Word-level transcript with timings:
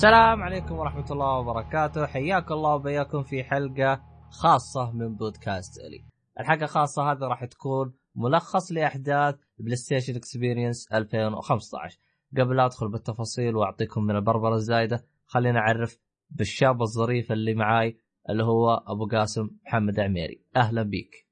السلام 0.00 0.42
عليكم 0.42 0.74
ورحمة 0.74 1.04
الله 1.10 1.38
وبركاته. 1.38 2.06
حياكم 2.06 2.54
الله 2.54 2.74
وبياكم 2.74 3.22
في 3.22 3.44
حلقة 3.44 4.02
خاصة 4.30 4.92
من 4.92 5.16
بودكاست 5.16 5.80
Oly. 5.80 6.04
الحلقة 6.40 6.64
الخاصة 6.64 7.12
هذه 7.12 7.18
راح 7.18 7.44
تكون 7.44 7.94
ملخص 8.14 8.72
لأحداث 8.72 9.34
PlayStation 9.58 10.16
Experience 10.16 10.92
2015 10.92 11.98
قبل 12.36 12.56
لا 12.56 12.66
أدخل 12.66 12.88
بالتفاصيل 12.88 13.56
وأعطيكم 13.56 14.04
من 14.04 14.16
البربرة 14.16 14.54
الزايدة 14.54 15.04
خلينا 15.26 15.58
أعرف 15.58 15.98
بالشاب 16.30 16.82
الظريف 16.82 17.32
اللي 17.32 17.54
معاي 17.54 17.96
اللي 18.30 18.44
هو 18.44 18.74
أبو 18.74 19.06
قاسم 19.06 19.50
محمد 19.66 20.00
عميري. 20.00 20.44
أهلا 20.56 20.82
بيك. 20.82 21.28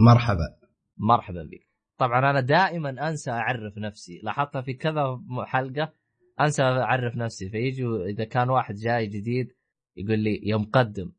مرحبا. 0.00 0.56
مرحبا 0.96 1.42
بك 1.42 1.68
طبعا 1.98 2.30
أنا 2.30 2.40
دائما 2.40 3.08
أنسى 3.08 3.30
أعرف 3.30 3.78
نفسي. 3.78 4.20
لاحظتها 4.22 4.62
في 4.62 4.74
كذا 4.74 5.20
حلقة 5.46 5.92
أنسى 6.40 6.62
أعرف 6.62 7.16
نفسي. 7.16 7.50
فيجي 7.50 7.86
إذا 7.86 8.24
كان 8.24 8.50
واحد 8.50 8.74
جاي 8.74 9.06
جديد 9.06 9.52
يقول 9.96 10.18
لي 10.18 10.40
يا 10.42 10.56
مقدم 10.56 11.12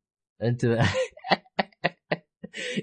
أنت 0.44 0.64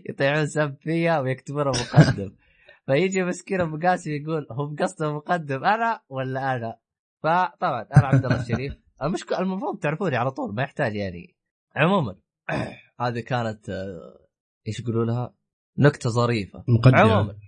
يطيعون 0.09 0.47
سب 0.47 0.77
فيا 0.81 1.19
ويكتبون 1.19 1.69
مقدم. 1.69 2.37
فيجي 2.87 3.23
مسكين 3.23 3.61
أبو 3.61 3.79
قاسم 3.79 4.11
يقول 4.11 4.47
هم 4.51 4.77
قصده 4.77 5.13
مقدم 5.13 5.65
أنا 5.65 6.01
ولا 6.09 6.57
أنا؟ 6.57 6.79
فطبعا 7.23 7.87
أنا 7.97 8.07
عبد 8.07 8.25
الله 8.25 8.41
الشريف. 8.41 8.77
المشكلة 9.03 9.41
المفروض 9.41 9.79
تعرفوني 9.79 10.17
على 10.17 10.31
طول 10.31 10.55
ما 10.55 10.63
يحتاج 10.63 10.97
يعني. 10.97 11.37
عموما 11.77 12.17
هذه 13.01 13.21
كانت 13.21 13.71
آه، 13.71 14.27
إيش 14.69 14.81
يقولوا 14.81 15.05
لها؟ 15.05 15.35
نكتة 15.79 16.11
ظريفة. 16.11 16.65
مقدمة. 16.69 17.01
عموما. 17.01 17.39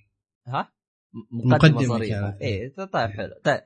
ها؟ 0.47 0.73
مقدمة, 1.33 1.56
مقدمة 1.56 1.83
ظريفة. 1.83 2.39
إيه 2.41 2.75
طيب 2.75 3.11
حلو. 3.11 3.34
طيب 3.45 3.61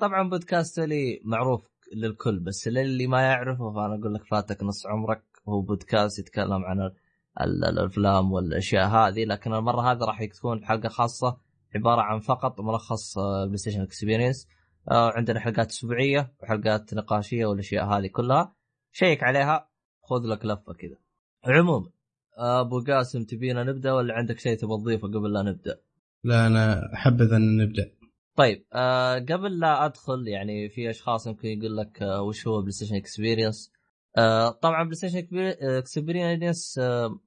طبعا 0.00 0.28
بودكاست 0.28 0.80
Oly 0.80 1.20
معروف 1.24 1.62
للكل 1.94 2.38
بس 2.40 2.68
للي 2.68 3.06
ما 3.06 3.20
يعرفه 3.22 3.72
فأنا 3.72 3.94
أقول 4.00 4.14
لك 4.14 4.24
فاتك 4.24 4.62
نص 4.62 4.86
عمرك 4.86 5.22
هو 5.48 5.60
بودكاست 5.60 6.18
يتكلم 6.18 6.64
عن 6.64 6.80
ال- 6.80 6.94
ال- 7.40 7.64
الأفلام 7.64 8.32
والأشياء 8.32 8.88
هذه 8.88 9.24
لكن 9.24 9.54
المرة 9.54 9.92
هذه 9.92 9.98
راح 9.98 10.24
تكون 10.24 10.64
حلقة 10.64 10.88
خاصة 10.88 11.36
عبارة 11.74 12.00
عن 12.00 12.20
فقط 12.20 12.60
ملخص 12.60 13.18
آه، 13.18 13.44
PlayStation 13.44 13.80
Experience. 13.80 14.48
عندنا 14.88 15.40
حلقات 15.40 15.70
أسبوعية 15.70 16.32
وحلقات 16.42 16.94
نقاشية 16.94 17.46
والأشياء 17.46 17.84
هذه 17.86 18.06
كلها. 18.06 18.54
شيك 18.92 19.22
عليها 19.22 19.68
خذ 20.02 20.22
لك 20.26 20.44
لفة 20.44 20.72
كذا. 20.72 20.96
عموما 21.44 21.90
آه، 22.38 22.60
أبو 22.60 22.80
قاسم 22.80 23.24
تبينا 23.24 23.64
نبدأ 23.64 23.92
ولا 23.92 24.14
عندك 24.14 24.38
شيء 24.38 24.56
تبغى 24.58 24.76
تضيفه 24.80 25.08
قبل 25.08 25.32
لا 25.32 25.42
نبدأ؟ 25.42 25.80
لا 26.24 26.46
أنا 26.46 26.92
احبذ 26.94 27.32
ان 27.32 27.56
نبدأ. 27.56 27.90
طيب 28.36 28.66
آه 28.72 29.14
قبل 29.18 29.58
لا 29.58 29.84
أدخل 29.84 30.28
يعني 30.28 30.68
في 30.68 30.90
أشخاص 30.90 31.26
يمكن 31.26 31.48
يقول 31.48 31.76
لك 31.76 32.02
آه 32.02 32.22
وش 32.22 32.46
هو 32.46 32.60
PlayStation 32.60 32.96
Experience 32.96 33.72
آه 34.18 34.50
طبعا 34.50 34.82
PlayStation 34.82 35.28
Experience 35.62 36.78
آه 36.78 37.20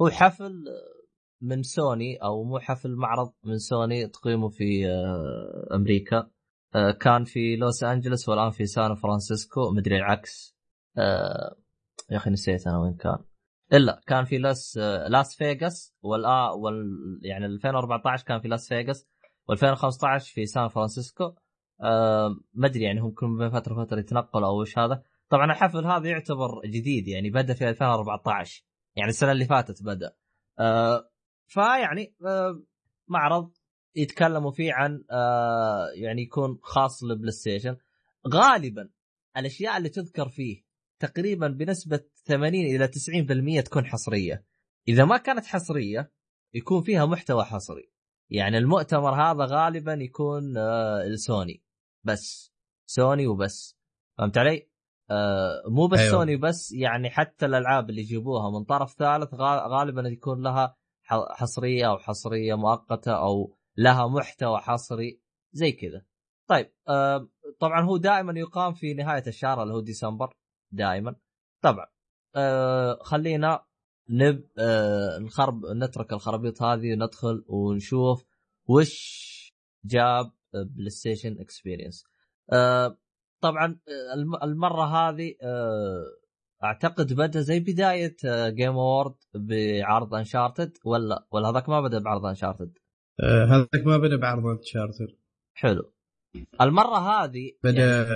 هو 0.00 0.08
حفل 0.08 0.64
من 1.40 1.62
سوني 1.62 2.16
أو 2.16 2.44
مو 2.44 2.58
حفل 2.58 2.96
معرض 2.96 3.32
من 3.44 3.58
سوني 3.58 4.06
تقيمه 4.08 4.48
في 4.48 4.86
آه 4.88 5.76
أمريكا. 5.76 6.30
آه 6.74 6.90
كان 6.90 7.24
في 7.24 7.56
لوس 7.56 7.84
أنجلوس 7.84 8.28
والآن 8.28 8.50
في 8.50 8.66
سان 8.66 8.94
فرانسيسكو 8.94 9.70
مدري 9.70 9.96
العكس. 9.96 10.56
آه 10.98 11.56
يا 12.10 12.16
أخي 12.16 12.30
نسيت 12.30 12.66
أنا 12.66 12.78
وين 12.78 12.94
كان. 12.94 13.18
إلا 13.72 14.00
كان 14.06 14.24
في 14.24 14.38
لاس 14.38 14.78
آه 14.78 15.08
لاس 15.08 15.36
فيغاس 15.36 15.94
والآ 16.02 16.50
وال 16.50 16.86
يعني 17.22 17.46
2014 17.46 18.24
كان 18.24 18.40
في 18.40 18.48
لاس 18.48 18.68
فيغاس 18.68 19.08
و2015 19.52 20.18
في 20.18 20.46
سان 20.46 20.68
فرانسيسكو. 20.68 21.32
آه 21.80 22.36
ما 22.54 22.66
أدري 22.66 22.84
يعني 22.84 23.00
هم 23.00 23.10
كلهم 23.10 23.38
بين 23.38 23.50
فترة 23.50 23.84
فتره 23.84 23.98
يتنقلوا 23.98 24.48
أو 24.48 24.60
إيش 24.60 24.78
هذا. 24.78 25.02
طبعا 25.28 25.52
الحفل 25.52 25.86
هذا 25.86 26.08
يعتبر 26.08 26.60
جديد 26.66 27.08
يعني 27.08 27.30
بدأ 27.30 27.54
في 27.54 27.68
2014 27.68 28.64
يعني 28.96 29.10
السنة 29.10 29.32
اللي 29.32 29.44
فاتت 29.44 29.82
بدأ. 29.82 30.12
آه 30.58 31.10
فيعني 31.46 32.14
آه 32.26 32.62
معرض 33.08 33.52
يتكلموا 33.96 34.50
فيه 34.50 34.72
عن 34.72 35.04
آه 35.10 35.88
يعني 35.94 36.22
يكون 36.22 36.58
خاص 36.62 37.04
لل 37.04 37.32
PlayStation 37.32 37.76
غالبا 38.28 38.88
الأشياء 39.36 39.76
اللي 39.76 39.88
تذكر 39.88 40.28
فيه 40.28 40.68
تقريبا 40.98 41.48
بنسبة 41.48 42.00
80 42.24 42.54
إلى 42.54 42.88
90% 43.60 43.64
تكون 43.64 43.86
حصرية. 43.86 44.44
إذا 44.88 45.04
ما 45.04 45.16
كانت 45.16 45.46
حصرية 45.46 46.12
يكون 46.54 46.82
فيها 46.82 47.06
محتوى 47.06 47.44
حصري. 47.44 47.90
يعني 48.30 48.58
المؤتمر 48.58 49.14
هذا 49.14 49.44
غالبا 49.44 49.92
يكون 49.92 50.56
آه 50.56 51.02
السوني 51.02 51.62
بس 52.04 52.52
سوني 52.86 53.26
وبس 53.26 53.78
فهمت 54.18 54.38
علي؟ 54.38 54.68
آه 55.10 55.62
مو 55.68 55.86
بس 55.86 55.98
أيوة. 55.98 56.10
سوني 56.10 56.36
بس 56.36 56.72
يعني 56.72 57.10
حتى 57.10 57.46
الألعاب 57.46 57.90
اللي 57.90 58.00
يجيبوها 58.00 58.50
من 58.58 58.64
طرف 58.64 58.92
ثالث 58.94 59.34
غا- 59.34 59.66
غالبا 59.68 60.08
يكون 60.08 60.42
لها 60.42 60.76
حصرية 61.30 61.88
أو 61.88 61.98
حصرية 61.98 62.54
مؤقتة 62.54 63.12
أو 63.18 63.56
لها 63.76 64.06
محتوى 64.06 64.58
حصري 64.58 65.20
زي 65.52 65.72
كذا. 65.72 66.04
طيب 66.48 66.72
آه 66.88 67.28
طبعا 67.60 67.80
هو 67.84 67.96
دائما 67.96 68.32
يقام 68.38 68.72
في 68.74 68.94
نهاية 68.94 69.22
الشهر 69.26 69.62
اللي 69.62 69.74
هو 69.74 69.80
ديسمبر 69.80 70.34
دائما. 70.72 71.16
طبعا 71.62 71.86
آه 72.36 72.98
خلينا 73.02 73.64
نب 74.10 74.44
آه 74.58 75.18
نخرب 75.18 75.66
نترك 75.66 76.12
الخرابيط 76.12 76.62
هذه 76.62 76.92
وندخل 76.92 77.44
ونشوف 77.48 78.24
وش 78.66 79.18
جاب 79.84 80.32
PlayStation 80.54 81.40
Experience. 81.40 82.04
آه 82.52 82.98
طبعا 83.40 83.78
آه، 83.88 84.14
الم- 84.14 84.42
المرة 84.42 84.84
هذه 84.84 85.34
آه 85.42 86.04
أعتقد 86.64 87.12
بدأ 87.12 87.40
زي 87.40 87.60
بداية 87.60 88.16
Game 88.48 88.76
Awards 88.76 89.14
بعرض 89.34 90.14
Uncharted 90.14 90.72
ولا 90.84 91.26
ولا 91.30 91.48
هذاك 91.50 91.68
ما 91.68 91.80
بدأ 91.80 91.98
بعرض 91.98 92.26
Uncharted 92.26 92.78
آه 93.20 93.44
هذاك 93.44 93.86
ما 93.86 93.98
بدأ 93.98 94.16
بعرض 94.16 94.46
Uncharted 94.46 95.16
حلو. 95.54 95.92
المرة 96.60 96.98
هذه 96.98 97.52
بدأ 97.64 98.06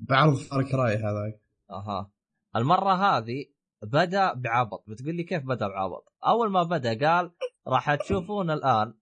بعرض 0.00 0.34
Far 0.36 0.62
Cry 0.62 0.96
هذاك. 0.96 1.40
أها. 1.70 2.10
المرة 2.56 2.92
هذه 2.94 3.46
بدا 3.84 4.34
بعبط. 4.34 4.84
بتقول 4.88 5.14
لي 5.14 5.24
كيف 5.24 5.42
بدا 5.42 5.68
بعبط؟ 5.68 6.12
أول 6.26 6.50
ما 6.50 6.62
بدا 6.62 7.08
قال 7.08 7.30
راح 7.66 7.94
تشوفون 7.94 8.50
الآن 8.50 8.94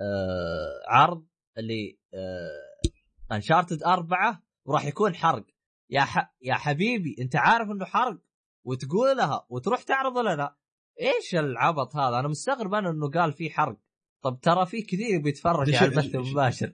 آه 0.00 0.82
عرض 0.88 1.26
اللي 1.58 1.98
آه 2.14 3.34
Uncharted 3.34 3.82
أربعة 3.82 4.42
وراح 4.64 4.84
يكون 4.84 5.14
حرق. 5.14 5.46
يا 5.90 6.00
ح... 6.00 6.34
يا 6.42 6.54
حبيبي 6.54 7.16
أنت 7.20 7.36
عارف 7.36 7.70
إنه 7.70 7.84
حرق؟ 7.84 8.18
وتقولها 8.64 9.46
وتروح 9.48 9.82
تعرض 9.82 10.18
لنا 10.18 10.56
إيش 11.00 11.34
العبط 11.34 11.96
هذا؟ 11.96 12.18
أنا 12.18 12.28
مستغرب 12.28 12.74
أنا 12.74 12.90
إنه 12.90 13.10
قال 13.10 13.32
في 13.32 13.50
حرق. 13.50 13.76
طب 14.22 14.40
ترى 14.42 14.66
في 14.66 14.82
كثير 14.82 15.20
بيتفرج 15.22 15.74
على 15.74 15.86
البث 15.86 16.14
المباشر. 16.14 16.72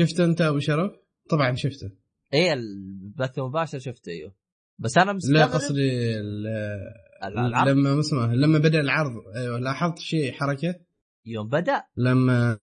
شفته 0.00 0.24
أنت 0.24 0.40
أبو 0.40 0.58
شرف؟ 0.58 0.92
طبعا 1.30 1.54
شفته. 1.54 1.90
إيه 2.32 2.52
البث 2.52 3.38
المباشر 3.38 3.78
شفته 3.78 4.10
أيوه. 4.10 4.34
بس 4.78 4.98
أنا 4.98 5.12
مستغرب. 5.12 5.36
لا 5.36 5.46
قصدي 5.46 6.20
العرض. 7.24 7.68
لما 7.68 7.94
ما 7.94 8.00
اسمه 8.00 8.34
لما 8.34 8.58
بدأ 8.58 8.80
العرض 8.80 9.12
أيوه 9.36 9.58
لاحظت 9.58 9.98
شيء 9.98 10.32
حركة؟ 10.32 10.74
يوم 11.26 11.48
بدأ؟ 11.48 11.82
لما 11.96 12.58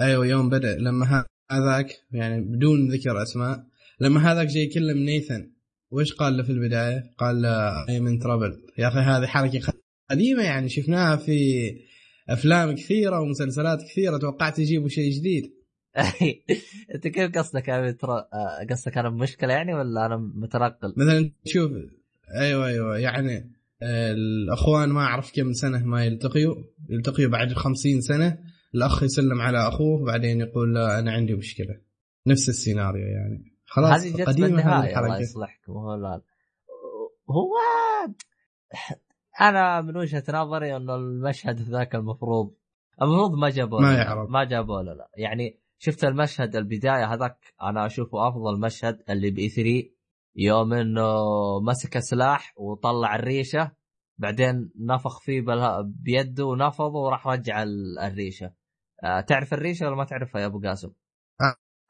أيوه 0.00 0.26
يوم 0.26 0.48
بدأ. 0.48 0.78
لما 0.78 1.24
هذاك 1.50 1.86
يعني 2.10 2.40
بدون 2.40 2.88
ذكر 2.88 3.22
أسماء 3.22 3.64
لما 4.00 4.32
هذاك 4.32 4.46
جاي 4.46 4.62
يكلم 4.62 4.98
نيثن 4.98 5.52
وش 5.90 6.12
قال 6.12 6.36
له 6.36 6.42
في 6.42 6.52
البداية؟ 6.52 7.14
قال 7.18 7.42
له 7.42 7.88
اي 7.88 8.00
من 8.00 8.18
ترابل 8.18 8.62
يا 8.78 8.88
أخي 8.88 8.98
هذه 8.98 9.26
حركة 9.26 9.72
قديمة 10.10 10.42
يعني 10.42 10.68
شفناها 10.68 11.16
في 11.16 11.70
أفلام 12.28 12.74
كثيرة 12.74 13.20
ومسلسلات 13.20 13.82
كثيرة 13.82 14.18
توقعت 14.18 14.58
يجيبوا 14.58 14.88
شيء 14.88 15.12
جديد. 15.12 15.61
أنت 16.94 17.08
كيف 17.08 17.38
قصدك 17.38 17.68
يا 17.68 17.90
ترى 17.90 18.28
آه، 18.32 18.66
قصدك 18.70 18.98
أنا 18.98 19.08
بمشكلة 19.08 19.52
يعني 19.52 19.74
ولا 19.74 20.06
أنا 20.06 20.16
متنقل؟ 20.16 20.94
مثلا 20.96 21.32
تشوف 21.44 21.72
أيوه 22.40 22.66
أيوه 22.66 22.98
يعني 22.98 23.52
آه، 23.82 24.12
الأخوان 24.12 24.88
ما 24.88 25.00
أعرف 25.00 25.32
كم 25.34 25.52
سنة 25.52 25.84
ما 25.84 26.04
يلتقيوا 26.04 26.54
يلتقيوا 26.90 27.30
بعد 27.30 27.52
خمسين 27.52 28.00
سنة 28.00 28.38
الأخ 28.74 29.02
يسلم 29.02 29.40
على 29.40 29.68
أخوه 29.68 30.04
بعدين 30.04 30.40
يقول 30.40 30.74
له 30.74 30.98
أنا 30.98 31.12
عندي 31.12 31.34
مشكلة 31.34 31.80
نفس 32.26 32.48
السيناريو 32.48 33.06
يعني 33.06 33.52
خلاص 33.64 34.00
هذه 34.00 34.16
جت 34.16 34.40
بالنهاية 34.40 34.98
الله 34.98 35.20
يصلحكم 35.20 35.72
هو 35.72 35.94
لا 35.94 36.22
هو 37.30 37.52
أنا 39.40 39.80
من 39.80 39.96
وجهة 39.96 40.24
نظري 40.28 40.76
إنه 40.76 40.94
المشهد 40.94 41.60
ذاك 41.60 41.94
المفروض 41.94 42.54
المفروض 43.02 43.38
ما 43.38 43.50
جابوه 43.50 43.80
ما. 43.80 43.94
يعرض. 43.94 44.30
ما 44.30 44.44
جابوه 44.44 44.82
لا 44.82 45.10
يعني 45.16 45.61
شفت 45.84 46.04
المشهد 46.04 46.56
البداية 46.56 47.14
هذاك؟ 47.14 47.54
أنا 47.62 47.86
أشوفه 47.86 48.28
أفضل 48.28 48.60
مشهد 48.60 49.02
اللي 49.10 49.30
باي 49.30 49.48
3 49.48 49.90
يوم 50.36 50.72
إنه 50.72 51.14
مسك 51.60 51.98
سلاح 51.98 52.54
وطلع 52.56 53.14
الريشة 53.16 53.72
بعدين 54.18 54.70
نفخ 54.76 55.20
فيه 55.20 55.44
بيده 55.84 56.44
ونفضه 56.44 56.98
وراح 56.98 57.26
رجع 57.28 57.62
ال- 57.62 57.98
الريشة. 57.98 58.52
آه، 59.04 59.20
تعرف 59.20 59.54
الريشة 59.54 59.86
ولا 59.86 59.96
ما 59.96 60.04
تعرفها 60.04 60.40
يا 60.40 60.46
أبو 60.46 60.60
قاسم؟ 60.60 60.90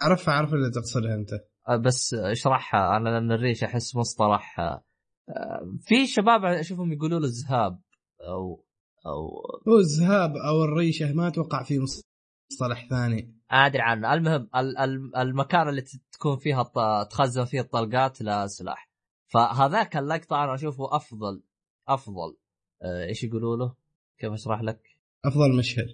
اعرف 0.03 0.29
أعرف 0.29 0.55
اللي 0.55 0.71
تقصدها 0.71 1.15
أنت. 1.15 1.31
آه، 1.69 1.77
بس 1.77 2.15
اشرحها 2.15 2.97
أنا 2.97 3.09
لأن 3.09 3.33
الريش 3.33 3.65
أحس 3.65 3.97
مصطلح 3.97 4.61
آه، 4.61 4.83
في 5.81 6.07
شباب 6.07 6.45
أشوفهم 6.45 6.93
يقولوا 6.93 7.21
له 7.21 7.27
الذهاب 7.27 7.81
أو 8.29 8.65
أو 9.07 9.29
هو 9.69 9.79
الذهاب 9.79 10.37
أو 10.37 10.65
الريشة 10.65 11.13
ما 11.13 11.29
أتوقع 11.29 11.63
في 11.63 11.79
مصطلح 12.51 12.89
ثاني. 12.91 13.42
أدري 13.53 13.83
عنه. 13.83 14.15
المهم 14.15 14.49
ال- 14.57 14.79
ال- 14.79 15.17
المكان 15.17 15.69
اللي 15.69 15.83
تكون 16.13 16.37
فيها 16.37 16.63
تخزن 17.05 17.45
فيه 17.45 17.61
الطلقات 17.61 18.23
لسلاح 18.23 18.89
فهذاك 19.27 19.97
اللقطة 19.97 20.45
أنا 20.45 20.55
أشوفه 20.55 20.97
أفضل 20.97 21.43
أفضل. 21.89 22.37
آه، 22.83 23.05
إيش 23.07 23.25
يقولوا 23.25 23.57
له؟ 23.57 23.75
كيف 24.19 24.33
أشرح 24.33 24.61
لك؟ 24.63 24.83
أفضل 25.25 25.57
مشهد. 25.59 25.87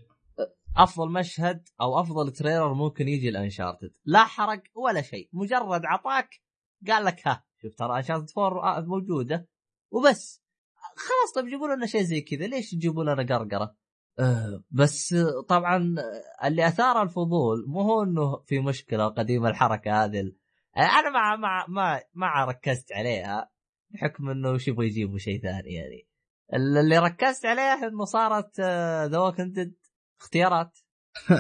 أفضل 0.77 1.13
مشهد 1.13 1.69
أو 1.81 2.01
أفضل 2.01 2.33
تريلر 2.33 2.75
ممكن 2.75 3.09
يجي 3.09 3.29
الانشارتد 3.29 3.93
لا 4.05 4.25
حرق 4.25 4.63
ولا 4.75 5.03
شيء. 5.03 5.29
مجرد 5.33 5.83
عطاك 5.85 6.29
قال 6.89 7.05
لك 7.05 7.29
ها 7.29 7.45
شوف 7.63 7.75
ترى 7.75 7.97
أنشارتد 7.97 8.27
4 8.39 8.81
موجودة. 8.81 9.49
وبس. 9.91 10.43
خلاص 10.77 11.33
طيب 11.35 11.47
جيبوا 11.47 11.69
لنا 11.69 11.87
شيء 11.87 12.03
زي 12.03 12.21
كذا. 12.21 12.47
ليش 12.47 12.71
تجيبوا 12.71 13.05
لنا 13.05 13.37
قرقرة؟ 13.37 13.77
أه 14.19 14.63
بس 14.71 15.13
آه، 15.13 15.43
طبعا 15.49 15.95
آه، 15.99 16.47
اللي 16.47 16.67
أثار 16.69 17.03
الفضول 17.03 17.65
مو 17.67 17.81
هو 17.81 18.03
إنه 18.03 18.43
في 18.47 18.61
مشكلة 18.61 19.09
قديمه 19.09 19.49
الحركة 19.49 20.05
هذه 20.05 20.33
أنا 20.77 21.11
ما 21.11 21.37
ما 21.37 21.65
ما 21.69 22.03
ما 22.15 22.45
ركزت 22.45 22.93
عليها 22.93 23.51
بحكم 23.91 24.29
إنه 24.31 24.51
وش 24.51 24.69
يبغوا 24.69 24.85
يجيبوا 24.85 25.19
شيء 25.19 25.43
ثاني 25.43 25.75
يعني. 25.75 26.09
اللي 26.55 26.99
ركزت 26.99 27.47
عليه 27.47 27.89
إنه 27.89 28.05
صارت 28.05 28.61
The 29.11 29.19
Walking 29.19 29.73
اختيارات؟ 30.21 30.79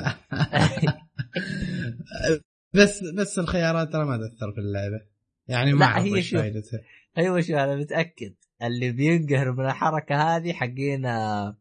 بس 2.74 3.02
بس 3.18 3.38
الخيارات 3.38 3.92
ترى 3.92 4.04
ما 4.04 4.16
تأثر 4.16 4.52
في 4.52 4.58
اللعبة. 4.60 5.00
يعني 5.48 5.72
ما 5.72 5.84
أعرف 5.84 6.04
هي 6.04 6.22
شوف. 6.22 6.40
فائدتها 6.40 6.80
أيوه 7.18 7.40
شو 7.40 7.56
أنا 7.56 7.76
متأكد. 7.76 8.34
اللي 8.62 8.92
بينقهر 8.92 9.52
من 9.52 9.66
الحركة 9.66 10.36
هذه 10.36 10.52
حقين 10.52 11.06
آه، 11.06 11.58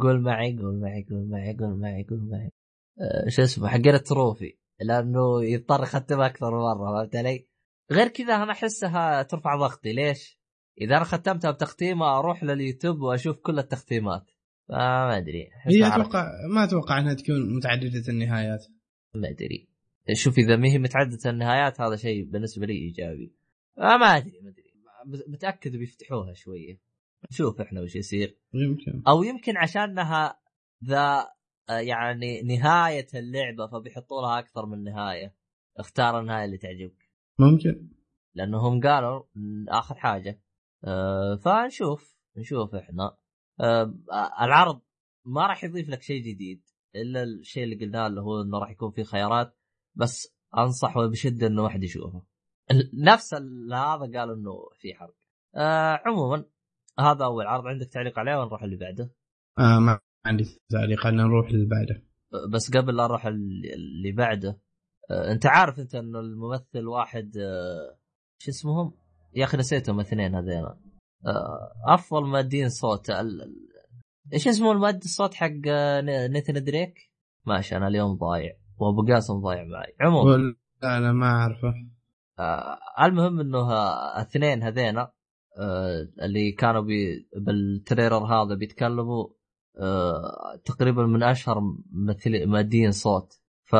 قول 0.00 0.20
معي 0.20 0.58
قول 0.58 0.80
معي 0.80 1.06
قول 1.10 1.28
معي 1.28 1.56
قول 1.56 1.78
معي 1.78 2.04
قول 2.04 2.20
معي. 2.30 2.52
آه، 3.00 3.28
شو 3.28 3.42
اسمه 3.42 3.68
حقين 3.68 3.94
ال 3.94 4.03
trophy 4.03 4.56
لأنه 4.80 5.44
يضطر 5.44 5.82
يختمها 5.82 6.26
أكثر 6.26 6.50
مرة 6.50 7.02
فهمت 7.02 7.16
علي؟ 7.16 7.46
غير 7.90 8.08
كذا 8.08 8.34
أنا 8.34 8.52
أحسها 8.52 9.22
ترفع 9.22 9.56
ضغطي. 9.56 9.92
ليش؟ 9.92 10.38
إذا 10.80 10.96
أنا 10.96 11.04
ختمتها 11.04 11.50
بتختيمة 11.50 12.18
أروح 12.18 12.44
لليوتيوب 12.44 13.00
وأشوف 13.00 13.36
كل 13.36 13.58
التختيمات. 13.58 14.30
فما 14.68 15.16
أدري. 15.16 15.48
أحسها 15.56 15.72
هي 15.72 15.94
أتوقع 15.94 16.30
ما 16.54 16.64
أتوقع 16.64 16.98
إنها 16.98 17.14
تكون 17.14 17.56
متعددة 17.56 18.02
النهايات. 18.08 18.66
ما 19.14 19.28
أدري. 19.28 19.68
شوف 20.12 20.38
إذا 20.38 20.56
ما 20.56 20.68
هي 20.68 20.78
متعددة 20.78 21.30
النهايات 21.30 21.80
هذا 21.80 21.96
شيء 21.96 22.24
بالنسبة 22.24 22.66
لي 22.66 22.72
إيجابي. 22.72 23.32
آه 23.78 23.96
ما 23.96 24.16
أدري 24.16 24.40
ما 24.42 24.50
أدري. 24.50 24.72
متاكد 25.28 25.76
بيفتحوها 25.76 26.34
شوية. 26.34 26.91
نشوف 27.30 27.60
إحنا 27.60 27.80
وش 27.80 27.96
يصير. 27.96 28.38
يمكن. 28.54 29.02
أو 29.08 29.22
يمكن 29.22 29.56
عشانها 29.56 30.40
ذا 30.84 31.28
آه، 31.70 31.78
يعني 31.78 32.42
نهاية 32.42 33.06
اللعبة 33.14 33.66
فبيحطوا 33.66 34.22
لها 34.22 34.38
أكثر 34.38 34.66
من 34.66 34.84
نهاية. 34.84 35.34
اختار 35.78 36.20
النهاية 36.20 36.44
اللي 36.44 36.58
تعجبك. 36.58 37.10
ممكن. 37.38 37.88
لأنهم 38.34 38.80
قالوا 38.80 39.22
م، 39.34 39.68
آخر 39.68 39.94
حاجة. 39.94 40.42
آه، 40.84 41.36
فنشوف 41.36 42.16
نشوف 42.36 42.74
إحنا. 42.74 43.16
آه، 43.60 43.94
العرض 44.40 44.80
ما 45.26 45.46
راح 45.46 45.64
يضيف 45.64 45.88
لك 45.88 46.02
شيء 46.02 46.22
جديد 46.22 46.62
إلا 46.94 47.22
الشيء 47.22 47.64
اللي 47.64 47.76
قلناه 47.84 48.06
اللي 48.06 48.20
هو 48.20 48.42
إنه 48.42 48.58
راح 48.58 48.70
يكون 48.70 48.90
فيه 48.90 49.02
خيارات. 49.02 49.58
بس 49.94 50.36
انصح 50.58 50.96
وبشده 50.96 51.46
إنه 51.46 51.62
واحد 51.62 51.84
يشوفه 51.84 52.22
نفس 52.94 53.34
هذا 53.72 54.18
قالوا 54.18 54.34
إنه 54.34 54.68
في 54.78 54.94
حرق. 54.94 55.14
آه 55.54 56.00
عموما 56.06 56.44
هذا 57.00 57.24
أول 57.24 57.46
عرض 57.46 57.66
عندك 57.66 57.86
تعليق 57.86 58.18
عليه 58.18 58.36
ونروح 58.36 58.62
اللي 58.62 58.76
بعده؟ 58.76 59.10
آه 59.58 59.78
ما 59.78 59.98
عندي 60.26 60.44
تعليق 60.70 60.98
خلينا 60.98 61.22
نروح 61.22 61.48
اللي 61.48 61.66
بعده. 61.66 62.02
بس 62.52 62.76
قبل 62.76 62.96
لا 62.96 63.04
نروح 63.04 63.26
ال- 63.26 63.72
اللي 63.74 64.12
بعده 64.12 64.60
آه 65.10 65.32
أنت 65.32 65.46
عارف 65.46 65.78
أنت 65.78 65.94
إنه 65.94 66.20
الممثل 66.20 66.86
واحد 66.86 67.36
آه 67.36 67.98
شو 68.38 68.50
اسمهم؟ 68.50 68.94
يا 69.34 69.44
أخي 69.44 69.56
نسيتهم 69.56 70.00
الاثنين 70.00 70.34
هذين 70.34 70.64
آه 71.26 71.72
افضل 71.94 72.24
مؤديين 72.26 72.68
صوت. 72.68 73.10
ال- 73.10 73.68
إيش 74.32 74.48
اسمه 74.48 74.72
المؤدي 74.72 75.04
الصوت 75.04 75.34
حق 75.34 75.50
آه، 75.68 76.00
Nathan 76.28 76.64
Drake؟ 76.64 76.94
ماشي 77.46 77.76
أنا 77.76 77.88
اليوم 77.88 78.16
ضايع. 78.16 78.52
وأبو 78.78 79.12
قاسم 79.12 79.34
ضايع 79.40 79.64
معي. 79.64 79.94
عموما. 80.00 80.30
ولا 80.32 80.54
لا 80.82 81.12
ما 81.12 81.26
أعرفه. 81.26 81.74
آه 82.38 82.78
المهم 83.04 83.40
إنه 83.40 83.58
آه، 83.58 84.16
الاثنين 84.16 84.62
هذينا 84.62 85.12
اللي 86.22 86.52
كانوا 86.52 86.80
بي 86.82 87.28
بال 87.36 87.56
trailer 87.56 88.24
هذا 88.26 88.54
بيتكلموا 88.54 89.28
آه 89.78 90.60
تقريبا 90.64 91.06
من 91.06 91.22
أشهر 91.22 91.60
ممثلي 91.92 92.46
مادين 92.46 92.92
صوت. 92.92 93.40
ف 93.64 93.72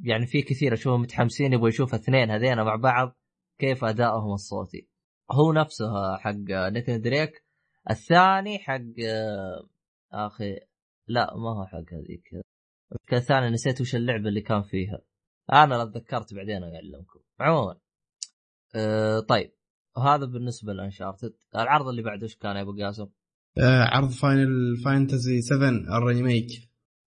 يعني 0.00 0.26
في 0.26 0.42
كثير 0.42 0.74
أشوفهم 0.74 1.00
متحمسين 1.00 1.52
يبغوا 1.52 1.68
يشوف 1.68 1.94
اثنين 1.94 2.30
هذينا 2.30 2.64
مع 2.64 2.76
بعض 2.76 3.16
كيف 3.58 3.84
أدائهم 3.84 4.32
الصوتي. 4.32 4.88
هو 5.30 5.52
نفسه 5.52 6.16
حق 6.18 6.34
نيثن 6.48 7.00
دريك. 7.00 7.44
الثاني 7.90 8.58
حق 8.58 8.80
آه، 9.06 9.68
أخي 10.12 10.60
لا 11.08 11.36
ما 11.36 11.50
هو 11.50 11.66
حق 11.66 11.94
هذيك. 11.94 12.30
الثاني 13.12 13.50
نسيت 13.50 13.80
وش 13.80 13.94
اللعبة 13.96 14.28
اللي 14.28 14.40
كان 14.40 14.62
فيها. 14.62 15.00
أنا 15.52 15.74
لو 15.74 15.90
تذكرت 15.90 16.34
بعدين 16.34 16.62
اعلمكم 16.62 17.20
عموما 17.40 17.80
أه 18.76 19.20
طيب. 19.20 19.52
وهذا 19.96 20.24
بالنسبة 20.24 20.72
ل 20.72 20.78
Uncharted. 20.78 21.32
العرض 21.54 21.88
اللي 21.88 22.02
بعده 22.02 22.22
إيش 22.22 22.36
كان 22.36 22.56
يا 22.56 22.62
أبو 22.62 22.72
قاسم؟ 22.72 23.06
آه 23.58 23.82
عرض 23.82 24.10
Final 24.10 24.76
Fantasy 24.84 25.40
7 25.40 25.68
ال 25.98 26.04
remake. 26.04 26.46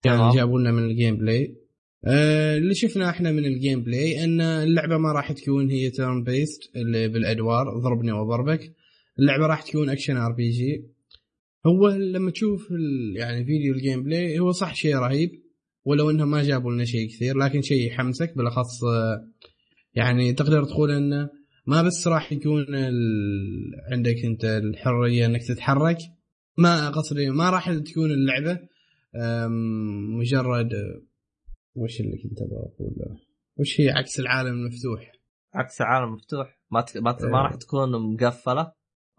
تمام. 0.02 0.36
جابوا 0.36 0.60
لنا 0.60 0.72
من 0.72 0.84
ال 0.86 1.18
gameplay 1.18 1.58
آه 2.06 2.58
اللي 2.58 2.76
شفنا 2.76 3.10
إحنا 3.10 3.32
من 3.32 3.46
ال 3.46 3.84
gameplay 3.84 4.24
إن 4.24 4.42
اللعبة 4.42 4.98
ما 4.98 5.12
راح 5.12 5.32
تكون 5.32 5.70
هي 5.70 5.90
turn-based 5.90 6.76
اللي 6.76 7.08
بالأدوار 7.08 7.80
ضربني 7.80 8.12
وضربك. 8.12 8.76
اللعبة 9.20 9.48
راح 9.48 9.62
تكون 9.62 9.90
action 9.90 10.18
RPG 10.18 10.96
هو 11.66 11.90
لما 11.90 12.32
تشوف 12.32 12.68
يعني 13.16 13.46
فيديو 13.46 13.74
ال 13.74 14.04
gameplay 14.04 14.40
هو 14.40 14.52
صح 14.52 14.76
شيء 14.76 14.96
رهيب 14.96 15.32
ولو 15.86 16.10
انهم 16.10 16.32
ما 16.32 16.44
جابوا 16.44 16.72
لنا 16.72 16.86
شيء 16.86 17.10
كثير 17.10 17.38
لكن 17.38 17.62
شيء 17.62 17.88
يحمسك 17.88 18.38
بالأخص 18.38 18.84
آه، 18.84 19.28
يعني 19.94 20.34
تقدر 20.34 20.64
تقول 20.64 20.92
انه 20.92 21.30
ما 21.68 21.82
بس 21.82 22.08
راح 22.08 22.32
يكون 22.32 22.76
ال... 22.76 22.96
عندك 23.92 24.26
انت 24.26 24.46
الحرية 24.46 25.26
انك 25.26 25.44
تتحرك. 25.48 25.98
ما 26.58 26.90
قصدي 26.90 27.30
ما 27.30 27.50
راح 27.50 27.74
تكون 27.74 28.12
اللعبة. 28.12 28.60
مجرد 30.20 30.70
وش 31.76 32.00
اللي 32.02 32.18
كنت 32.24 32.42
أبغى 32.42 32.58
أقوله؟ 32.58 33.20
وش 33.60 33.82
هي؟ 33.82 33.90
عكس 33.90 34.20
العالم 34.20 34.54
المفتوح. 34.54 35.12
عكس 35.54 35.82
عالم 35.82 36.14
مفتوح 36.14 36.60
ما 36.72 36.82
ت... 36.82 36.98
ما, 36.98 37.12
ت... 37.12 37.24
ما 37.24 37.38
إيه. 37.38 37.44
راح 37.44 37.56
تكون 37.56 38.14
مقفلة؟ 38.14 38.72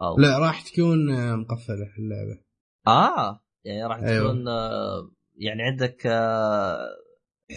أو. 0.03 0.19
لا 0.19 0.39
راح 0.39 0.63
تكون 0.63 1.07
مقفلة 1.37 1.93
اللعبة. 1.99 2.41
آه 2.87 3.41
يعني 3.65 3.85
راح 3.85 3.99
أيوة. 3.99 4.29
تكون 4.29 4.49
آه 4.49 5.11
يعني 5.37 5.63
عندك 5.63 6.07
آه 6.07 6.89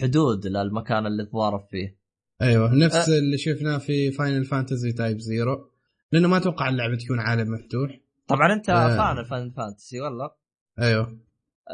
حدود 0.02 0.46
للمكان 0.46 1.06
اللي 1.06 1.26
تضارب 1.26 1.66
فيه. 1.70 1.99
أيوه 2.42 2.74
نفس 2.74 3.08
أه. 3.08 3.18
اللي 3.18 3.38
شفناه 3.38 3.78
في 3.78 4.10
Final 4.12 4.44
Fantasy 4.44 4.92
Type-0 4.92 5.70
لأنه 6.12 6.28
ما 6.28 6.36
أتوقع 6.36 6.68
اللعبة 6.68 6.96
تكون 6.96 7.20
عالم 7.20 7.52
مفتوح. 7.52 8.00
طبعا 8.26 8.52
أنت 8.52 8.70
آه. 8.70 8.96
فان 8.96 9.18
ال 9.18 9.23
Final 9.23 9.50
Fantasy 9.50 10.00
ولا 10.00 10.36
أيوه. 10.78 11.18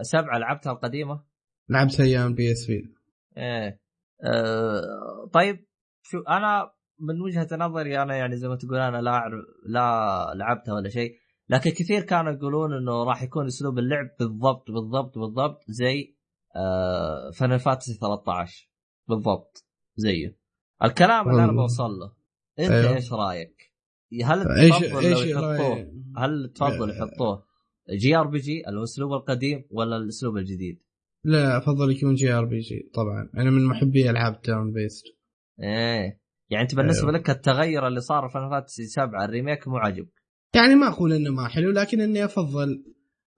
سبعة 0.03 0.39
لعبتها 0.39 0.73
القديمة؟ 0.73 1.25
لعبت 1.69 2.01
أيام 2.01 2.35
PSP 2.35 2.95
إيه. 3.37 3.81
آه 4.25 5.31
طيب 5.33 5.67
شو 6.03 6.21
أنا 6.21 6.71
من 7.01 7.21
وجهة 7.21 7.49
نظري 7.53 8.03
أنا 8.03 8.17
يعني 8.17 8.37
زي 8.37 8.49
ما 8.49 8.57
تقول 8.57 8.79
أنا 8.79 8.97
لا 8.97 9.11
اعرف 9.11 9.45
لا 9.67 10.33
لعبتها 10.35 10.75
ولا 10.75 10.89
شيء. 10.89 11.13
لكن 11.49 11.71
كثير 11.71 12.03
كانوا 12.03 12.33
يقولون 12.33 12.73
إنه 12.73 13.05
راح 13.05 13.23
يكون 13.23 13.47
أسلوب 13.47 13.79
اللعب 13.79 14.07
بالضبط 14.21 14.71
بالضبط 14.71 15.19
بالضبط 15.19 15.65
زي 15.69 16.17
آه 16.57 17.31
Final 17.31 17.59
Fantasy 17.59 17.95
13 17.95 18.69
بالضبط 19.09 19.67
زيه. 19.97 20.46
الكلام 20.85 21.31
اللي 21.31 21.45
أنا. 21.45 21.53
بوصل 21.53 21.91
له 21.91 22.13
أنت 22.59 22.71
أيوه. 22.71 22.97
إيش 22.97 23.13
رأيك؟ 23.13 23.73
هل 24.25 24.45
تفضل 24.45 24.91
لو 24.91 24.99
إيش 24.99 25.27
يحطوه 25.27 25.93
هل 26.17 26.53
تفضل 26.55 26.91
يحطوه 26.91 27.45
JRPG 27.91 28.69
الأسلوب 28.69 29.13
القديم 29.13 29.65
ولا 29.71 29.97
الأسلوب 29.97 30.37
الجديد؟ 30.37 30.83
لا 31.25 31.59
أفضل 31.59 31.91
يكون 31.91 32.15
JRPG 32.15 32.91
طبعا 32.95 33.31
أنا 33.37 33.51
من 33.51 33.65
محبي 33.65 34.11
ألعاب 34.11 34.43
turn-based 34.43 35.05
إيه 35.63 36.21
يعني 36.51 36.63
أنت 36.63 36.75
بالنسبة 36.75 37.09
أيوه. 37.09 37.19
لك 37.19 37.31
التغير 37.31 37.87
اللي 37.87 38.01
صار 38.01 38.29
في 38.29 38.35
Final 38.35 38.51
Fantasy 38.51 38.87
7 38.87 39.25
ال 39.25 39.31
remake 39.31 39.69
مو 39.69 39.77
عاجبك 39.77 40.23
يعني 40.55 40.75
ما 40.75 40.89
أقول 40.89 41.13
إنه 41.13 41.31
ما 41.31 41.49
حلو 41.49 41.71
لكن 41.71 42.01
إني 42.01 42.25
افضل 42.25 42.85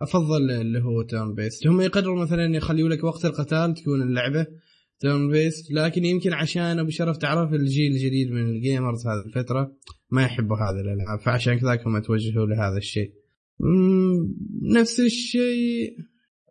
أفضل 0.03 0.51
اللي 0.51 0.83
هو 0.83 1.03
turn-based 1.03 1.67
هم 1.67 1.81
يقدروا 1.81 2.23
مثلا 2.23 2.57
يخليوا 2.57 2.89
لك 2.89 3.05
وقت 3.05 3.25
القتال 3.25 3.75
تكون 3.75 4.03
اللعبة 4.03 4.47
turn-based 5.01 5.71
لكن 5.71 6.05
يمكن 6.05 6.33
عشان 6.33 6.79
أبو 6.79 6.91
شرف 6.91 7.17
تعرف 7.17 7.53
الجيل 7.53 7.93
الجديد 7.93 8.31
من 8.31 8.51
ال 8.51 8.59
gamers 8.59 9.07
هذه 9.07 9.27
الفترة 9.27 9.77
ما 10.11 10.23
يحبوا 10.23 10.57
هذه 10.57 10.81
الألعاب. 10.81 11.21
فعشان 11.21 11.59
كذا 11.59 11.83
هم 11.87 11.99
توجهوا 11.99 12.47
لهذا 12.47 12.77
الشيء. 12.77 13.13
نفس 14.63 15.01
الشيء. 15.01 15.97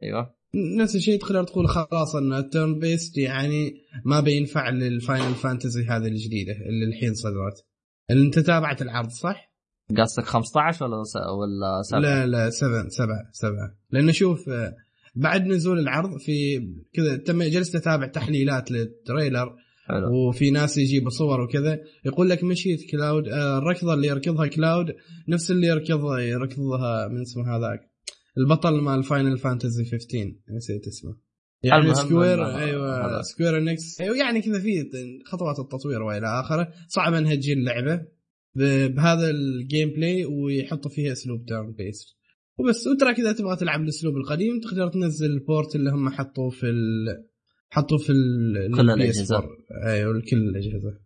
أيوه. 0.03 0.37
نفس 0.55 0.95
الشيء 0.95 1.19
تقدر 1.19 1.43
تقول 1.43 1.67
خلاص 1.67 2.15
إن 2.15 2.33
ال 2.33 2.79
turn-based 2.79 3.17
يعني 3.17 3.73
ما 4.05 4.19
بينفع 4.19 4.69
لل 4.69 4.88
Final 4.88 5.35
Fantasy 5.35 5.83
هذه 5.83 6.07
الجديدة 6.07 6.53
اللي 6.53 6.85
الحين 6.85 7.13
صدرت. 7.13 7.65
أنت 8.11 8.39
تابعت 8.39 8.81
العرض 8.81 9.09
صح؟ 9.09 9.53
قصدك 9.97 10.25
15 10.25 10.85
ولا 10.85 11.03
س... 11.03 11.15
ولا 11.15 11.81
7 11.81 11.99
لا 11.99 12.27
لا 12.27 12.49
سبعة 12.49 12.87
سبعة 12.89 13.29
سبعة. 13.31 13.77
لأنه 13.91 14.11
شوف 14.11 14.49
بعد 15.17 15.47
نزول 15.47 15.79
العرض 15.79 16.17
في 16.17 16.59
كذا 16.93 17.17
تم 17.17 17.43
جلست 17.43 17.75
أتابع 17.75 18.07
تحليلات 18.07 18.71
لل 18.71 18.90
trailer 18.90 19.55
حلو. 19.87 20.29
وفي 20.29 20.51
ناس 20.51 20.77
يجيبوا 20.77 21.09
صور 21.09 21.41
وكذا. 21.41 21.79
يقول 22.05 22.29
لك 22.29 22.43
مشيت 22.43 22.91
كلاود 22.91 23.27
آه، 23.27 23.57
الركضة 23.57 23.93
اللي 23.93 24.07
يركضها 24.07 24.47
كلاود 24.47 24.85
نفس 25.27 25.51
اللي 25.51 25.67
يركضها 25.67 26.19
يركضها 26.19 27.07
من 27.07 27.21
اسمه 27.21 27.55
هذاك 27.55 27.79
البطل 28.37 28.81
مال 28.81 29.03
Final 29.03 29.37
Fantasy 29.37 29.85
15 29.85 30.33
نسيت 30.55 30.87
اسمه. 30.87 31.17
يعني 31.63 31.95
Square 31.95 32.57
أيوه. 32.57 33.21
Square 33.21 33.57
Enix 33.57 34.01
أيوه 34.01 34.17
يعني 34.17 34.41
كذا 34.41 34.59
في 34.59 34.89
خطوات 35.25 35.59
التطوير 35.59 36.01
وإلى 36.01 36.27
آخره. 36.39 36.73
صعب 36.87 37.13
أنها 37.13 37.35
تجي 37.35 37.53
اللعبة 37.53 38.01
بهذا 38.87 39.29
ال 39.29 39.89
gameplay 39.89 40.25
ويحطوا 40.25 40.91
فيها 40.91 41.11
اسلوب 41.11 41.45
turn-based 41.45 42.16
وبس 42.59 42.87
وتراك 42.87 43.19
اذا 43.19 43.31
تبغى 43.33 43.55
تلعب 43.55 43.81
الأسلوب 43.81 44.17
القديم 44.17 44.59
تقدر 44.59 44.89
تنزل 44.89 45.31
ال 45.31 45.40
port 45.40 45.75
اللي 45.75 45.89
هم 45.91 46.09
حطوه 46.09 46.49
في 46.49 46.65
ال... 46.69 47.05
حطوه 47.69 47.97
في 47.97 48.09
ال... 48.11 48.71
كل 48.75 48.81
ال 48.81 48.89
الأجهزة. 48.91 49.39
PS4. 49.41 49.43
أيوه 49.87 50.21
كل 50.31 50.37
الأجهزة. 50.37 50.99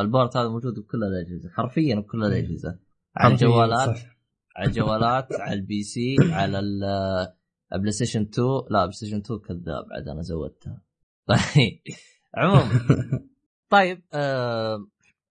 ال 0.00 0.07
port 0.07 0.36
هذا 0.36 0.48
موجود 0.48 0.74
بكل 0.74 1.04
الأجهزة 1.04 1.48
حرفيا 1.50 1.94
بكل 1.96 2.24
الأجهزة. 2.24 2.78
على 3.16 3.34
الجوالات 3.34 3.96
صح. 3.96 4.16
على 4.56 4.68
الجوالات 4.68 5.32
على 5.32 5.52
ال 5.60 5.82
PC 5.82 6.16
على 6.20 6.58
ال- 6.58 7.28
ال 7.74 7.92
PlayStation 7.92 8.20
2 8.20 8.46
لا 8.70 8.80
PlayStation 8.84 9.16
2 9.16 9.40
كذاب 9.40 9.84
عاد 9.92 10.08
أنا 10.08 10.22
زودتها. 10.22 10.82
طيب. 11.26 11.80
عموما. 12.34 12.80
طيب 13.70 14.02
آه 14.12 14.86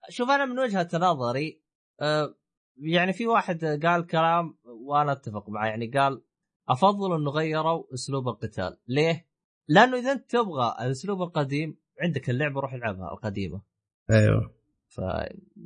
شوف 0.10 0.30
أنا 0.30 0.46
من 0.46 0.60
وجهة 0.60 0.90
نظري 0.94 1.62
آه 2.02 2.36
يعني 2.78 3.14
في 3.14 3.28
واحد 3.28 3.66
قال 3.66 4.06
كلام 4.08 4.58
وأنا 4.80 5.12
اتفق 5.12 5.50
معه. 5.50 5.68
يعني 5.68 5.88
قال 5.88 6.22
أفضل 6.70 7.16
أنه 7.16 7.32
غيروا 7.32 7.94
أسلوب 7.94 8.28
القتال. 8.28 8.78
ليه؟ 8.88 9.28
لأنه 9.68 9.98
إذا 9.98 10.12
أنت 10.12 10.32
تبغى 10.32 10.76
الأسلوب 10.82 11.22
القديم 11.22 11.78
عندك 12.02 12.30
اللعبة 12.30 12.60
روح 12.62 12.74
العبها 12.74 13.12
القديمة. 13.12 13.62
أيوه. 14.12 14.54
ف 14.88 14.98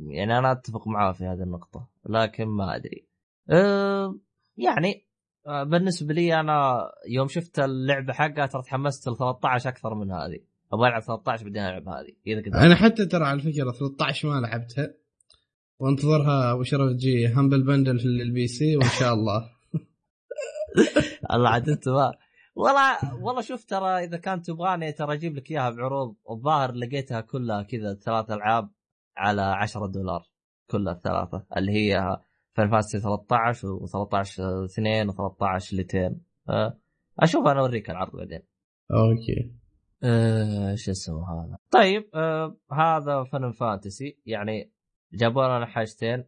يعني 0.08 0.38
أنا 0.38 0.52
أتفق 0.52 0.88
معاه 0.88 1.12
في 1.12 1.26
هذه 1.26 1.44
النقطة 1.44 1.90
لكن 2.06 2.46
ما 2.46 2.76
أدري. 2.76 3.08
أه 3.50 4.20
يعني 4.58 5.06
آه، 5.48 5.64
بالنسبة 5.64 6.14
لي 6.14 6.40
أنا 6.40 6.90
يوم 7.10 7.28
شفت 7.28 7.60
اللعبة 7.60 8.14
حقها 8.14 8.46
ترى 8.46 8.62
تحمست 8.62 9.10
ل 9.10 9.18
13 9.18 9.70
أكثر 9.70 9.96
من 9.96 10.12
هذه. 10.12 10.40
أبغى 10.74 10.88
ألعب 10.88 11.02
13 11.02 11.44
بعدين 11.44 11.64
ألعب 11.64 11.90
هذه. 11.90 12.16
إذا 12.28 12.42
كذا 12.42 12.66
أنا 12.66 12.76
حتى 12.76 13.06
ترى 13.06 13.26
على 13.26 13.42
فكرة 13.42 13.72
13 13.72 14.28
ما 14.28 14.48
لعبتها. 14.48 14.94
وانتظرها 15.80 16.52
أبو 16.52 16.64
شرف 16.64 16.92
تجي 16.92 17.34
Humble 17.34 17.64
Bundle 17.64 18.00
في 18.00 18.06
ال 18.06 18.48
PC 18.48 18.78
وإن 18.78 18.90
شاء 19.00 19.14
الله. 19.14 19.50
الله 21.34 21.50
عاد 21.50 21.70
أنت 21.70 21.90
ما 21.90 22.14
والله 22.56 23.16
والله 23.24 23.42
شوف 23.42 23.66
ترى 23.66 24.04
إذا 24.04 24.18
كان 24.18 24.42
تبغاني 24.42 24.92
ترى 24.92 25.14
أجيب 25.14 25.36
لك 25.36 25.52
إياها 25.52 25.70
بعروض. 25.70 26.16
الظاهر 26.30 26.72
لقيتها 26.72 27.22
كلها 27.22 27.64
كذا 27.64 27.94
ثلاث 27.94 28.32
ألعاب 28.32 28.70
على 29.18 29.42
10 29.42 29.88
دولار. 29.88 30.24
كلها 30.72 30.94
الثلاثة. 30.94 31.46
اللي 31.58 31.72
هي 31.72 32.18
Final 32.56 32.70
Fantasy 32.70 33.00
13 33.00 33.68
و13 33.68 34.40
2 34.40 35.12
و13 35.12 35.74
200 35.74 36.22
أشوف 37.20 37.48
أنا 37.48 37.60
أوريك 37.60 37.90
العرض 37.90 38.16
بعدين. 38.16 38.42
أوكي. 38.92 39.64
آه، 40.04 40.76
شو 40.76 40.92
اسمه 40.92 41.24
هذا؟ 41.32 41.58
طيب 41.72 42.10
آه 42.16 42.58
هذا 42.72 43.24
Final 43.24 43.52
Fantasy 43.52 44.20
يعني 44.26 44.72
جابوا 45.14 45.44
لنا 45.58 45.66
حاجتين 45.66 46.24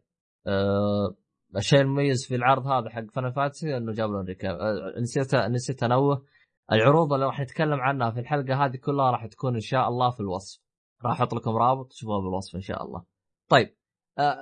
آه 0.46 1.16
الشيء 1.56 1.80
المميز 1.80 2.26
في 2.26 2.34
العرض 2.34 2.66
هذا 2.66 2.90
حق 2.90 3.04
Final 3.14 3.30
Fantasy 3.30 3.76
إنه 3.76 3.92
جابوا 3.92 4.14
لنا 4.14 4.22
recap 4.28 4.56
آه 4.60 5.00
نسيت 5.00 5.34
نسيت 5.34 5.82
أنوه. 5.82 6.24
العروض 6.72 7.12
اللي 7.12 7.26
راح 7.26 7.40
نتكلم 7.40 7.80
عنها 7.80 8.10
في 8.10 8.20
الحلقة 8.20 8.64
هذه 8.64 8.76
كلها 8.76 9.10
راح 9.10 9.26
تكون 9.26 9.54
إن 9.54 9.60
شاء 9.60 9.88
الله 9.88 10.10
في 10.10 10.20
الوصف. 10.20 10.60
راح 11.04 11.20
أحط 11.20 11.34
لكم 11.34 11.50
رابط 11.50 11.90
تشوفوها 11.92 12.20
بالوصف 12.20 12.54
إن 12.56 12.60
شاء 12.60 12.84
الله. 12.84 13.04
طيب 13.50 13.76
آه 14.18 14.36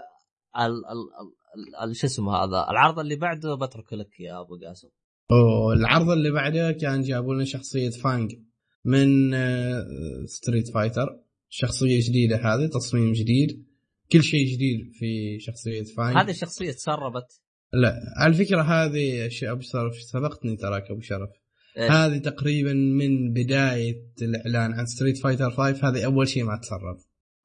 ال- 1.85 1.97
شو 1.97 2.07
اسمه 2.07 2.33
هذا؟ 2.37 2.67
العرض 2.71 2.99
اللي 2.99 3.17
بعده 3.17 3.55
بترك 3.55 3.93
لك 3.93 4.21
يا 4.21 4.41
أبو 4.41 4.59
قاسم. 4.67 4.89
والعرض 5.67 6.11
اللي 6.11 6.31
بعده 6.31 6.73
كان 6.73 7.01
جابوا 7.01 7.35
لنا 7.35 7.45
شخصية 7.45 7.91
فانج 7.91 8.35
من 8.85 9.35
آه، 9.35 9.85
Street 10.27 10.69
Fighter 10.75 11.21
شخصية 11.49 12.01
جديدة 12.09 12.37
هذه 12.37 12.67
تصميم 12.67 13.13
جديد. 13.13 13.67
كل 14.13 14.23
شيء 14.23 14.47
جديد 14.55 14.93
في 14.93 15.39
شخصية 15.41 15.83
فانج 15.83 16.17
هذه 16.17 16.31
الشخصية 16.31 16.73
تسربت. 16.73 17.41
لا 17.73 17.95
على 18.17 18.35
فكرة 18.35 18.63
هذه 18.63 19.29
شيء 19.29 19.53
أبو 19.53 19.61
شرف 19.61 19.95
سبقتني 19.95 20.57
تراك 20.57 20.91
أبو 20.91 21.01
شرف. 21.01 21.31
إيه. 21.77 21.91
هذه 21.91 22.19
تقريبا 22.19 22.73
من 22.73 23.33
بداية 23.33 24.13
الإعلان 24.23 24.73
عن 24.73 24.87
Street 24.87 25.19
Fighter 25.19 25.51
5 25.51 25.89
هذه 25.89 26.05
أول 26.05 26.29
شيء 26.29 26.45
ما 26.45 26.57
تسرب. 26.57 26.97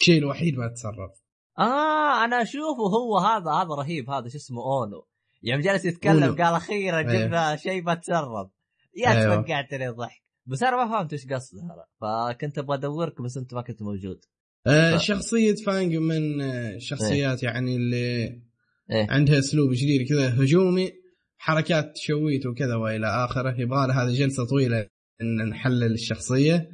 الشيء 0.01 0.17
الوحيد 0.17 0.57
ما 0.57 0.67
تسرب. 0.67 1.11
آه 1.59 2.25
أنا 2.25 2.41
أشوفه 2.41 2.83
هو 2.83 3.17
هذا 3.17 3.51
هذا 3.51 3.75
رهيب 3.75 4.09
هذا 4.09 4.29
شو 4.29 4.37
اسمه 4.37 4.61
أونو. 4.61 5.07
يوم 5.43 5.61
جالس 5.61 5.85
يتكلم 5.85 6.23
أونو. 6.23 6.43
قال 6.43 6.55
أخيرا 6.55 7.01
جبنا 7.01 7.55
شيء 7.55 7.83
ما 7.83 7.93
تسرب. 7.93 8.51
يا 8.95 9.11
أيوه. 9.11 9.35
توقعتني 9.35 9.89
ضحك. 9.89 10.21
بس 10.45 10.63
أنا 10.63 10.85
ما 10.85 10.91
فهمت 10.91 11.13
إيش 11.13 11.27
قصده 11.27 11.61
فكنت 12.01 12.57
أبغى 12.57 12.77
ادورك 12.77 13.21
بس 13.21 13.37
انت 13.37 13.53
ما 13.53 13.61
كنت 13.61 13.81
موجود. 13.81 14.19
آه 14.67 14.97
شخصية 14.97 15.55
فانج 15.55 15.95
من 15.95 16.41
آه، 16.41 16.75
الشخصيات 16.75 17.43
يعني 17.43 17.75
اللي 17.75 18.23
إيه. 18.91 19.07
عندها 19.09 19.39
أسلوب 19.39 19.71
جديد 19.73 20.07
كذا 20.09 20.43
هجومي 20.43 20.91
حركات 21.37 21.97
شويت 21.97 22.45
وكذا 22.45 22.75
وإلى 22.75 23.07
آخره. 23.07 23.61
يبغى 23.61 23.87
لها 23.87 24.03
هذه 24.03 24.13
جلسة 24.13 24.45
طويلة 24.45 24.87
إن 25.21 25.49
نحلل 25.49 25.93
الشخصية. 25.93 26.69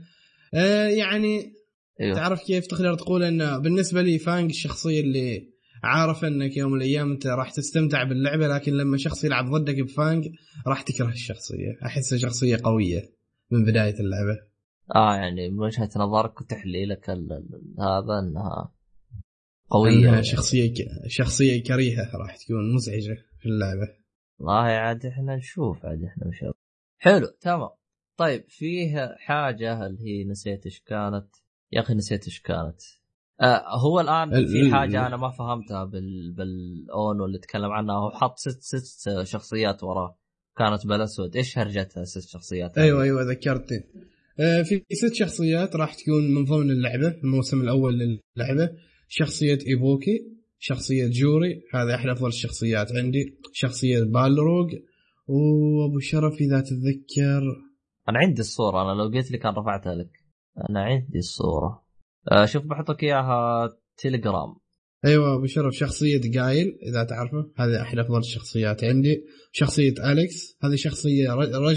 آه 0.54 0.88
يعني 0.88 1.54
أيوه. 2.02 2.16
تعرف 2.16 2.44
كيف 2.44 2.68
تقدر 2.68 2.96
تقول 2.96 3.24
انه 3.24 3.58
بالنسبة 3.58 4.02
لي 4.02 4.20
فانج 4.20 4.50
الشخصية 4.50 5.02
اللي 5.02 5.56
عارف 5.84 6.26
إنك 6.26 6.58
يوم 6.58 6.72
من 6.72 6.78
الأيام 6.78 7.12
أنت 7.12 7.28
راح 7.28 7.52
تستمتع 7.52 8.04
باللعبة 8.04 8.48
لكن 8.48 8.74
لما 8.74 8.98
شخص 8.98 9.24
يلعب 9.24 9.50
ضدك 9.50 9.82
بفانج 9.82 10.28
راح 10.68 10.82
تكره 10.82 11.10
الشخصية. 11.10 11.78
أحسها 11.86 12.18
شخصية 12.18 12.58
قوية 12.64 13.04
من 13.52 13.66
بداية 13.66 14.00
اللعبة. 14.00 14.55
آه 14.96 15.16
يعني 15.16 15.50
من 15.50 15.60
وجهة 15.60 15.90
نظرك 15.96 16.42
وتحليلك 16.42 17.10
هذا 17.80 18.20
إنها 18.20 18.72
قوية. 19.70 20.06
يعني. 20.06 20.24
شخصية 20.24 20.74
ك... 20.74 20.88
شخصية 21.08 21.64
كريهة 21.64 22.12
راح 22.18 22.38
تكون 22.38 22.74
مزعجة 22.76 23.18
في 23.40 23.46
اللعبة. 23.46 23.90
والله 24.40 24.54
عاد 24.62 25.06
إحنا 25.06 25.36
نشوف 25.36 25.86
عاد 25.86 26.04
إحنا 26.04 26.28
نشوف 26.28 26.56
حلو 26.98 27.28
تمام. 27.42 27.70
طيب 28.18 28.44
فيه 28.50 29.16
حاجة 29.18 29.86
اللي 29.86 30.00
هي 30.04 30.24
نسيت 30.24 30.66
إيش 30.66 30.80
كانت؟ 30.80 31.28
يا 31.72 31.82
أخي 31.82 31.94
نسيت 31.94 32.26
إيش 32.26 32.42
كانت. 32.42 32.82
آه 33.42 33.78
هو 33.80 34.00
الآن 34.00 34.34
ال- 34.36 34.48
في 34.48 34.72
حاجة 34.72 35.08
أنا 35.08 35.18
ما 35.18 35.30
فهمتها 35.32 35.84
بال 35.86 36.32
بالاونو 36.32 37.26
اللي 37.26 37.38
تكلم 37.40 37.72
عنها. 37.72 37.96
هو 37.96 38.12
حط 38.12 38.38
ست 38.38 38.62
ست 38.62 39.24
شخصيات 39.24 39.84
وراه. 39.84 40.18
كانت 40.58 40.88
بالأسود. 40.88 41.36
إيش 41.36 41.58
هرجتها 41.58 42.04
ست 42.04 42.28
شخصيات؟ 42.30 42.78
أيوه 42.78 43.04
أيوه 43.04 43.22
ذكرتني. 43.32 43.84
في 44.38 44.84
ست 44.94 45.14
شخصيات 45.14 45.76
راح 45.76 45.94
تكون 45.94 46.34
من 46.36 46.46
ضمن 46.46 46.72
اللعبة 46.72 47.08
الموسم 47.24 47.62
الأول 47.62 47.94
للعبة. 48.38 48.70
شخصية 49.08 49.60
إيبوكي 49.68 50.20
شخصية 50.60 51.08
جوري 51.08 51.62
هذا 51.74 51.96
أحد 51.96 52.10
أفضل 52.10 52.28
الشخصيات 52.28 52.92
عندي. 52.92 53.38
شخصية 53.54 54.04
بالروج 54.04 54.76
وأبو 55.28 56.00
شرف 56.00 56.34
إذا 56.42 56.60
تتذكر 56.60 57.42
أنا 58.10 58.20
عندي 58.20 58.42
الصورة 58.42 58.82
أنا 58.82 59.02
لو 59.02 59.10
قلت 59.10 59.32
لي 59.32 59.38
كان 59.38 59.54
رفعتها 59.54 59.96
لك. 59.96 60.10
أنا 60.70 60.84
عندي 60.84 61.18
الصورة. 61.18 61.86
آه 62.32 62.46
شوف 62.46 62.64
بحط 62.64 62.90
لك 62.90 63.04
إياها 63.04 63.70
تليجرام. 63.98 64.56
أيوه 65.06 65.36
أبو 65.36 65.46
شرف. 65.46 65.74
شخصية 65.74 66.22
جايل 66.22 66.78
إذا 66.88 67.04
تعرفه. 67.04 67.52
هذا 67.58 67.82
أحد 67.82 67.98
أفضل 67.98 68.20
الشخصيات 68.20 68.84
عندي. 68.84 69.24
شخصية 69.52 69.94
أليكس 70.12 70.58
هذه 70.64 70.76
شخصية 70.76 71.34
ر- 71.34 71.70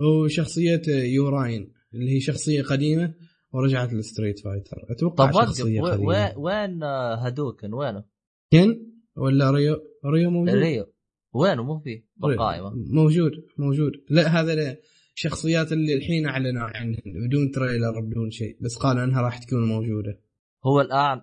رجعت 0.00 0.24
وشخصيه 0.24 0.82
يوراين 0.88 1.72
اللي 1.94 2.14
هي 2.16 2.20
شخصية 2.20 2.62
قديمة 2.62 3.14
ورجعت 3.52 3.92
لل 3.92 4.04
Street 4.04 4.38
Fighter. 4.38 4.76
أتوقع 4.90 5.30
طب 5.30 5.46
شخصية 5.46 5.80
وين 5.80 5.92
قديمة. 5.92 6.08
وين, 6.08 6.32
وين 6.36 6.82
هادوكن 6.82 7.74
وينه؟ 7.74 8.04
كن 8.52 8.86
ولا 9.16 9.50
ريو 9.50 9.76
ريو 10.06 10.30
موجود؟ 10.30 10.54
ريو. 10.54 10.86
وينه؟ 11.34 11.62
مو 11.62 11.78
فيه 11.78 12.06
بالقائمه 12.16 12.72
موجود 12.74 13.32
موجود. 13.58 13.92
لا 14.10 14.40
هذا 14.40 14.54
لا. 14.54 14.76
الشخصيات 15.16 15.72
اللي 15.72 15.94
الحين 15.94 16.26
أعلنوا 16.26 16.62
عنها 16.62 17.00
بدون 17.26 17.50
trailer 17.50 18.00
بدون 18.00 18.30
شيء. 18.30 18.56
بس 18.60 18.76
قالوا 18.76 19.04
إنها 19.04 19.22
راح 19.22 19.38
تكون 19.38 19.68
موجودة. 19.68 20.20
هو 20.64 20.80
الآن 20.80 21.18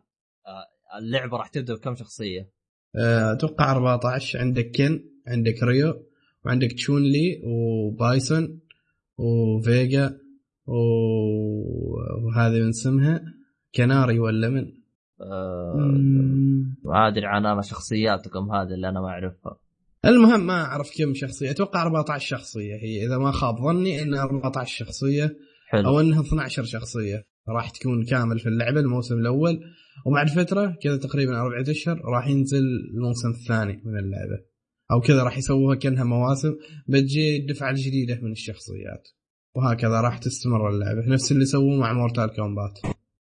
آه، 0.47 0.99
اللعبة 0.99 1.37
راح 1.37 1.47
تبدأ 1.47 1.75
بكم 1.75 1.95
شخصية؟ 1.95 2.51
آه، 2.95 3.33
أتوقع 3.33 3.71
14 3.71 4.39
عندك 4.39 4.71
كن 4.75 5.03
عندك 5.27 5.63
ريو 5.63 6.07
وعندك 6.45 6.71
تشون 6.71 7.03
لي 7.03 7.41
وبايسون. 7.43 8.59
وفيجا 9.17 10.17
وهذه 12.23 12.59
من 12.59 12.69
اسمها 12.69 13.21
كناري 13.75 14.19
ولا 14.19 14.49
من؟ 14.49 14.65
آه 15.21 17.07
أدري 17.07 17.25
عن 17.25 17.45
أنا 17.45 17.61
شخصياتكم 17.61 18.51
هذه 18.51 18.73
اللي 18.73 18.89
أنا 18.89 19.01
ما 19.01 19.07
أعرفها. 19.07 19.59
المهم 20.05 20.47
ما 20.47 20.61
أعرف 20.61 20.91
كم 20.97 21.13
شخصية 21.13 21.51
أتوقع 21.51 21.83
14 21.83 22.37
شخصية 22.37 22.75
هي. 22.75 23.05
إذا 23.05 23.17
ما 23.17 23.31
خاب 23.31 23.55
ظني 23.57 24.01
انها 24.01 24.23
14 24.23 24.85
شخصية 24.85 25.37
حلو. 25.67 25.89
أو 25.89 25.99
انها 25.99 26.21
12 26.21 26.63
شخصية 26.63 27.27
راح 27.49 27.69
تكون 27.69 28.05
كامل 28.05 28.39
في 28.39 28.49
اللعبة 28.49 28.79
الموسم 28.79 29.15
الأول. 29.19 29.59
وبعد 30.05 30.29
فترة 30.29 30.77
كذا 30.81 30.97
تقريبا 30.97 31.41
أربعة 31.41 31.71
أشهر 31.71 32.01
راح 32.05 32.27
ينزل 32.27 32.63
الموسم 32.93 33.29
الثاني 33.29 33.81
من 33.85 33.99
اللعبة. 33.99 34.39
أو 34.91 35.01
كذا 35.01 35.23
راح 35.23 35.37
يسووها 35.37 35.75
كأنها 35.75 36.03
مواسم 36.03 36.55
بتجي 36.87 37.37
الدفعه 37.37 37.69
الجديده 37.69 38.19
من 38.21 38.31
الشخصيات 38.31 39.07
وهكذا 39.55 40.01
راح 40.01 40.17
تستمر 40.17 40.69
اللعبة 40.69 41.13
نفس 41.13 41.31
اللي 41.31 41.45
سووه 41.45 41.77
مع 41.77 41.93
مورتال 41.93 42.35
كومبات 42.35 42.79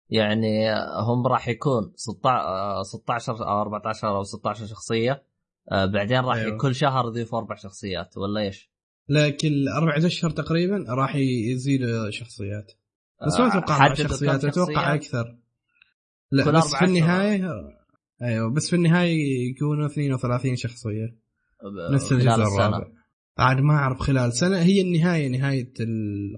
يعني 0.10 0.74
هم 1.08 1.28
راح 1.28 1.48
يكون 1.48 1.94
16 1.96 2.84
16 2.84 3.34
أو 3.34 3.62
14 3.62 4.08
أو 4.08 4.24
16 4.24 4.66
شخصية 4.66 5.24
آه، 5.72 5.86
بعدين 5.86 6.20
راح 6.20 6.38
أيوه. 6.38 6.58
كل 6.58 6.76
شهر 6.76 7.08
يضيفوا 7.08 7.40
أربع 7.40 7.56
شخصيات 7.56 8.18
ولا 8.18 8.42
إيش؟ 8.42 8.72
لا 9.08 9.30
كل 9.30 9.68
أربعة 9.68 10.06
أشهر 10.06 10.32
تقريبا 10.32 10.86
راح 10.90 11.16
يزيد 11.16 12.10
شخصيات 12.10 12.72
بس 13.28 13.40
ما 13.40 13.46
آه، 13.46 13.48
أتوقع 13.48 13.86
أربع 13.86 13.96
شخصيات 13.96 14.46
أتوقع؟ 14.46 14.94
أكثر 14.94 15.38
لا 16.32 16.52
بس 16.52 16.76
في. 16.76 16.86
النهاية 16.86 17.52
أيوه 18.22 18.54
بس 18.54 18.70
في 18.70 18.76
النهاية 18.76 19.50
يكونوا 19.50 19.86
32 19.86 20.56
شخصية 20.56 21.25
نفس 21.94 22.12
الجزء. 22.12 22.28
الرابع. 22.28 22.88
عاد 23.38 23.58
ما 23.60 23.74
أعرف 23.74 24.00
خلال 24.00 24.34
سنة 24.34 24.58
هي 24.58 24.82
النهاية 24.82 25.28
نهاية 25.28 25.74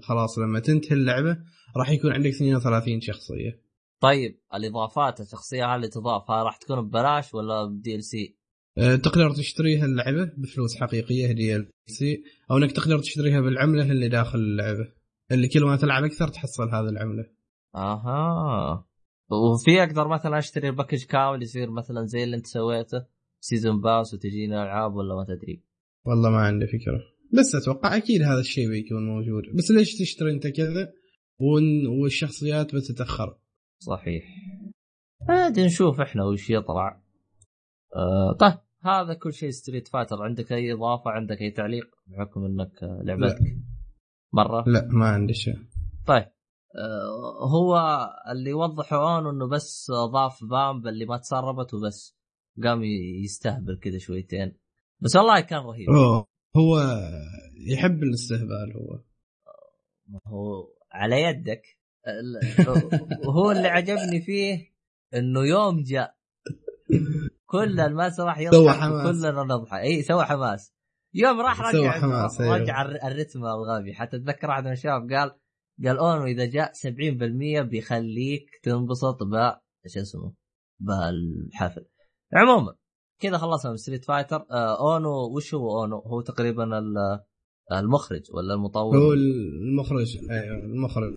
خلاص 0.02 0.38
لما 0.38 0.60
تنتهي 0.60 0.96
اللعبة 0.96 1.38
راح 1.76 1.90
يكون 1.90 2.12
عندك 2.12 2.30
32 2.30 3.00
شخصية. 3.00 3.62
طيب 4.00 4.40
الإضافات 4.54 5.20
الشخصية 5.20 5.74
اللي 5.74 5.88
تضاف 5.88 6.30
ها 6.30 6.42
راح 6.42 6.56
تكون 6.56 6.88
ببلاش 6.88 7.34
ولا 7.34 7.64
ب 7.64 7.94
DLC؟ 7.94 8.38
تقدر 8.76 9.30
تشتريها 9.30 9.84
اللعبة 9.84 10.32
بفلوس 10.36 10.76
حقيقية 10.76 11.32
DLC 11.32 12.22
أو 12.50 12.56
إنك 12.56 12.72
تقدر 12.72 12.98
تشتريها 12.98 13.40
بالعملة 13.40 13.90
اللي 13.90 14.08
داخل 14.08 14.38
اللعبة. 14.38 14.92
اللي 15.32 15.48
كل 15.48 15.64
ما 15.64 15.76
تلعب 15.76 16.04
أكثر 16.04 16.28
تحصل 16.28 16.68
هذه 16.68 16.88
العملة. 16.88 17.26
أها. 17.74 18.84
وفي 19.30 19.82
أقدر 19.82 20.08
مثلا 20.08 20.38
أشتري 20.38 20.68
ال 20.68 20.72
package 20.72 21.04
كامل 21.04 21.42
يصير 21.42 21.70
مثلا 21.70 22.06
زي 22.06 22.24
اللي 22.24 22.36
أنت 22.36 22.46
سويته؟ 22.46 23.17
season 23.40 23.80
pass 23.80 24.14
وتجينا 24.14 24.62
ألعاب 24.62 24.94
ولا 24.94 25.14
ما 25.14 25.24
تدري؟ 25.24 25.64
والله 26.06 26.30
ما 26.30 26.38
عندي 26.38 26.66
فكرة. 26.66 27.00
بس 27.38 27.54
أتوقع 27.54 27.96
أكيد 27.96 28.22
هذا 28.22 28.40
الشيء 28.40 28.68
بيكون 28.68 29.06
موجود. 29.06 29.42
بس 29.56 29.70
ليش 29.70 29.98
تشتري 29.98 30.32
أنت 30.32 30.46
كذا؟ 30.46 30.92
ون- 31.40 31.86
والشخصيات 32.02 32.74
بتتأخر. 32.74 33.38
صحيح. 33.78 34.24
عاد 35.28 35.60
نشوف 35.60 36.00
إحنا 36.00 36.24
وش 36.24 36.50
يطلع. 36.50 37.02
آه 37.96 38.32
طيب 38.40 38.58
هذا 38.84 39.14
كل 39.14 39.32
شيء 39.32 39.50
Street 39.50 39.88
Fighter 39.88 40.22
عندك 40.22 40.52
أي 40.52 40.72
إضافة؟ 40.72 41.10
عندك 41.10 41.40
أي 41.40 41.50
تعليق؟ 41.50 41.86
بحكم 42.06 42.44
إنك 42.44 42.72
لعبتك 43.04 43.38
مرة؟ 44.32 44.64
لا 44.68 44.88
ما 44.90 45.06
عندي 45.06 45.34
شيء. 45.34 45.56
طيب 46.06 46.26
آه 46.76 47.46
هو 47.48 47.78
اللي 48.32 48.52
وضحوا 48.52 49.16
اون 49.16 49.34
إنه 49.34 49.48
بس 49.48 49.90
ضاف 50.12 50.44
بامب 50.50 50.86
اللي 50.86 51.04
ما 51.04 51.16
تسربت 51.16 51.74
وبس. 51.74 52.17
قام 52.64 52.84
يستهبل 53.24 53.78
كذا 53.82 53.98
شويتين. 53.98 54.56
بس 55.00 55.16
والله 55.16 55.40
كان 55.40 55.58
رهيب. 55.58 55.90
أوه. 55.90 56.26
هو 56.56 56.78
يحب 57.72 58.02
الاستهبال 58.02 58.72
هو. 58.76 59.00
هو 60.26 60.68
على 60.92 61.22
يدك. 61.22 61.62
هو 63.26 63.50
اللي 63.50 63.68
عجبني 63.68 64.20
فيه 64.26 64.72
إنه 65.14 65.40
يوم 65.46 65.82
جاء. 65.82 66.14
كل 67.46 67.76
سوى 68.16 68.34
يضحك. 68.38 69.02
كلنا 69.06 69.42
نضحك. 69.42 69.80
إي 69.80 70.02
سوى 70.02 70.24
حماس. 70.24 70.74
يوم 71.14 71.40
راح 71.40 71.60
رجع 71.60 71.90
حماس، 71.90 72.40
أيوه. 72.40 72.56
رجع 72.56 72.82
الر- 72.82 72.98
الرتم 73.04 73.44
الغبي. 73.44 73.94
حتى 73.94 74.16
أتذكر 74.16 74.48
واحد 74.48 74.64
من 74.64 74.72
الشباب 74.72 75.12
قال 75.12 75.30
قال 75.84 75.98
أونو 75.98 76.24
إذا 76.24 76.44
جاء 76.46 76.72
70% 76.72 77.62
بيخليك 77.62 78.50
تنبسط 78.62 79.22
ب 79.22 79.34
إيش 79.84 79.98
اسمه؟ 79.98 80.32
بالحفل. 80.80 81.84
عموما. 82.32 82.74
كذا 83.20 83.38
خلصنا 83.38 83.70
من 83.70 83.76
Street 83.76 84.04
Fighter 84.04 84.46
آه 84.50 84.94
أونو 84.94 85.36
وش 85.36 85.54
هو 85.54 85.80
أونو؟ 85.80 85.98
هو 85.98 86.20
تقريبا 86.20 86.78
ال- 86.78 87.20
المخرج 87.72 88.22
ولا 88.34 88.54
المطور؟ 88.54 88.96
هو 88.98 89.12
المخرج 89.12 90.16
أيوه 90.30 90.56
المخرج. 90.64 91.14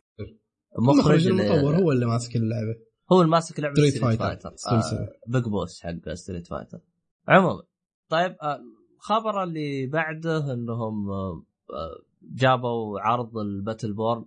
المخرج 0.79 1.27
اللي- 1.27 1.53
المطور 1.53 1.75
هو 1.75 1.91
اللي 1.91 2.05
ماسك 2.05 2.35
اللعبة. 2.35 2.75
هو 3.11 3.21
الماسك 3.21 3.59
لعبة 3.59 3.73
Street 3.73 3.93
Street 3.95 4.19
Fighter 4.19 4.49
Fighter 4.49 4.97
آه 4.97 5.09
big 5.27 5.43
boss 5.43 5.81
حق 5.81 6.13
Street 6.13 6.47
Fighter 6.47 6.79
عموما. 7.27 7.63
طيب 8.09 8.35
آه 8.41 8.59
الخبر 8.95 9.43
اللي 9.43 9.87
بعده 9.87 10.53
إنهم 10.53 11.09
آه 11.11 11.43
آه، 11.73 12.03
جابوا 12.21 12.99
عرض 12.99 13.37
ال 13.37 13.93
Battleborn. 13.93 14.25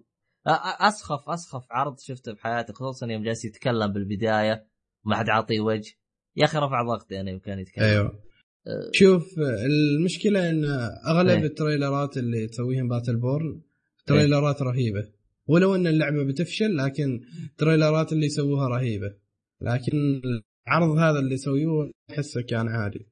أسخف 0.81 1.29
أسخف 1.29 1.67
عرض 1.71 1.99
شفته 1.99 2.33
بحياتي 2.33 2.73
خصوصا 2.73 3.07
يوم 3.07 3.23
جالس 3.23 3.45
يتكلم 3.45 3.93
بالبداية. 3.93 4.67
ما 5.05 5.17
حد 5.17 5.29
عاطيه 5.29 5.61
وجه. 5.61 5.95
يا 6.37 6.45
أخي 6.45 6.59
رفع 6.59 6.83
ضغطي 6.83 7.21
أنا 7.21 7.31
يوم 7.31 7.41
كان 7.41 7.59
يتكلم. 7.59 7.85
أيوه. 7.85 8.25
آه، 8.67 8.91
شوف 8.93 9.25
المشكلة 9.67 10.51
إن 10.51 10.65
أغلب 11.07 11.29
إيه. 11.39 11.45
ال 11.45 11.53
trailerات 11.53 12.17
اللي 12.17 12.47
تسويهم 12.47 12.89
Battleborn 12.89 13.61
trailerات 14.07 14.63
رهيبة. 14.63 15.09
ولو 15.47 15.75
إن 15.75 15.87
اللعبة 15.87 16.25
بتفشل 16.25 16.77
لكن 16.77 17.21
ال 17.51 17.58
trailerات 17.58 18.13
اللي 18.13 18.27
يسووها 18.27 18.69
رهيبة. 18.69 19.15
لكن 19.61 20.23
العرض 20.69 20.99
هذا 20.99 21.19
اللي 21.19 21.37
سووه 21.37 21.91
أحسه 22.11 22.43
كان 22.43 22.69
عادي. 22.69 23.07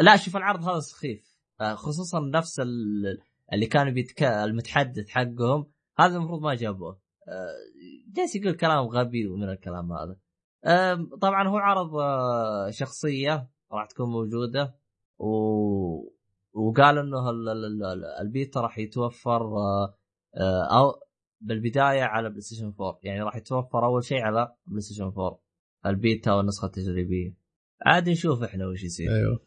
لا 0.00 0.16
شوف 0.16 0.36
العرض 0.36 0.64
هذا 0.68 0.80
سخيف. 0.80 1.36
آه، 1.60 1.74
خصوصا 1.74 2.20
نفس 2.20 2.60
ال- 2.60 3.18
اللي 3.52 3.66
كانوا 3.66 3.92
بيتك... 3.92 4.22
المتحدث 4.22 5.08
حقهم. 5.08 5.66
هذا 5.98 6.16
المفروض 6.16 6.42
ما 6.42 6.54
جابوه. 6.54 7.00
آه، 7.28 8.12
جالس 8.16 8.36
يقول 8.36 8.54
كلام 8.54 8.86
غبي 8.86 9.26
ومن 9.26 9.48
الكلام 9.48 9.92
هذا. 9.92 10.16
طبعا 11.20 11.48
هو 11.48 11.56
عرض 11.56 11.94
آه، 11.96 12.70
شخصية 12.70 13.48
راح 13.72 13.86
تكون 13.86 14.10
موجودة 14.10 14.74
و... 15.18 15.26
وقال 16.52 16.98
إنه 16.98 17.30
ال- 17.30 17.48
ال- 17.48 17.84
ال- 17.84 18.04
البيتا 18.20 18.60
راح 18.60 18.78
يتوفر 18.78 19.42
آه، 19.42 19.98
آه، 20.36 20.78
أو 20.78 21.00
بالبداية 21.40 22.02
على 22.02 22.28
PlayStation 22.30 22.64
4 22.80 23.00
يعني 23.02 23.22
راح 23.22 23.36
يتوفر 23.36 23.84
أول 23.84 24.04
شيء 24.04 24.20
على 24.22 24.52
PlayStation 24.66 25.04
4 25.04 25.40
البيتا 25.86 26.32
والنسخة 26.32 26.66
التجريبية. 26.66 27.34
عاد 27.86 28.08
نشوف 28.08 28.42
إحنا 28.42 28.66
وش 28.66 28.84
يصير. 28.84 29.14
أيوه. 29.16 29.46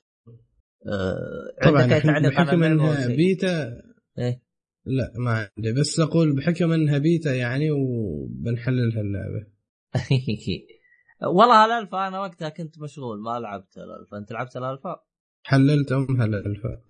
آه، 0.87 1.69
طبعا 1.69 1.85
بحكم 1.87 2.63
إنها؟ 2.63 3.07
بيتا 3.07 3.81
إيه؟ 4.17 4.41
لا 4.85 5.13
ما 5.17 5.49
عندي. 5.57 5.73
بس 5.79 5.99
أقول 5.99 6.35
بحكم 6.35 6.71
إنها 6.71 6.97
بيتا 6.97 7.35
يعني 7.35 7.71
وبنحللها 7.71 9.01
اللعبة. 9.01 9.47
والله 11.23 11.65
الالفا 11.65 12.07
أنا 12.07 12.19
وقتها 12.19 12.49
كنت 12.49 12.79
مشغول 12.79 13.21
ما 13.21 13.39
لعبت 13.39 13.77
الالفا 13.77 14.17
أنت 14.17 14.31
لعبت 14.31 14.57
الالفا؟ 14.57 14.95
حللت 15.43 15.91
امها 15.91 16.25
الالفا 16.25 16.81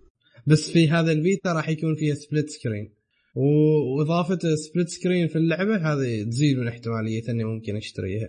بس 0.46 0.70
في 0.70 0.88
هذا 0.88 1.12
البيتا 1.12 1.52
راح 1.52 1.68
يكون 1.68 1.94
فيها 1.94 2.14
split 2.14 2.50
screen 2.50 2.94
وإضافة 3.34 4.38
split 4.54 4.88
screen 4.88 5.28
في 5.28 5.36
اللعبة 5.36 5.76
هذه 5.76 6.24
تزيد 6.24 6.58
من 6.58 6.68
احتمالية 6.68 7.28
إني 7.28 7.44
ممكن 7.44 7.76
أشتريها. 7.76 8.28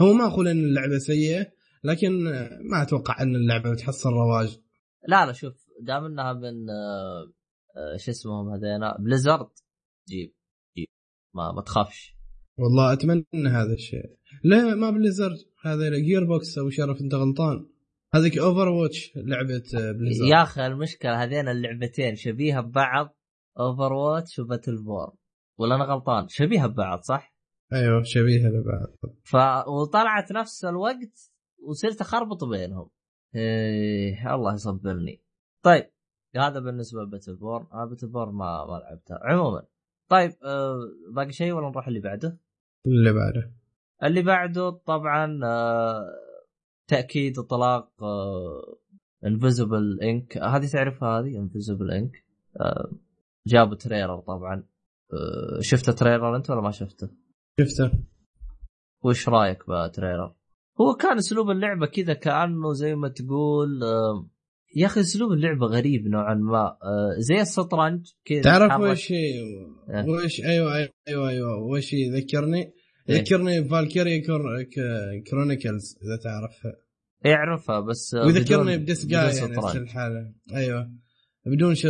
هو 0.00 0.12
ما 0.12 0.26
أقول 0.26 0.48
إن 0.48 0.64
اللعبة 0.64 0.98
سيئة 0.98 1.46
لكن 1.84 2.24
ما 2.70 2.82
أتوقع 2.82 3.22
إن 3.22 3.36
اللعبة 3.36 3.72
بتحصل 3.72 4.10
رواج. 4.10 4.58
لا 5.08 5.26
لا 5.26 5.32
شوف 5.32 5.54
دام 5.80 6.04
إنها 6.04 6.32
من 6.32 6.70
آه، 6.70 7.96
شو 7.96 8.10
اسمهم 8.10 8.48
هذينا؟ 8.48 8.96
Blizzard 8.98 9.50
جيب 10.08 10.34
جيب. 10.76 10.88
ما 11.34 11.52
ما 11.52 11.62
تخافش. 11.62 12.16
والله 12.58 12.92
أتمنى 12.92 13.48
هذا 13.48 13.72
الشيء. 13.72 14.19
لا 14.44 14.74
ما 14.74 14.90
Blizzard. 14.90 15.36
هذا 15.62 15.98
Gearbox 15.98 16.58
أو 16.58 16.70
شرف 16.70 17.00
أنت 17.00 17.14
غلطان. 17.14 17.66
هذيك 18.14 18.38
Overwatch 18.38 19.12
لعبه 19.16 19.62
Blizzard. 19.74 20.28
يا 20.28 20.42
أخي 20.42 20.66
المشكلة 20.66 21.22
هذين 21.22 21.48
اللعبتين 21.48 22.14
شبيهه 22.14 22.60
ببعض. 22.60 23.16
Overwatch 23.58 23.92
و 23.92 24.38
Battleborn 24.38 25.12
ولا 25.58 25.74
أنا 25.74 25.84
غلطان؟ 25.84 26.28
شبيهه 26.28 26.66
ببعض 26.66 27.00
صح؟ 27.00 27.34
أيوه 27.72 28.02
شبيهه 28.02 28.48
لبعض 28.48 28.88
ف 29.22 29.36
وطلعت 29.68 30.32
نفس 30.32 30.64
الوقت 30.64 31.30
وصرت 31.68 32.00
أخربط 32.00 32.44
بينهم. 32.44 32.90
إيه 33.34 34.34
الله 34.34 34.54
يصبرني. 34.54 35.22
طيب 35.64 35.90
هذا 36.36 36.60
بالنسبة 36.60 37.02
ل 37.02 37.36
Battleborn 37.36 37.66
أنا 37.74 37.84
Battleborn 37.84 38.32
ما 38.32 38.64
ما 38.64 38.78
لعبتها. 38.78 39.18
عموما 39.22 39.62
طيب 40.10 40.30
آه 40.44 40.78
باقي 41.14 41.32
شيء 41.32 41.52
ولا 41.52 41.68
نروح 41.68 41.88
اللي 41.88 42.00
بعده؟ 42.00 42.40
اللي 42.86 43.12
بعده. 43.12 43.52
اللي 44.04 44.22
بعده 44.22 44.70
طبعا 44.70 45.40
آه 45.44 46.06
تأكيد 46.88 47.38
اطلاق 47.38 47.90
Invisible, 49.26 50.00
Inc 50.02 50.38
هذه 50.38 50.66
تعرفها 50.66 51.20
هذه 51.20 51.38
Invisible, 51.38 51.90
Inc 51.90 52.24
آه 52.60 52.92
جابوا 53.46 53.74
trailer 53.74 54.20
طبعا 54.20 54.64
آه 55.12 55.60
شفت 55.60 55.90
trailer 55.90 56.36
أنت 56.36 56.50
ولا 56.50 56.60
ما 56.60 56.70
شفته؟ 56.70 57.08
شفته 57.60 57.90
وش 59.04 59.28
رأيك 59.28 59.58
ب 59.68 59.75
trailer؟ 59.75 60.34
هو 60.80 60.94
كان 60.94 61.16
أسلوب 61.16 61.50
اللعبة 61.50 61.86
كذا 61.86 62.14
كأنه 62.14 62.72
زي 62.72 62.94
ما 62.94 63.08
تقول 63.08 63.82
يا 64.76 64.86
أخي 64.86 65.00
أسلوب 65.00 65.32
اللعبة 65.32 65.66
غريب 65.66 66.06
نوعا 66.06 66.34
ما 66.34 66.76
زي 67.18 67.42
الشطرنج 67.42 68.06
كذا 68.24 68.42
تعرف. 68.42 68.80
وش. 68.80 69.12
وش 70.08 70.40
أيوه 70.44 70.74
أيوه 70.76 70.88
أيوه, 71.08 71.28
أيوة. 71.28 71.62
وش 71.62 71.92
يذكرني؟ 71.92 72.72
إيه. 73.08 73.16
يذكرني 73.16 73.64
Valkyria 73.64 74.26
Chro... 74.26 74.62
Ch- 74.62 75.22
Chronicles 75.30 75.98
إذا 76.02 76.16
تعرفها 76.16 76.76
يعرفها 77.24 77.80
بس 77.80 78.14
آه، 78.14 78.26
ويذكرني 78.26 78.76
ب 78.76 79.06
Disgaea 79.06 79.36
يعني 79.36 79.56
نفس. 79.56 79.76
الحاله 79.76 80.32
أيوه. 80.54 80.90
بدون 81.46 81.74
ش... 81.74 81.86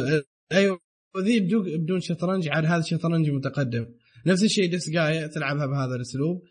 أيوه 0.52 0.78
وذي 1.16 1.40
بدون 1.40 1.78
بدون 1.78 2.00
شطرنج 2.00 2.48
عاد 2.48 2.64
هذا 2.64 2.82
شطرنج 2.82 3.30
متقدم. 3.30 3.86
نفس 4.26 4.42
الشيء 4.42 4.70
Disgaea 4.70 5.28
تلعبها 5.28 5.66
بهذا 5.66 5.94
الأسلوب. 5.94 6.42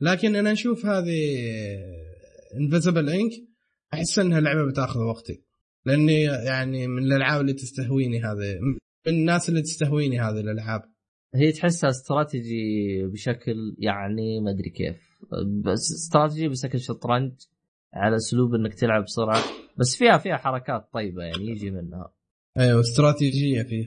لكن 0.00 0.36
أنا 0.36 0.52
أشوف 0.52 0.86
هذه 0.86 1.18
Invisible, 2.60 3.08
Inc 3.08 3.30
أحس 3.94 4.18
إنها 4.18 4.40
لعبة 4.40 4.70
بتاخذ 4.70 5.00
وقتي. 5.00 5.42
لأني 5.86 6.22
يعني 6.22 6.86
من 6.86 7.02
الألعاب 7.02 7.40
اللي 7.40 7.52
تستهويني 7.52 8.22
هذه 8.22 8.58
من 8.60 8.78
الناس 9.06 9.48
اللي 9.48 9.62
تستهويني 9.62 10.20
هذه 10.20 10.40
الألعاب. 10.40 10.82
هي 11.34 11.52
تحسها 11.52 11.90
استراتيجي 11.90 13.06
بشكل 13.06 13.76
يعني 13.78 14.40
ما 14.40 14.50
أدري 14.50 14.70
كيف. 14.70 14.96
بس 15.64 15.92
استراتيجي 15.92 16.48
بشكل 16.48 16.80
شطرنج 16.80 17.32
على 17.94 18.16
أسلوب 18.16 18.54
إنك 18.54 18.74
تلعب 18.74 19.04
بسرعة. 19.04 19.42
بس 19.78 19.96
فيها 19.96 20.18
فيها 20.18 20.36
حركات 20.36 20.88
طيبة 20.92 21.22
يعني 21.22 21.46
يجي 21.46 21.70
منها. 21.70 22.12
أيوه 22.58 22.80
استراتيجية 22.80 23.62
فيه. 23.62 23.86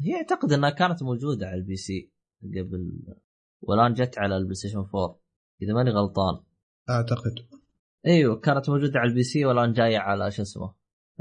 هي 0.00 0.14
أعتقد 0.14 0.52
إنها 0.52 0.70
كانت 0.70 1.02
موجودة 1.02 1.46
على 1.46 1.56
ال 1.56 1.76
PC 1.76 2.10
قبل 2.42 2.92
والآن 3.62 3.92
جت 3.94 4.18
على 4.18 4.36
ال 4.36 4.54
PlayStation 4.54 4.78
4 4.78 5.18
إذا 5.62 5.72
ماني 5.74 5.90
غلطان. 5.90 6.40
أعتقد. 6.90 7.34
أيوه 8.06 8.36
كانت 8.40 8.70
موجودة 8.70 8.98
على 9.00 9.10
ال 9.10 9.22
PC 9.22 9.44
والآن 9.44 9.72
جاية 9.72 9.98
على 9.98 10.30
شو 10.30 10.42
اسمه؟ 10.42 10.74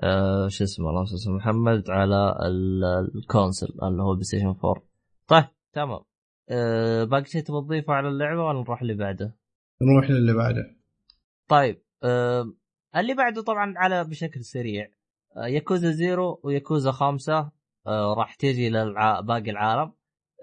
آه 0.03 0.47
شو 0.47 0.63
اسمه 0.63 0.89
الله 0.89 1.03
اسمه 1.03 1.33
محمد 1.35 1.89
على 1.89 2.35
ال- 2.45 3.09
ال 3.15 3.22
console 3.22 3.67
اللي 3.83 4.03
هو 4.03 4.11
ال 4.11 4.23
PlayStation 4.23 4.45
4 4.47 4.83
طيب. 5.27 5.43
تمام. 5.77 6.01
آه 6.49 7.03
باقي 7.03 7.25
شيء 7.25 7.41
تبغى 7.41 7.61
تضيفه 7.61 7.93
على 7.93 8.07
اللعبة 8.07 8.43
ولا 8.43 8.59
نروح 8.61 8.81
اللي 8.81 8.93
بعده؟ 8.93 9.37
نروح 9.81 10.09
للي 10.09 10.33
بعده. 10.33 10.75
طيب 11.47 11.81
آه 12.03 12.53
اللي 12.95 13.13
بعده 13.13 13.41
طبعا 13.41 13.73
على 13.77 14.03
بشكل 14.03 14.43
سريع. 14.43 14.91
آه 15.37 15.47
Yakuza 15.47 15.91
Zero 15.91 16.41
و 16.43 16.50
Yakuza 16.50 16.91
خمسة 16.91 17.51
آه 17.87 18.13
راح 18.17 18.35
تيجي 18.35 18.69
لباقي 18.69 19.51
العالم. 19.51 19.93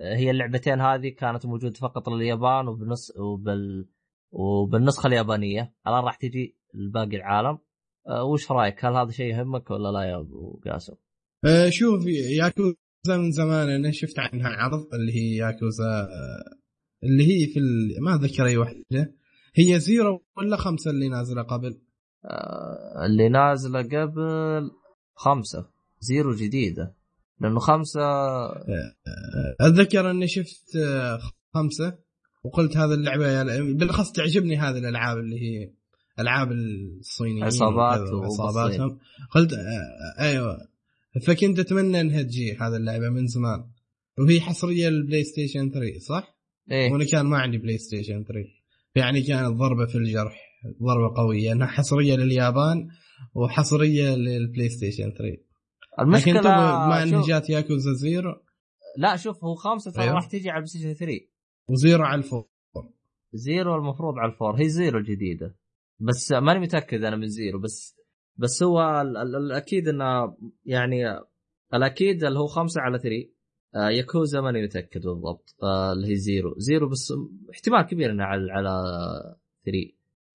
آه 0.01 0.17
هي 0.17 0.31
اللعبتين 0.31 0.81
هذه 0.81 1.09
كانت 1.09 1.47
موجودة 1.47 1.75
فقط 1.75 2.09
لليابان 2.09 2.69
وبنص 2.69 3.17
وبال 3.17 3.89
وبالنسخة 4.33 5.07
اليابانية. 5.07 5.75
الآن 5.87 6.05
راح 6.05 6.17
تجي 6.17 6.59
لباقي 6.75 7.17
العالم. 7.17 7.59
آه 8.09 8.25
وش 8.25 8.53
رأيك؟ 8.53 8.85
هل 8.85 8.97
هذا 8.97 9.11
شيء 9.11 9.27
يهمك 9.35 9.71
ولا 9.71 9.89
لا 9.89 10.03
يا 10.03 10.17
أبو 10.17 10.61
قاسم؟ 10.65 10.95
أه 11.45 11.71
شوف 11.71 12.07
ياكوزا 12.07 12.84
من 13.09 13.31
زمان 13.33 13.69
أنا 13.69 13.91
شفت 13.91 14.19
عنها 14.19 14.49
عرض 14.49 14.95
اللي 14.95 15.13
هي 15.13 15.37
ياكوزا 15.37 16.01
آه، 16.03 16.57
اللي 17.03 17.25
هي 17.25 17.47
في 17.47 17.59
ال... 17.59 17.97
ما 18.01 18.15
أتذكر 18.15 18.47
أي 18.47 18.57
واحدة. 18.57 19.15
هي 19.55 19.81
Zero 19.81 20.25
ولا 20.37 20.57
خمسة 20.57 20.91
اللي 20.91 21.09
نازلة 21.09 21.43
قبل؟ 21.43 21.79
آه 22.25 23.07
اللي 23.07 23.29
نازلة 23.29 23.83
قبل 23.83 24.71
خمسة. 25.15 25.67
Zero 26.01 26.35
جديدة. 26.35 26.95
لأنه 27.41 27.59
خمسة 27.61 28.01
أه، 28.01 28.95
أتذكر 29.61 30.11
إني 30.11 30.29
شفت 30.29 30.77
آه، 30.77 31.21
خمسة 31.55 31.99
وقلت 32.45 32.77
هذه 32.77 32.95
اللعبة 32.95 33.29
يا 33.29 33.45
بالأخص 33.73 34.13
تعجبني 34.13 34.57
هذه 34.57 34.79
الألعاب 34.79 35.19
اللي 35.19 35.41
هي 35.41 35.71
ألعاب 36.19 36.53
الصينيين 36.53 37.45
عصابات 37.45 38.01
وكذا، 38.01 38.15
وبالصين. 38.15 38.45
عصاباتهم. 38.45 38.99
قلت 39.31 39.53
آه، 39.53 40.21
أيوه. 40.21 40.74
فكنت 41.27 41.59
أتمنى 41.59 42.01
إنها 42.01 42.23
تجي 42.23 42.53
هذه 42.57 42.77
اللعبة 42.77 43.09
من 43.09 43.27
زمان. 43.27 43.65
وهي 44.19 44.41
حصرية 44.41 44.89
لل 44.89 45.25
PlayStation 45.25 45.71
3 45.71 45.99
صح؟ 45.99 46.37
إيه. 46.71 46.93
وأنا 46.93 47.05
كان 47.05 47.27
ما 47.27 47.39
عندي 47.39 47.59
PlayStation 47.59 48.25
3 48.25 48.49
يعني 48.95 49.23
كانت 49.23 49.57
ضربة 49.57 49.87
في 49.87 49.95
الجرح 49.99 50.41
ضربة 50.83 51.17
قوية 51.17 51.53
إنها 51.53 51.67
حصرية 51.67 52.17
لليابان 52.17 52.89
وحصرية 53.35 54.15
لل 54.15 54.69
PlayStation 54.69 55.11
3 55.11 55.25
لكن 55.25 55.43
المشكلة 56.01 56.41
طبعا 56.41 56.89
مع 56.89 57.07
شوف- 57.07 57.29
جات 57.29 57.51
Yakuza 57.51 57.93
Zero. 57.93 58.35
لا 58.99 59.17
شوف 59.17 59.45
هو 59.45 59.55
خمسة 59.55 59.91
ترى 59.91 60.03
أيوه. 60.03 60.15
راح 60.15 60.27
تيجي 60.27 60.51
على 60.51 60.57
ال 60.59 60.69
PlayStation 60.69 60.95
3 60.95 61.21
و 61.69 61.76
Zero 61.76 62.05
على 62.05 62.19
ال 62.19 62.23
four. 62.23 62.45
Zero 63.33 63.77
المفروض 63.77 64.15
على 64.19 64.33
ال 64.33 64.37
four 64.37 64.55
هي 64.61 64.69
Zero 64.69 64.99
الجديدة. 64.99 65.57
بس 66.01 66.33
ماني 66.33 66.61
متأكد 66.61 67.05
أنا 67.05 67.17
من 67.17 67.29
Zero 67.29 67.61
بس 67.61 67.94
بس 68.37 68.63
هو 68.63 69.01
ال- 69.01 69.17
ال- 69.17 69.37
الأكيد 69.37 69.89
إنه 69.89 70.37
يعني 70.67 71.21
الأكيد 71.75 72.25
اللي 72.25 72.39
هو 72.39 72.47
خمسة 72.47 72.81
على 72.81 72.99
3 72.99 73.29
آه 73.75 73.91
ياكوزا 73.91 74.41
ماني 74.41 74.63
متأكد 74.63 75.01
بالضبط 75.03 75.55
آه 75.63 75.93
اللي 75.93 76.09
هي 76.09 76.17
Zero. 76.17 76.55
Zero 76.59 76.89
بس 76.89 77.13
احتمال 77.51 77.83
كبير 77.83 78.11
إنها 78.11 78.27
على 78.27 78.53
على 78.53 78.71
3 79.65 79.79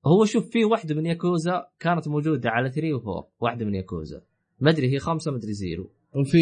هو 0.06 0.26
شوف 0.26 0.50
في 0.50 0.66
واحدة 0.66 0.96
من 0.96 1.06
ياكوزا 1.06 1.66
كانت 1.80 2.08
موجودة 2.08 2.50
على 2.50 2.70
3 2.70 3.00
و4 3.00 3.24
واحدة 3.40 3.66
من 3.66 3.76
ياكوزا. 3.76 4.22
ما 4.60 4.70
أدري 4.70 4.94
هي 4.94 5.00
خمسة 5.00 5.32
ما 5.32 5.38
أدري 5.38 5.54
Zero. 5.54 5.90
وفي 6.16 6.38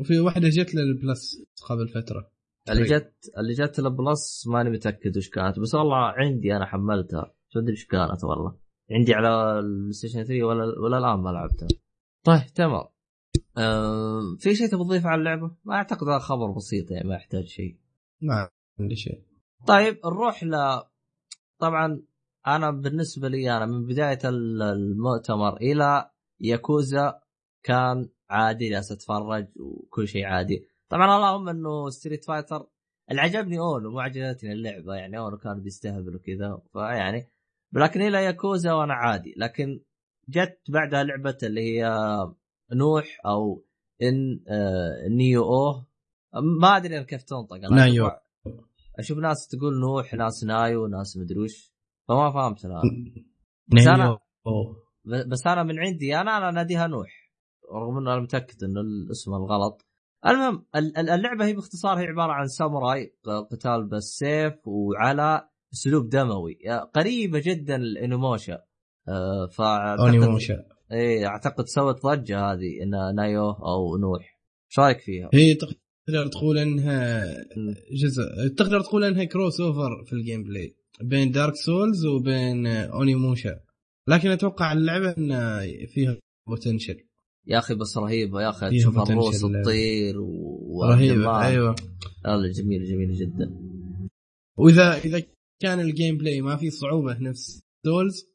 وفي 0.00 0.18
واحدة 0.20 0.48
جت 0.48 0.74
لل 0.74 0.97
Plus 0.97 1.44
قبل 1.68 1.88
فترة. 1.88 2.30
اللي. 2.70 2.84
جت 2.84 3.12
اللي 3.38 3.52
جت 3.52 3.78
ال 3.78 3.92
Plus 3.92 4.46
ماني 4.46 4.70
متأكد 4.70 5.16
وش 5.16 5.28
كانت 5.28 5.58
بس 5.58 5.74
والله 5.74 5.96
عندي 5.96 6.56
أنا 6.56 6.66
حملتها. 6.66 7.34
شو 7.48 7.58
أدري 7.58 7.70
إيش 7.70 7.86
كانت 7.86 8.24
والله. 8.24 8.56
عندي 8.90 9.14
على 9.14 9.58
ال 9.58 9.92
PlayStation 9.92 10.24
3 10.24 10.42
ولا 10.44 10.64
ولا 10.80 10.98
الآن 10.98 11.18
ما 11.20 11.30
لعبتها 11.30 11.68
طيب 12.24 12.46
تمام 12.54 12.84
أه 13.58 14.20
في 14.38 14.54
شيء 14.54 14.66
تبغى 14.68 14.84
تضيفه 14.84 15.08
على 15.08 15.18
اللعبة؟ 15.18 15.56
ما 15.64 15.74
أعتقد 15.74 16.08
هذا 16.08 16.18
خبر 16.18 16.50
بسيط 16.50 16.90
يعني 16.90 17.08
ما 17.08 17.14
يحتاج 17.14 17.44
شيء. 17.44 17.78
ما 18.22 18.48
عندي 18.80 18.96
شيء 18.96 19.22
طيب 19.66 19.98
نروح 20.06 20.44
ل 20.44 20.80
طبعا 21.58 22.02
أنا 22.46 22.70
بالنسبة 22.70 23.28
لي 23.28 23.56
أنا 23.56 23.66
من 23.66 23.86
بداية 23.86 24.18
ال- 24.24 24.62
المؤتمر 24.62 25.56
إلى 25.56 26.10
ياكوزا 26.40 27.20
كان 27.62 28.08
عادي 28.30 28.68
جالس 28.70 28.92
أتفرج 28.92 29.48
وكل 29.60 30.08
شيء 30.08 30.24
عادي 30.24 30.68
طبعا 30.88 31.16
اللهم 31.16 31.48
إنه 31.48 31.88
Street 31.90 32.24
Fighter 32.24 32.66
اللي 33.10 33.20
عجبني 33.20 33.58
اونو 33.58 33.90
مو 33.90 34.00
عجبتني 34.00 34.52
اللعبه 34.52 34.94
يعني 34.94 35.18
اونو 35.18 35.36
كان 35.38 35.60
بيستهبل 35.62 36.16
وكذا 36.16 36.62
فيعني 36.72 37.28
لكن 37.72 38.02
إلى 38.02 38.24
ياكوزا 38.24 38.72
وأنا 38.72 38.94
عادي. 38.94 39.34
لكن 39.36 39.80
جت 40.28 40.58
بعدها 40.68 41.02
لعبة 41.04 41.36
اللي 41.42 41.60
هي 41.60 41.90
نوح 42.72 43.20
أو 43.26 43.64
إن 44.02 44.40
آه 44.48 45.08
Nioh 45.08 45.42
أو 45.42 45.84
ما 46.60 46.76
أدري 46.76 47.04
كيف 47.04 47.22
تنطق. 47.22 47.56
نايو. 47.70 48.10
أشوف 48.98 49.18
ناس 49.18 49.48
تقول 49.48 49.80
نوح 49.80 50.14
ناس 50.14 50.44
نايو 50.44 50.86
ناس 50.86 51.16
مدري 51.16 51.38
وش. 51.38 51.72
فما 52.08 52.30
فهمت 52.30 52.64
أنا. 52.64 52.82
بس. 53.68 53.86
ب- 55.04 55.28
بس 55.28 55.46
أنا 55.46 55.62
من 55.62 55.78
عندي 55.78 56.16
أنا 56.16 56.36
أنا 56.38 56.50
ناديها 56.50 56.86
نوح. 56.86 57.32
رغم 57.72 57.98
إنه 57.98 58.12
أنا 58.12 58.20
متأكد 58.20 58.64
إن 58.64 58.78
الاسم 58.78 59.34
الغلط. 59.34 59.86
المهم 60.26 60.66
ال- 60.76 60.98
ال- 60.98 61.10
اللعبة 61.10 61.44
هي 61.44 61.52
باختصار 61.52 61.98
هي 61.98 62.04
عبارة 62.06 62.32
عن 62.32 62.46
ساموراي 62.46 63.14
قتال 63.50 63.84
بالسيف 63.88 64.54
وعلى 64.68 65.48
أسلوب 65.72 66.08
دموي. 66.08 66.58
قريبة 66.94 67.38
جدا 67.38 67.76
الانيموشا 67.76 68.58
آه، 69.08 69.46
فأعتقد 69.46 70.38
إيه 70.92 71.26
أعتقد 71.26 71.66
سوت 71.66 72.02
ضجة 72.06 72.52
هذه 72.52 72.82
إن 72.82 73.14
نايو 73.14 73.50
أو 73.50 73.96
نوح. 73.96 74.40
إيش 74.70 74.78
رأيك 74.78 75.00
فيها؟ 75.00 75.30
هي 75.34 75.54
تقدر 75.54 76.26
تقول 76.26 76.58
إنها. 76.58 77.24
جزء 77.92 78.48
تقدر 78.56 78.80
تقول 78.80 79.04
إنها 79.04 79.24
crossover 79.24 80.04
في 80.04 80.12
ال 80.12 80.44
gameplay 80.44 80.76
بين 81.00 81.30
Dark 81.30 81.54
Souls 81.54 82.06
وبين 82.06 82.66
Onimusha. 82.66 83.60
لكن 84.08 84.30
أتوقع 84.30 84.72
اللعبة 84.72 85.14
إن 85.18 85.60
فيها 85.86 86.16
potential 86.48 87.04
يا 87.46 87.58
أخي 87.58 87.74
بس 87.74 87.98
رهيبة. 87.98 88.42
يا 88.42 88.48
أخي 88.48 88.78
تشوف. 88.78 89.10
الروس 89.10 89.40
تطير 89.40 90.20
و... 90.20 90.84
رهيبة. 90.84 91.42
أيوه. 91.42 91.74
والله 92.24 92.52
جميله 92.52 92.84
جميله 92.84 93.14
جدا. 93.20 93.54
وإذا 94.56 94.94
إذا 94.94 95.22
كان 95.62 95.80
ال 95.80 96.18
gameplay 96.18 96.40
ما 96.40 96.56
في 96.56 96.70
صعوبة 96.70 97.18
نفس 97.20 97.62
Souls 97.84 98.26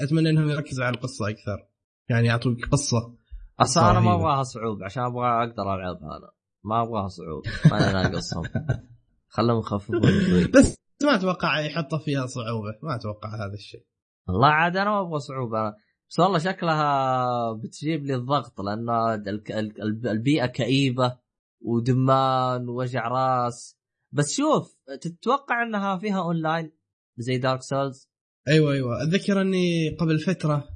أتمنى 0.00 0.30
إنهم 0.30 0.50
يركزوا 0.50 0.84
على 0.84 0.94
القصة 0.94 1.28
أكثر. 1.28 1.68
يعني 2.08 2.26
يعطوك 2.26 2.64
قصة 2.64 3.16
أصلا 3.60 3.90
أنا 3.90 4.00
ما. 4.00 4.14
أبغاها 4.14 4.42
صعوبة 4.42 4.84
عشان 4.84 5.02
أبغى 5.02 5.26
أقدر 5.26 5.74
العبها 5.74 6.16
أنا 6.16 6.30
ما 6.64 6.82
أبغاها 6.82 7.08
صعوبة. 7.08 7.50
ما 7.70 7.92
ناقصهم. 7.92 8.44
خلهم 9.36 9.58
يخففون 9.58 10.00
شوي. 10.26 10.44
بس 10.44 10.76
ما 11.02 11.14
أتوقع 11.14 11.60
يحطوا 11.60 11.98
فيها 11.98 12.26
صعوبة. 12.26 12.78
ما 12.82 12.96
أتوقع 12.96 13.34
هذا 13.34 13.54
الشيء. 13.54 13.86
والله 14.28 14.48
عاد 14.48 14.76
أنا 14.76 14.90
ما 14.90 15.00
أبغى 15.00 15.18
صعوبة. 15.18 15.74
بس 16.10 16.20
والله 16.20 16.38
شكلها 16.38 17.52
بتجيب 17.52 18.04
لي 18.04 18.14
الضغط 18.14 18.60
لأنه 18.60 19.14
البيئة 20.10 20.46
كئيبة 20.46 21.18
ودمان 21.60 22.68
ووجع 22.68 23.08
راس. 23.08 23.78
بس 24.12 24.36
شوف 24.36 24.76
تتوقع 25.00 25.62
إنها 25.62 25.98
فيها 25.98 26.22
اونلاين 26.22 26.75
زي 27.18 27.38
دارك 27.38 27.62
سولز 27.62 28.08
أيوه 28.48 28.72
أيوه. 28.72 29.02
أتذكر 29.02 29.40
أني 29.40 29.88
قبل 29.88 30.18
فترة 30.18 30.68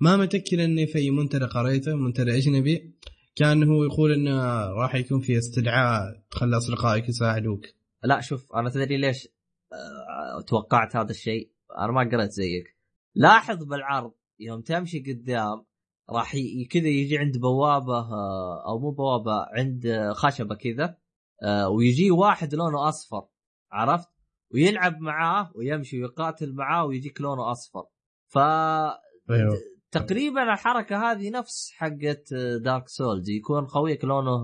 ما 0.00 0.16
متذكر 0.16 0.64
أني 0.64 0.86
في 0.86 1.10
منتدى 1.10 1.44
قريته 1.44 1.94
منتدى 1.94 2.36
أجنبي 2.36 2.94
كان 3.36 3.62
هو 3.62 3.84
يقول 3.84 4.12
إنه 4.12 4.66
راح 4.66 4.94
يكون 4.94 5.20
في 5.20 5.38
استدعاء 5.38 6.22
تخلي 6.30 6.56
أصدقائك 6.56 7.08
يساعدوك. 7.08 7.60
لا 8.04 8.20
شوف 8.20 8.52
أنا 8.54 8.70
تدري 8.70 8.96
ليش؟ 8.96 9.28
آه، 9.72 10.40
توقعت 10.40 10.96
هذا 10.96 11.10
الشيء. 11.10 11.50
أنا 11.78 11.92
ما 11.92 12.10
قريت 12.12 12.30
زيك. 12.30 12.76
لاحظ 13.14 13.64
بالعرض 13.64 14.12
يوم 14.38 14.60
تمشي 14.60 14.98
قدام 14.98 15.64
راح 16.10 16.32
كذا 16.70 16.88
يجي 16.88 17.18
عند 17.18 17.38
بوابة 17.38 17.98
آه، 17.98 18.64
أو 18.66 18.78
مو 18.78 18.90
بوابة 18.90 19.46
عند 19.56 20.10
خشبة 20.12 20.54
كذا 20.54 20.96
آه، 21.42 21.68
ويجي 21.68 22.10
واحد 22.10 22.54
لونه 22.54 22.88
أصفر 22.88 23.26
عرفت؟ 23.72 24.08
ويلعب 24.54 25.00
معاه 25.00 25.52
ويمشي 25.54 26.02
ويقاتل 26.02 26.54
معاه 26.54 26.84
ويجيك 26.84 27.20
لونه 27.20 27.50
أصفر. 27.50 27.84
ف 28.26 28.38
أيوه. 28.38 29.56
تقريبا 29.90 30.42
الحركة 30.42 31.10
هذه 31.10 31.30
نفس 31.30 31.72
حقت 31.72 32.34
دارك 32.62 32.88
سولز 32.88 33.30
يكون 33.30 33.66
خويك 33.66 34.04
لونه 34.04 34.40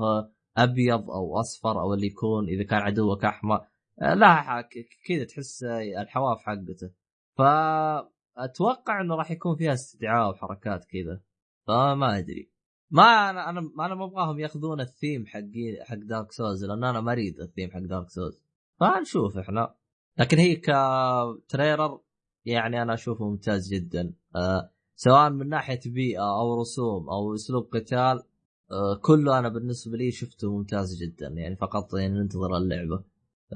أبيض 0.57 1.11
أو 1.11 1.40
أصفر 1.40 1.81
أو 1.81 1.95
اللي 1.95 2.07
يكون 2.07 2.49
إذا 2.49 2.62
كان 2.62 2.79
عدوك 2.79 3.25
أحمر. 3.25 3.61
لا 4.01 4.69
كذا 5.09 5.25
تحس 5.25 5.64
الحواف 6.03 6.38
حقته. 6.38 6.90
فاتوقع 7.38 9.01
إنه 9.01 9.14
راح 9.14 9.31
يكون 9.31 9.57
فيها 9.57 9.73
استدعاء 9.73 10.31
وحركات 10.31 10.85
كذا. 10.85 11.21
فما 11.66 12.19
أدري. 12.19 12.51
ما 12.90 13.31
أنا 13.31 13.51
أنا 13.51 13.61
أنا 13.61 13.95
ما 13.95 14.05
أبغاهم 14.05 14.40
يأخذون 14.40 14.81
الثيم 14.81 15.27
حق 15.27 15.40
حق 15.83 15.97
Dark 15.97 16.33
Souls 16.33 16.64
لأن 16.64 16.85
أنا 16.85 17.01
ما 17.01 17.12
اريد 17.12 17.40
الثيم 17.40 17.71
حق 17.71 17.81
Dark 17.81 18.09
Souls 18.09 18.42
فنشوف 18.81 19.38
إحنا. 19.38 19.75
لكن 20.18 20.38
هي 20.38 20.57
ك 20.57 20.75
trailer 20.75 22.01
يعني 22.44 22.83
أنا 22.83 22.94
أشوفه 22.94 23.31
ممتاز 23.31 23.74
جدا. 23.74 24.14
أه 24.37 24.70
سواء 24.96 25.31
من 25.31 25.48
ناحية 25.48 25.81
بيئة 25.87 26.40
أو 26.40 26.61
رسوم 26.61 27.09
أو 27.09 27.35
أسلوب 27.35 27.68
قتال 27.72 28.22
أه 28.70 29.00
كله 29.02 29.38
أنا 29.38 29.48
بالنسبة 29.48 29.96
لي 29.96 30.11
شفته 30.11 30.57
ممتاز 30.59 31.02
جدا. 31.02 31.29
يعني 31.29 31.57
فقط 31.57 31.94
يعني 31.94 32.18
ننتظر 32.18 32.57
اللعبة. 32.57 33.05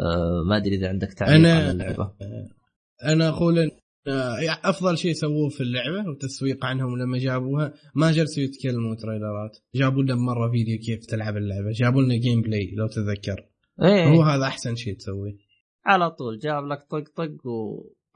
أه 0.01 0.43
ما 0.49 0.57
أدري 0.57 0.77
إذا 0.77 0.89
عندك 0.89 1.13
تعليق 1.13 1.35
أنا 1.35 1.53
على 1.53 1.71
اللعبة. 1.71 2.13
أنا 3.05 3.29
أقول 3.29 3.71
أفضل 4.65 4.99
شيء 4.99 5.13
سووه 5.13 5.49
في 5.49 5.61
اللعبة 5.61 6.11
وتسويق 6.11 6.65
عنهم 6.65 6.99
لما 6.99 7.19
جابوها 7.19 7.73
ما 7.95 8.13
جلسوا 8.13 8.43
يتكلموا 8.43 8.95
trailer 8.95 9.51
ات 9.51 9.59
جابوا 9.75 10.03
لنا 10.03 10.15
مرة 10.15 10.51
فيديو 10.51 10.79
كيف 10.79 11.07
تلعب 11.07 11.37
اللعبة. 11.37 11.71
جابوا 11.71 12.03
لنا 12.03 12.17
gameplay 12.17 12.75
لو 12.75 12.87
تتذكر. 12.87 13.47
إيه. 13.83 14.05
هو 14.05 14.23
هذا 14.23 14.45
أحسن 14.45 14.75
شيء 14.77 14.97
تسويه. 14.97 15.50
على 15.85 16.11
طول 16.11 16.39
جاب 16.39 16.65
لك 16.65 16.83
طق 16.91 17.05
طق 17.17 17.47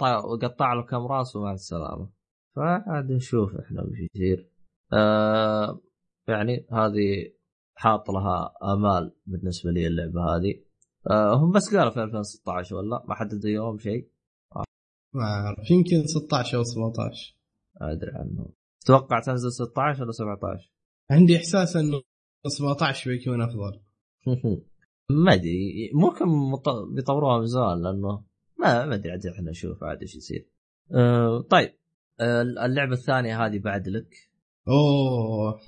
وقطع 0.00 0.72
له 0.72 0.82
كم 0.82 1.06
راس 1.06 1.36
ومع 1.36 1.52
السلامه 1.52 2.08
فعاد 2.56 3.12
نشوف 3.12 3.54
إحنا 3.56 3.82
وش 3.82 3.98
يصير. 4.14 4.48
آه 4.92 5.80
يعني 6.28 6.66
هذه 6.72 7.32
حاط 7.74 8.10
لها 8.10 8.54
آمال 8.62 9.12
بالنسبة 9.26 9.70
لي 9.70 9.86
اللعبة 9.86 10.36
هذه. 10.36 10.60
آه 11.10 11.34
هم 11.34 11.52
بس 11.52 11.76
قالوا 11.76 11.90
في 11.90 12.02
2016 12.02 12.76
ولا 12.76 13.04
ما 13.08 13.14
حددوا 13.14 13.50
يوم 13.50 13.78
شيء. 13.78 14.08
ما 15.14 15.24
أعرف 15.24 15.70
يمكن 15.70 16.06
16 16.06 16.58
أو 16.58 16.62
17 16.62 17.36
أدري 17.80 18.10
عنه. 18.14 18.48
تتوقع 18.80 19.20
تنزل 19.20 19.52
16 19.52 20.02
ولا 20.02 20.12
17 20.12 20.72
عندي 21.10 21.36
إحساس 21.36 21.76
إنه 21.76 22.02
17 22.46 23.10
بيكون 23.10 23.42
أفضل. 23.42 23.80
ما 25.10 25.34
أدري 25.34 25.90
ممكن 25.94 26.26
بيطوروها 26.94 27.38
من 27.38 27.46
زمان 27.46 27.82
لأنه 27.82 28.24
ما 28.58 28.86
ما 28.86 28.94
أدري 28.94 29.12
عاد 29.12 29.26
إحنا 29.26 29.50
نشوف 29.50 29.84
عاد 29.84 30.00
إيش 30.00 30.14
يصير. 30.16 30.48
أه 30.94 31.40
طيب 31.40 31.70
أه 32.20 32.42
اللعبة 32.42 32.92
الثانية 32.92 33.46
هذه 33.46 33.58
بعد 33.58 33.88
لك. 33.88 34.14
أوه. 34.68 35.60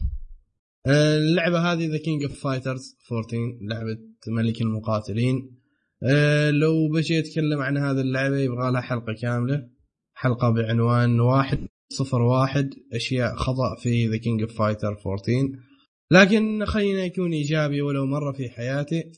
اللعبة 0.86 1.72
هذه 1.72 1.86
The 1.86 1.98
King 1.98 2.22
of 2.22 2.40
Fighters 2.40 2.96
14 3.12 3.36
لعبة 3.62 3.98
ملك 4.28 4.60
المقاتلين. 4.62 5.56
أه 6.02 6.50
لو 6.50 6.88
بجي 6.88 7.18
اتكلم 7.18 7.60
عن 7.60 7.76
هذه 7.76 8.00
اللعبة 8.00 8.38
يبغى 8.38 8.72
لها 8.72 8.80
حلقة 8.80 9.12
كاملة. 9.22 9.68
حلقة 10.14 10.50
بعنوان 10.50 11.20
واحد 11.20 11.58
صفر 11.88 12.22
واحد 12.22 12.74
أشياء 12.92 13.36
خطأ 13.36 13.76
في 13.82 14.08
The 14.08 14.16
King 14.16 14.42
of 14.42 14.58
Fighter 14.58 14.88
14 14.88 15.66
لكن 16.10 16.64
خلينا 16.64 17.04
يكون 17.04 17.32
إيجابي 17.32 17.82
ولو 17.82 18.06
مرة 18.06 18.32
في 18.32 18.48
حياتي. 18.50 19.12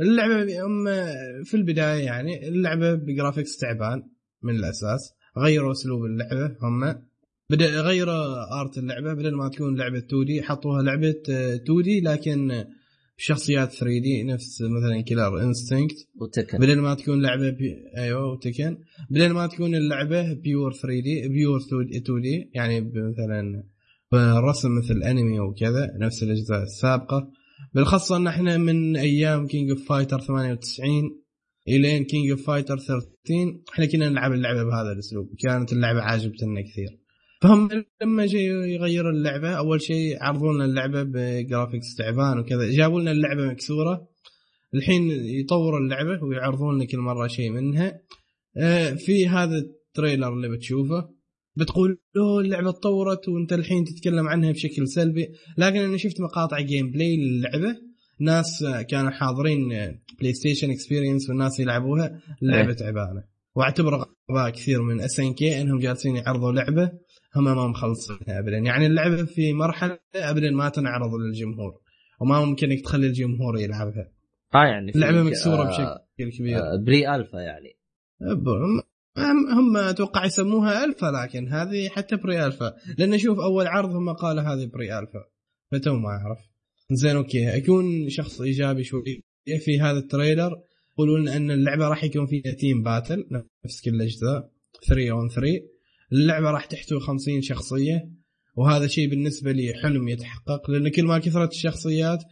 اللعبة 0.00 0.66
هم 0.66 0.84
في 1.44 1.54
البداية 1.54 2.04
يعني 2.04 2.48
اللعبة 2.48 2.94
ب 2.94 3.01
graphics 3.01 3.56
تعبان 3.56 4.02
من 4.42 4.54
الأساس. 4.56 5.14
غيروا 5.38 5.72
أسلوب 5.72 6.04
اللعبة 6.04 6.56
هم. 6.62 7.02
بدا 7.50 7.80
غيروا 7.80 8.60
art 8.60 8.78
اللعبة. 8.78 9.14
بدل 9.14 9.34
ما 9.34 9.48
تكون 9.48 9.76
لعبة 9.78 9.98
2D 9.98 10.42
حطوها 10.42 10.82
لعبة 10.82 11.14
2D 11.28 12.00
لكن 12.00 12.64
شخصيات 13.16 13.72
3D 13.72 14.22
نفس 14.22 14.62
مثلا 14.62 15.00
Killer 15.00 15.42
Instinct 15.42 16.08
و 16.20 16.25
Tekken 16.25 16.58
بدل 16.58 16.80
ما 16.80 16.94
تكون 16.94 17.22
لعبة 17.22 17.50
بي... 17.50 17.76
أيوه 17.96 18.32
و 18.32 18.39
Tekken 18.39 18.78
بدل 19.10 19.30
ما 19.30 19.46
تكون 19.46 19.74
اللعبة 19.74 20.32
pure 20.32 20.72
3D 20.72 21.28
pure 21.28 21.60
2D 21.60 22.50
يعني 22.54 22.80
مثلا 22.80 23.64
رسم 24.48 24.68
مثل 24.78 25.02
انمي 25.02 25.40
وكذا 25.40 25.96
نفس 26.00 26.22
الأجزاء 26.22 26.62
السابقة. 26.62 27.30
بالاخص 27.74 28.12
ان 28.12 28.26
إحنا 28.26 28.56
من 28.56 28.96
أيام 28.96 29.46
King 29.46 29.70
of 29.70 29.88
Fighter 29.88 30.20
98 30.20 30.90
إلين 31.68 32.04
King 32.04 32.30
of 32.30 32.46
Fighter 32.46 32.78
13 32.78 33.60
إحنا 33.72 33.86
كنا 33.86 34.08
نلعب 34.08 34.32
اللعبة 34.32 34.64
بهذا 34.64 34.92
الأسلوب 34.92 35.28
كانت 35.38 35.72
اللعبة 35.72 36.00
عاجبتنا 36.00 36.60
كثير. 36.60 36.98
فهم 37.42 37.68
لما 38.02 38.26
جاي 38.26 38.44
يغيروا 38.46 39.10
اللعبة 39.10 39.50
أول 39.50 39.82
شيء 39.82 40.22
عرضوا 40.22 40.52
لنا 40.52 40.64
اللعبة 40.64 41.02
ب 41.02 41.12
graphics 41.12 41.94
تعبان 41.94 42.38
وكذا 42.38 42.70
جابوا 42.70 43.00
لنا 43.00 43.10
اللعبة 43.10 43.46
مكسورة 43.46 44.08
الحين 44.74 45.10
يطوروا 45.10 45.80
اللعبة 45.80 46.24
ويعرضون 46.24 46.78
لك 46.78 46.88
كل 46.88 46.98
مرة 46.98 47.26
شيء 47.26 47.50
منها. 47.50 48.00
آه، 48.56 48.90
في 48.90 49.28
هذا 49.28 49.56
ال 49.56 49.66
trailer 49.66 50.32
اللي 50.32 50.48
بتشوفه 50.48 51.08
بتقول 51.58 51.98
له 52.16 52.40
اللعبة 52.40 52.70
تطورت 52.70 53.28
وأنت 53.28 53.52
الحين 53.52 53.84
تتكلم 53.84 54.28
عنها 54.28 54.52
بشكل 54.52 54.88
سلبي. 54.88 55.28
لكن 55.58 55.78
أنا 55.78 55.96
شفت 55.96 56.20
مقاطع 56.20 56.60
gameplay 56.60 57.16
للعبة 57.16 57.76
ناس 58.20 58.64
كانوا 58.88 59.10
حاضرين 59.10 59.68
PlayStation 60.20 60.70
Experience 60.70 61.28
والناس 61.28 61.60
يلعبوها 61.60 62.20
اللعبة 62.42 62.72
تعبانه 62.72 63.24
واعتبر 63.54 63.94
غباء 64.30 64.50
كثير 64.50 64.82
من 64.82 65.00
SNK 65.00 65.60
إنهم 65.60 65.78
جالسين 65.78 66.16
يعرضوا 66.16 66.52
لعبة 66.52 66.92
هم 67.36 67.44
ما 67.44 67.66
مخلصينها 67.66 68.38
ابدا. 68.38 68.56
يعني 68.56 68.86
اللعبة 68.86 69.24
في 69.24 69.52
مرحلة 69.52 69.98
ابدا 70.14 70.50
ما 70.50 70.68
تنعرض 70.68 71.14
للجمهور 71.14 71.80
وما 72.20 72.44
ممكن 72.44 72.70
إنك 72.70 72.80
تخلي 72.80 73.06
الجمهور 73.06 73.58
يلعبها. 73.58 74.12
آه 74.54 74.64
يعني 74.64 74.92
اللعبة 74.94 75.22
مكسورة 75.22 75.62
آه 75.62 75.68
بشكل 75.68 76.38
كبير. 76.38 76.58
آه 76.58 76.76
pre 76.86 77.14
alpha 77.14 77.38
يعني. 77.38 77.78
هم 79.26 79.76
أتوقع 79.76 80.24
يسموها 80.24 80.84
ألفا 80.84 81.06
لكن 81.06 81.48
هذه 81.48 81.88
حتى 81.88 82.16
pre 82.16 82.46
alpha 82.46 82.74
لأن 82.98 83.18
شوف 83.18 83.38
أول 83.38 83.66
عرض 83.66 83.90
هم 83.90 84.12
قالوا 84.12 84.42
هذه 84.42 84.66
pre 84.66 84.98
alpha 84.98 85.24
فتو 85.72 85.94
ما 85.94 86.08
أعرف. 86.08 86.38
زين 86.92 87.16
okay. 87.16 87.56
اكون 87.56 88.08
شخص 88.08 88.40
إيجابي 88.40 88.84
شوي 88.84 89.22
في 89.64 89.80
هذا 89.80 89.98
ال 89.98 90.04
trailer. 90.04 90.52
يقولون 90.92 91.28
أن 91.28 91.50
اللعبة 91.50 91.88
راح 91.88 92.04
يكون 92.04 92.26
فيها 92.26 92.52
team 92.52 92.82
battle 92.82 93.24
نفس 93.64 93.80
كل 93.84 93.90
الأجزاء. 93.90 94.50
3 94.88 95.10
on 95.10 95.28
3 95.28 95.60
اللعبة 96.12 96.50
راح 96.50 96.64
تحتوي 96.64 97.00
50 97.00 97.42
شخصية 97.42 98.10
وهذا 98.56 98.86
شيء 98.86 99.10
بالنسبة 99.10 99.52
لي 99.52 99.74
حلم 99.82 100.08
يتحقق 100.08 100.70
لأن 100.70 100.88
كل 100.88 101.04
ما 101.04 101.18
كثرت 101.18 101.52
الشخصيات 101.52 102.24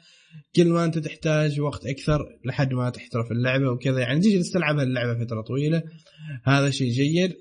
كل 0.57 0.69
ما 0.69 0.85
أنت 0.85 0.99
تحتاج 0.99 1.61
وقت 1.61 1.87
أكثر 1.87 2.39
لحد 2.45 2.73
ما 2.73 2.91
تحترف 2.91 3.33
اللعبة 3.33 3.71
وكذا. 3.71 4.01
يعني 4.01 4.21
تجلس 4.21 4.51
تلعب 4.51 4.79
اللعبة 4.79 5.25
فترة 5.25 5.41
طويلة 5.41 5.83
هذا 6.45 6.71
شيء 6.71 6.91
جيد. 6.91 7.33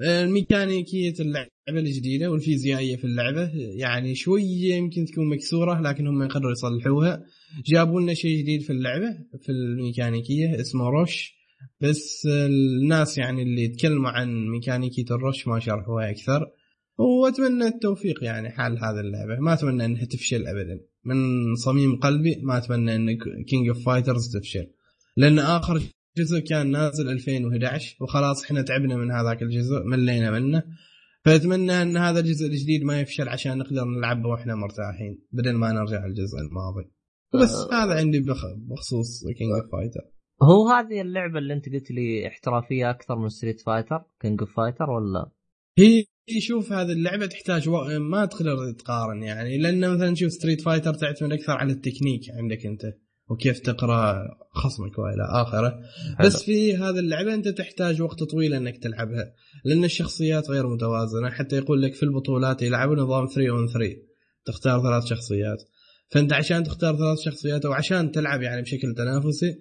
الميكانيكية 0.00 1.14
اللعبة 1.20 1.48
الجديدة 1.68 2.30
والفيزيائية 2.30 2.96
في 2.96 3.04
اللعبة 3.04 3.50
يعني 3.54 4.14
شوية 4.14 4.74
يمكن 4.74 5.04
تكون 5.04 5.28
مكسورة 5.28 5.80
لكن 5.80 6.06
هم 6.06 6.22
يقدروا 6.22 6.52
يصلحوها. 6.52 7.24
جابوا 7.66 8.00
لنا 8.00 8.14
شيء 8.14 8.38
جديد 8.38 8.62
في 8.62 8.70
اللعبة 8.70 9.18
في 9.42 9.52
الميكانيكية 9.52 10.60
اسمه 10.60 10.88
روش. 10.88 11.38
بس 11.80 12.26
الناس 12.26 13.18
يعني 13.18 13.42
اللي 13.42 13.62
يتكلموا 13.62 14.10
عن 14.10 14.48
ميكانيكية 14.48 15.04
الروش 15.10 15.48
ما 15.48 15.60
شرحوها 15.60 16.10
أكثر. 16.10 16.46
واتمنى 16.98 17.66
التوفيق 17.66 18.24
يعني 18.24 18.50
حال 18.50 18.78
هذه 18.78 19.00
اللعبة. 19.00 19.36
ما 19.40 19.52
أتمنى 19.52 19.84
إنها 19.84 20.04
تفشل 20.04 20.46
ابدا. 20.46 20.80
من 21.04 21.16
صميم 21.54 21.96
قلبي 21.96 22.40
ما 22.42 22.58
أتمنى 22.58 22.96
إن 22.96 23.18
King 23.48 23.68
of 23.68 23.84
Fighters 23.86 24.36
تفشل. 24.36 24.66
لأن 25.16 25.38
آخر 25.38 25.82
جزء 26.16 26.38
كان 26.38 26.70
نازل 26.70 27.08
2011 27.08 27.96
وخلاص 28.00 28.44
إحنا 28.44 28.62
تعبنا 28.62 28.96
من 28.96 29.10
هذاك 29.10 29.42
الجزء 29.42 29.82
ملينا 29.84 30.30
منه. 30.30 30.62
فأتمنى 31.24 31.82
إن 31.82 31.96
هذا 31.96 32.20
الجزء 32.20 32.46
الجديد 32.46 32.84
ما 32.84 33.00
يفشل 33.00 33.28
عشان 33.28 33.58
نقدر 33.58 33.84
نلعبه 33.84 34.28
وإحنا 34.28 34.54
مرتاحين 34.54 35.22
بدل 35.32 35.52
ما 35.52 35.72
نرجع 35.72 36.06
الجزء 36.06 36.38
الماضي. 36.38 36.90
بس 37.34 37.54
أه. 37.54 37.84
هذا 37.84 37.98
عندي 37.98 38.20
بخصوص 38.68 39.24
كينج 39.38 39.52
اوف 39.52 39.72
فايتر 39.72 40.00
هو 40.42 40.68
هذه 40.68 41.00
اللعبة 41.00 41.38
اللي 41.38 41.54
أنت 41.54 41.68
قلت 41.68 41.90
لي 41.90 42.28
احترافية 42.28 42.90
أكثر 42.90 43.16
من 43.16 43.28
Street 43.28 43.60
Fighter 43.60 44.04
King 44.20 44.40
of 44.40 44.56
Fighter 44.56 44.90
ولا؟ 44.90 45.30
هي 45.78 46.04
شوف 46.40 46.72
هذه 46.72 46.92
اللعبة 46.92 47.26
تحتاج 47.26 47.68
و... 47.68 47.98
ما 47.98 48.24
تقدر 48.24 48.72
تقارن 48.72 49.22
يعني 49.22 49.58
لأن 49.58 49.94
مثلا 49.94 50.14
شوف 50.14 50.32
Street 50.32 50.60
Fighter 50.60 50.94
تعتمد 50.94 51.32
أكثر 51.32 51.52
على 51.52 51.72
التكنيك 51.72 52.22
عندك 52.30 52.66
أنت 52.66 52.82
وكيف 53.28 53.58
تقرأ 53.58 54.28
خصمك 54.50 54.98
وإلى 54.98 55.28
آخره. 55.30 55.80
بس 56.20 56.42
في 56.42 56.76
هذه 56.76 56.98
اللعبة 56.98 57.34
أنت 57.34 57.48
تحتاج 57.48 58.02
وقت 58.02 58.22
طويل 58.22 58.54
إنك 58.54 58.78
تلعبها 58.78 59.32
لأن 59.64 59.84
الشخصيات 59.84 60.50
غير 60.50 60.68
متوازنة. 60.68 61.30
حتى 61.30 61.56
يقول 61.56 61.82
لك 61.82 61.94
في 61.94 62.02
البطولات 62.02 62.62
يلعبوا 62.62 62.96
نظام 62.96 63.26
3 63.26 63.50
on 63.50 63.68
3 63.68 63.96
تختار 64.44 64.82
ثلاث 64.82 65.04
شخصيات. 65.04 65.62
فأنت 66.10 66.32
عشان 66.32 66.64
تختار 66.64 66.96
ثلاث 66.96 67.18
شخصيات 67.18 67.64
أو 67.64 67.72
عشان 67.72 68.12
تلعب 68.12 68.42
يعني 68.42 68.62
بشكل 68.62 68.94
تنافسي 68.94 69.54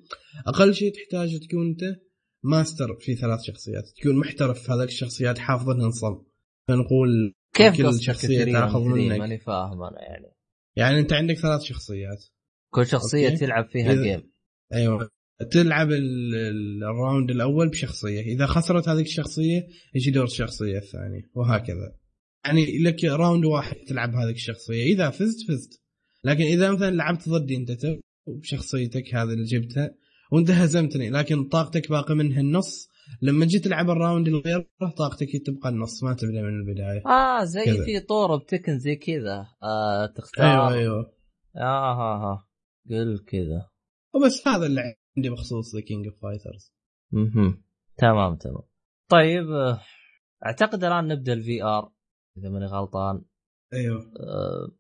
أقل 0.48 0.74
شيء 0.74 0.94
تحتاج 0.94 1.40
تكون 1.40 1.68
أنت 1.68 1.96
ماستر 2.44 2.96
في 3.00 3.16
ثلاث 3.16 3.40
شخصيات 3.42 3.84
تكون 4.02 4.16
محترف 4.16 4.64
في 4.64 4.72
هذاك 4.72 4.88
الشخصيات 4.88 5.38
حافظها 5.38 5.92
صم. 5.92 6.27
فنقول 6.68 7.34
كيف 7.54 7.78
كل 7.78 8.02
شخصية 8.02 8.44
تاخذ 8.44 8.84
منك. 8.84 9.20
ماني 9.20 9.38
فاهم 9.38 9.84
أنا 9.84 10.02
يعني. 10.02 10.34
يعني 10.76 11.00
أنت 11.00 11.14
عندك 11.14 11.36
ثلاث 11.36 11.62
شخصيات. 11.62 12.26
كل 12.74 12.88
شخصية 12.88 13.30
okay. 13.30 13.38
تلعب 13.38 13.70
فيها 13.70 13.94
إذا... 13.94 14.04
game 14.04 14.32
أيوه. 14.74 15.10
تلعب 15.52 15.92
ال 15.92 16.15
round 16.15 17.32
الأول 17.32 17.70
بشخصية. 17.70 18.22
إذا 18.22 18.46
خسرت 18.46 18.90
هذه 18.90 19.02
الشخصية 19.02 19.68
يجي 19.96 20.12
دور 20.12 20.24
الشخصية 20.24 20.78
الثانية؟ 20.78 21.22
وهكذا. 21.36 21.96
يعني 22.46 22.80
لك 22.84 23.04
round 23.04 23.46
واحد 23.46 23.76
تلعب 23.76 24.10
هذه 24.10 24.32
الشخصية. 24.32 24.84
إذا 24.84 25.10
فزت 25.10 25.48
فزت. 25.48 25.82
لكن 26.24 26.44
إذا 26.44 26.72
مثلا 26.72 26.92
لعبت 26.92 27.30
ضدي 27.30 27.56
أنت 27.56 27.72
بشخصيتك 28.28 29.16
هذه 29.16 29.34
اللي 29.34 29.44
جبتها 29.44 29.96
وانت 30.32 30.52
هزمتني 30.52 31.10
لكن 31.10 31.44
طاقتك 31.44 31.90
باقي 31.90 32.16
منها 32.16 32.42
النص 32.42 32.90
لما 33.22 33.46
جيت 33.46 33.64
تلعب 33.64 33.90
ال 33.90 33.96
round 33.96 34.28
اللي 34.28 34.40
غيره 34.40 34.66
طاقتك 34.98 35.28
تبقى 35.46 35.70
النص 35.70 36.04
ما 36.04 36.14
تبدا 36.14 36.42
من 36.42 36.60
البداية. 36.60 37.04
آه 37.06 37.44
زي 37.44 37.66
كذا. 37.66 37.86
في 37.86 38.00
طور 38.00 38.38
بتكن 38.38 38.80
زي 38.80 38.96
كذا. 38.96 39.48
آه 39.64 40.06
تختار. 40.06 40.46
أيوه 40.46 40.74
أيوه. 40.74 41.14
آه 41.56 41.94
ها 41.94 42.18
ها 42.24 42.48
قل 42.90 43.26
كذا. 43.28 43.70
وبس 44.16 44.48
هذا 44.48 44.66
اللي 44.66 44.82
عندي 45.18 45.30
بخصوص 45.30 45.76
The 45.76 45.82
King 45.82 46.08
of 46.08 46.22
Fighters 46.22 46.74
أها 47.14 47.58
تمام 47.98 48.36
تمام. 48.36 48.64
طيب 49.10 49.52
آه، 49.52 49.82
أعتقد 50.46 50.84
الآن 50.84 51.08
نبدأ 51.08 51.34
ال 51.34 51.64
VR 51.64 51.92
إذا 52.38 52.50
ماني 52.50 52.66
غلطان. 52.66 53.22
أيوه. 53.74 54.12
آه 54.20 54.72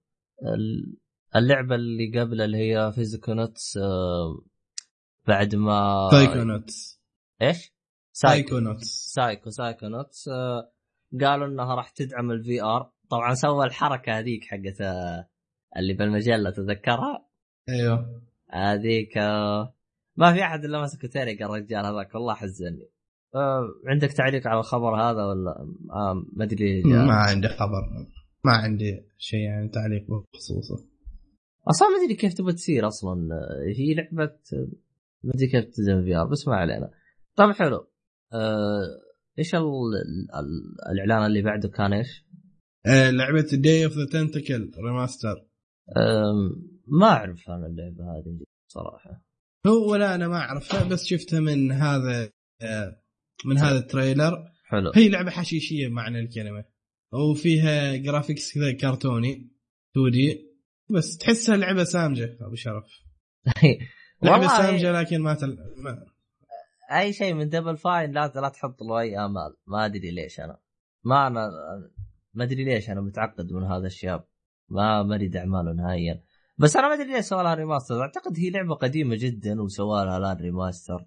اللعبة 1.35 1.75
اللي 1.75 2.19
قبل 2.19 2.41
اللي 2.41 2.57
هي 2.57 2.91
Psychonauts 2.91 3.77
آه 3.77 4.45
بعد 5.27 5.55
ما 5.55 6.09
Psychonauts 6.11 7.01
إيش؟ 7.41 7.76
Psychonauts. 8.21 9.13
Psycho 9.15 9.49
Psychonauts. 9.49 10.27
آه 10.27 10.71
قالوا 11.21 11.47
إنها 11.47 11.75
راح 11.75 11.89
تدعم 11.89 12.31
ال 12.31 12.61
VR 12.61 12.91
طبعا 13.09 13.33
سوى 13.33 13.65
الحركة 13.65 14.19
هذيك 14.19 14.43
حقت 14.43 14.81
آه 14.81 15.29
اللي 15.77 15.93
بالمجلة 15.93 16.49
تذكرها 16.49 17.27
أيوه. 17.69 18.21
هذيك 18.51 19.17
آه 19.17 19.73
ما 20.15 20.33
في 20.33 20.43
أحد 20.43 20.65
إلا 20.65 20.81
مسك 20.81 21.13
تاريك 21.13 21.41
الرجال 21.41 21.85
هذاك 21.85 22.15
والله 22.15 22.33
حزني. 22.33 22.89
آه 23.35 23.61
عندك 23.87 24.11
تعليق 24.11 24.47
على 24.47 24.59
الخبر 24.59 24.95
هذا 24.95 25.25
ولا؟ 25.25 25.67
ما 26.33 26.43
أدري 26.43 26.83
ما 26.83 27.13
عندي 27.13 27.47
خبر. 27.47 27.83
ما 28.45 28.51
عندي 28.51 29.05
شيء 29.17 29.39
يعني 29.39 29.69
تعليق 29.69 30.05
بخصوصه. 30.33 30.85
أصلا 31.69 31.87
ما 31.87 32.05
أدري 32.05 32.15
كيف 32.15 32.33
تبغى 32.33 32.53
تصير 32.53 32.87
أصلا. 32.87 33.29
هي 33.77 33.93
لعبة 33.93 34.37
ما 35.23 35.31
أدري 35.35 35.47
كيف 35.47 35.65
تلزم 35.65 36.03
VR 36.03 36.27
بس 36.27 36.47
ما 36.47 36.55
علينا. 36.55 36.91
طيب 37.35 37.51
حلو. 37.51 37.87
آه، 38.33 38.87
إيش 39.39 39.55
الإعلان 40.91 41.25
اللي 41.25 41.41
بعده 41.41 41.69
كان 41.69 41.93
إيش؟ 41.93 42.25
آه، 42.85 43.09
لعبة 43.09 43.47
Day 43.53 43.85
of 43.85 43.93
the 43.97 44.05
Tentacle 44.05 44.71
remaster 44.77 45.47
ما 46.87 47.07
أعرف 47.07 47.49
أنا 47.49 47.67
اللعبة 47.67 48.03
هذه 48.03 48.39
صراحة. 48.67 49.25
هو 49.67 49.91
ولا 49.91 50.15
أنا 50.15 50.27
ما 50.27 50.35
أعرفها 50.37 50.89
بس 50.89 51.05
شفتها 51.05 51.39
من 51.39 51.71
هذا 51.71 52.29
آه، 52.61 53.01
من 53.45 53.57
هذا 53.57 53.77
ال 53.77 53.85
trailer. 53.85 54.51
حلو. 54.65 54.91
هي 54.95 55.09
لعبة 55.09 55.31
حشيشية 55.31 55.87
معنى 55.87 56.19
الكلمة. 56.19 56.65
وفيها 57.13 57.95
graphics 57.95 58.53
كذا 58.53 58.71
كرتوني 58.71 59.51
2D 59.91 60.47
بس 60.89 61.17
تحسها 61.17 61.57
لعبة 61.57 61.83
سامجة 61.83 62.37
أبو 62.41 62.55
شرف. 62.55 62.85
لعبة 64.23 64.47
سامجة 64.47 64.91
لكن 64.91 65.21
ما, 65.21 65.33
تل... 65.33 65.57
ما 65.77 66.05
أي 66.91 67.13
شيء 67.13 67.33
من 67.33 67.49
Double 67.49 67.77
Fine 67.77 68.11
لا 68.11 68.31
لا 68.35 68.49
تحط 68.49 68.83
له 68.83 68.99
أي 68.99 69.17
آمال. 69.25 69.57
ما 69.67 69.85
أدري 69.85 70.11
ليش 70.11 70.39
أنا. 70.39 70.59
ما 71.03 71.27
أنا 71.27 71.49
ما 72.33 72.43
أدري 72.43 72.63
ليش 72.63 72.89
أنا 72.89 73.01
متعقد 73.01 73.51
من 73.53 73.63
هذا 73.63 73.87
الشاب 73.87 74.27
ما 74.69 75.03
ما 75.03 75.15
أريد 75.15 75.35
أعماله 75.35 75.73
نهائيا. 75.73 76.23
بس 76.57 76.75
أنا 76.75 76.87
ما 76.87 76.93
أدري 76.93 77.13
ليش 77.13 77.25
سوى 77.25 77.43
لها 77.43 77.53
remaster 77.53 78.01
أعتقد 78.01 78.39
هي 78.39 78.49
لعبة 78.49 78.75
قديمة 78.75 79.15
جدا 79.15 79.61
وسوى 79.61 80.05
لها 80.05 80.17
الآن 80.17 80.37
remaster. 80.37 81.05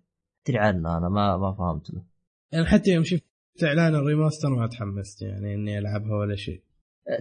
أدري 0.48 0.58
عنه 0.58 0.96
أنا. 0.98 1.08
ما 1.08 1.36
ما 1.36 1.52
فهمت 1.52 1.90
له. 1.90 2.04
يعني 2.52 2.66
حتى 2.66 2.90
يوم 2.90 3.04
شفت 3.04 3.24
إعلان 3.64 3.94
ال 3.94 4.00
remaster 4.00 4.48
ما 4.48 4.66
تحمست 4.66 5.22
يعني 5.22 5.54
إني 5.54 5.78
ألعبها 5.78 6.14
ولا 6.16 6.36
شيء. 6.36 6.62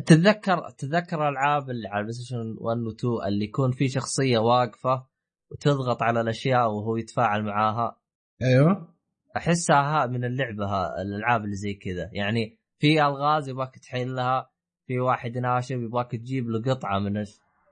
تتذكر 0.05 0.69
تتذكر 0.69 1.29
العاب 1.29 1.69
اللي 1.69 1.87
على 1.87 1.99
ال 1.99 2.13
PlayStation 2.13 2.55
1 2.59 2.77
و 2.77 2.91
2 2.91 3.27
اللي 3.27 3.45
يكون 3.45 3.71
في 3.71 3.89
شخصية 3.89 4.37
واقفة 4.37 5.07
وتضغط 5.51 6.01
على 6.01 6.21
الأشياء 6.21 6.71
وهو 6.71 6.97
يتفاعل 6.97 7.43
معاها. 7.43 7.98
أيوه. 8.41 8.95
أحسها 9.37 10.05
من 10.05 10.25
اللعبة 10.25 10.65
ها 10.65 11.01
الألعاب 11.01 11.43
اللي 11.43 11.55
زي 11.55 11.73
كذا. 11.73 12.09
يعني 12.13 12.59
في 12.79 13.05
ألغاز 13.05 13.49
يبغاك 13.49 13.79
تحلها 13.79 14.49
في 14.87 14.99
واحد 14.99 15.37
ناشب 15.37 15.81
يبغاك 15.81 16.11
تجيب 16.11 16.49
له 16.49 16.73
قطعة 16.73 16.99
من 16.99 17.15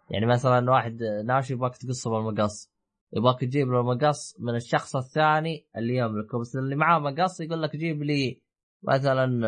يعني 0.10 0.26
مثلا 0.26 0.72
واحد 0.72 1.04
ناشب 1.26 1.56
يبغاك 1.56 1.78
تقصه 1.78 2.12
بالمقص. 2.12 2.72
يبغاك 3.14 3.42
تجيب 3.42 3.68
له 3.68 3.84
مقص 3.84 4.36
من 4.40 4.56
الشخص 4.56 4.96
الثاني 4.96 5.68
اللي 5.78 5.96
يملكه. 5.98 6.40
بس 6.40 6.56
اللي 6.56 6.76
معاه 6.76 7.00
مقص 7.00 7.42
يقول 7.42 7.62
لك 7.62 7.76
جيب 7.76 8.04
لي 8.04 8.42
مثلا 8.84 9.42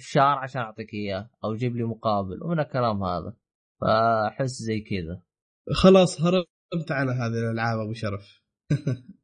فشار 0.00 0.38
عشان 0.38 0.60
أعطيك 0.62 0.94
إياه 0.94 1.30
أو 1.44 1.54
جيب 1.54 1.76
لي 1.76 1.84
مقابل 1.84 2.42
ومن 2.42 2.60
الكلام 2.60 3.02
هذا. 3.02 3.34
فأحس 3.80 4.50
زي 4.50 4.80
كذا. 4.80 5.22
خلاص 5.72 6.20
هربت 6.20 6.90
على 6.90 7.12
هذه 7.12 7.50
الألعاب 7.50 7.78
أبو 7.78 7.92
شرف. 7.92 8.42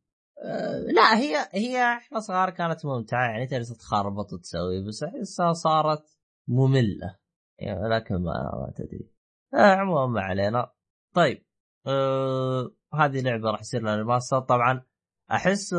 لا 0.94 1.18
هي 1.18 1.48
هي 1.52 1.82
إحنا 1.96 2.20
صغار 2.20 2.50
كانت 2.50 2.86
ممتعة 2.86 3.30
يعني 3.30 3.46
تجلس 3.46 3.76
تخربط 3.78 4.32
وتسوي 4.32 4.84
بس 4.88 5.02
احسها 5.02 5.52
صارت 5.52 6.18
مملة. 6.48 7.18
يعني 7.58 7.88
لكن 7.88 8.14
ما, 8.14 8.32
ما 8.32 8.72
تدري. 8.76 9.10
أه، 9.54 9.74
عموما 9.74 10.06
ما 10.06 10.20
علينا. 10.20 10.72
طيب 11.14 11.46
أه 11.86 12.70
هذه 12.94 13.20
لعبة 13.20 13.50
راح 13.50 13.60
يصير 13.60 13.82
لها 13.82 13.96
remaster. 13.96 14.40
طبعا 14.40 14.82
احسه 15.30 15.78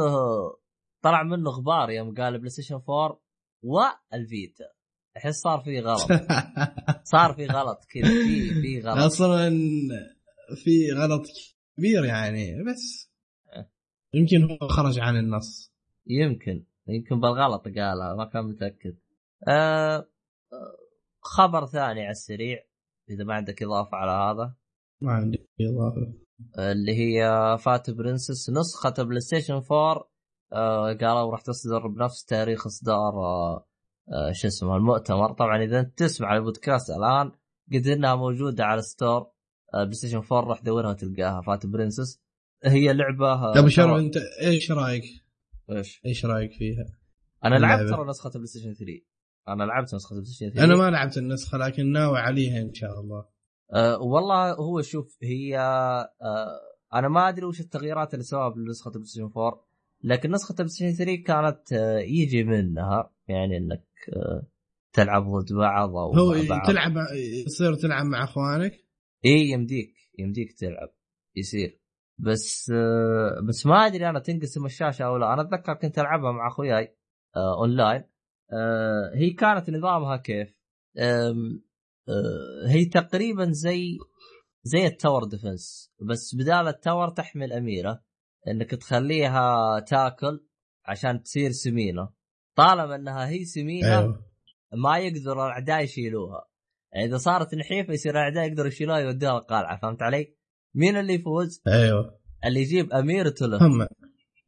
طلع 1.04 1.24
منه 1.24 1.50
غبار 1.50 1.90
يوم 1.90 2.14
قال 2.14 2.38
PlayStation 2.38 2.76
4 2.90 3.22
وال 3.64 3.93
Vita. 3.93 4.66
أحس 5.18 5.36
صار 5.36 5.60
في 5.60 5.80
غلط. 5.80 6.08
صار 7.14 7.34
في 7.34 7.46
غلط 7.48 7.86
كذا. 7.90 8.04
في 8.04 8.50
في 8.62 8.82
غلط. 8.86 8.98
أصلا 8.98 9.50
في 10.64 10.92
غلط 10.92 11.24
كبير 11.78 12.06
يعني 12.06 12.64
بس 12.64 13.07
يمكن 14.18 14.52
هو 14.52 14.68
خرج 14.68 15.00
عن 15.00 15.18
النص. 15.18 15.74
يمكن. 16.08 16.64
يمكن 16.88 17.20
بالغلط 17.20 17.64
قالها 17.64 18.16
ما 18.16 18.26
كان 18.26 18.46
متأكد. 18.46 18.98
أه 19.48 20.08
خبر 21.22 21.66
ثاني 21.66 22.02
على 22.02 22.12
السريع 22.12 22.64
إذا 23.10 23.24
ما 23.24 23.34
عندك 23.34 23.64
إضافة 23.64 23.98
على 23.98 24.12
هذا. 24.12 24.56
ما 25.02 25.12
عندي 25.12 25.48
إضافة. 25.62 26.14
اللي 26.60 26.92
هي 26.98 27.22
Fat 27.58 27.90
Princess 27.90 28.50
نسخة 28.50 29.04
PlayStation 29.04 29.54
4 29.72 30.10
آه 30.54 30.94
قالوا 30.94 31.32
راح 31.32 31.42
تصدر 31.42 31.88
بنفس 31.88 32.26
تاريخ 32.26 32.66
إصدار 32.66 33.14
آه 33.14 33.68
آه 34.14 34.32
شو 34.32 34.48
اسمه 34.48 34.76
المؤتمر. 34.76 35.34
طبعا 35.34 35.64
إذا 35.64 35.80
أنت 35.80 35.98
تسمع 35.98 36.36
البودكاست 36.36 36.90
الآن 36.90 37.32
قد 37.74 37.88
إنها 37.88 38.16
موجودة 38.16 38.66
على 38.66 38.82
store 38.82 39.22
آه 39.74 39.84
PlayStation 39.84 40.18
4 40.18 40.50
راح 40.50 40.60
تدورها 40.60 40.90
وتلقاها 40.90 41.42
Fat 41.42 41.66
Princess. 41.66 42.27
هي 42.64 42.94
لعبة 42.94 43.32
آه، 43.32 43.54
طيب 43.54 43.68
شرف 43.68 44.00
انت 44.00 44.18
إيش 44.42 44.72
رأيك؟ 44.72 45.04
إيش؟ 45.70 46.02
إيش 46.06 46.26
رأيك 46.26 46.52
فيها؟ 46.54 46.86
أنا 47.46 47.56
لعبت 47.56 47.90
ترى 47.90 48.08
نسخة 48.10 48.30
PlayStation 48.30 48.74
3 48.74 48.94
أنا 49.48 49.64
لعبت 49.64 49.96
نسخة 49.96 50.14
PlayStation 50.14 50.54
3 50.54 50.64
أنا 50.64 50.76
ما 50.76 50.90
لعبت 50.90 51.18
النسخة 51.18 51.58
لكن 51.58 51.92
ناوي 51.92 52.20
عليها 52.20 52.62
إن 52.62 52.74
شاء 52.74 53.00
الله 53.00 53.26
أه 53.74 54.02
والله 54.02 54.54
هو 54.54 54.82
شوف 54.82 55.18
هي 55.24 55.60
أه 55.60 56.10
أنا 56.94 57.08
ما 57.08 57.30
أدري 57.30 57.46
وش 57.46 57.60
التغييرات 57.60 58.14
اللي 58.14 58.24
سواها 58.24 58.50
بنسخه 58.50 58.92
PlayStation 58.92 59.30
4 59.38 59.68
لكن 60.04 60.32
نسخة 60.32 60.56
PlayStation 60.56 60.94
3 60.94 61.16
كانت 61.16 61.74
أه 61.74 62.00
يجي 62.00 62.44
منها 62.44 63.14
يعني 63.28 63.58
إنك 63.58 63.86
أه 64.16 64.48
تلعب 64.94 65.24
ضد 65.24 65.54
بعض 65.54 65.90
أو 65.90 66.14
هو 66.14 66.48
بعض. 66.50 66.68
تلعب 66.68 66.94
يصير 67.46 67.76
تلعب 67.76 68.06
مع 68.06 68.24
أخوانك 68.24 68.86
اي 69.26 69.50
يمديك 69.50 69.94
يمديك 70.20 70.52
تلعب 70.60 70.90
يصير 71.36 71.80
بس 72.20 72.72
آه، 72.76 73.42
بس 73.48 73.66
ما 73.66 73.86
أدري 73.86 74.10
أنا 74.10 74.20
تنقسم 74.20 74.66
الشاشة 74.66 75.06
أو 75.06 75.18
لا. 75.18 75.34
أنا 75.34 75.42
أتذكر 75.42 75.74
كنت 75.74 76.00
ألعبها 76.00 76.32
مع 76.32 76.48
أخوياي 76.48 76.98
آه، 77.36 77.58
اونلاين 77.60 78.04
آه، 78.54 79.12
هي 79.16 79.30
كانت 79.30 79.70
نظامها 79.70 80.18
كيف؟ 80.18 80.54
آه، 80.98 81.34
هي 82.68 82.86
تقريبا 82.86 83.52
زي 83.52 83.98
زي 84.64 84.88
ال 84.88 84.94
tower 84.94 85.24
defense 85.24 85.94
بس 86.10 86.36
بدال 86.36 86.68
ال 86.68 86.75
tower 86.75 87.10
تحمل 87.10 87.54
أميرة 87.54 88.04
إنك 88.48 88.72
تخليها 88.72 89.80
تاكل 89.80 90.48
عشان 90.86 91.24
تصير 91.24 91.52
سمينة. 91.52 92.10
طالما 92.56 92.96
إنها 92.96 93.30
هي 93.30 93.46
سمينة 93.46 94.00
أيوه. 94.00 94.26
ما 94.74 94.98
يقدر 94.98 95.46
الأعداء 95.46 95.84
يشيلوها. 95.84 96.48
يعني 96.94 97.06
إذا 97.06 97.18
صارت 97.18 97.56
نحيفة 97.56 97.94
يصير 97.94 98.12
الأعداء 98.12 98.48
يقدروا 98.48 98.68
يشيلوها 98.68 99.00
يودوها 99.00 99.38
القلعة 99.38 99.80
فهمت 99.80 100.02
علي؟ 100.02 100.37
مين 100.76 100.98
اللي 100.98 101.14
يفوز؟ 101.14 101.62
أيوه 101.68 102.18
اللي 102.46 102.60
يجيب 102.62 102.92
اميرته 102.94 103.46
له 103.46 103.68
هم 103.68 103.82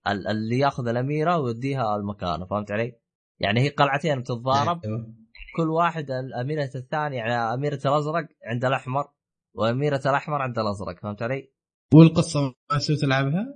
ال- 0.08 0.28
اللي 0.28 0.60
ياخذ 0.60 0.88
الأميرة 0.88 1.38
ويوديها 1.38 1.96
المكان 1.96 2.46
فهمت 2.46 2.72
علي؟ 2.72 2.94
يعني 3.40 3.62
هي 3.62 3.70
قلعتين 3.70 4.20
بتتضارب 4.20 4.86
أيوة. 4.86 5.14
كل 5.56 5.70
واحد 5.70 6.12
الاميره 6.12 6.70
الثاني 6.76 7.16
يعني 7.16 7.34
أميرة 7.34 7.80
الأزرق 7.86 8.28
عند 8.46 8.66
الأحمر 8.66 9.06
وأميرة 9.54 10.02
الأحمر 10.06 10.42
عند 10.42 10.60
الأزرق 10.60 11.00
فهمت 11.00 11.22
علي؟ 11.22 11.52
والقصة 11.94 12.40
ما 12.42 12.78
تسوي 12.78 12.96
تلعبها 12.96 13.56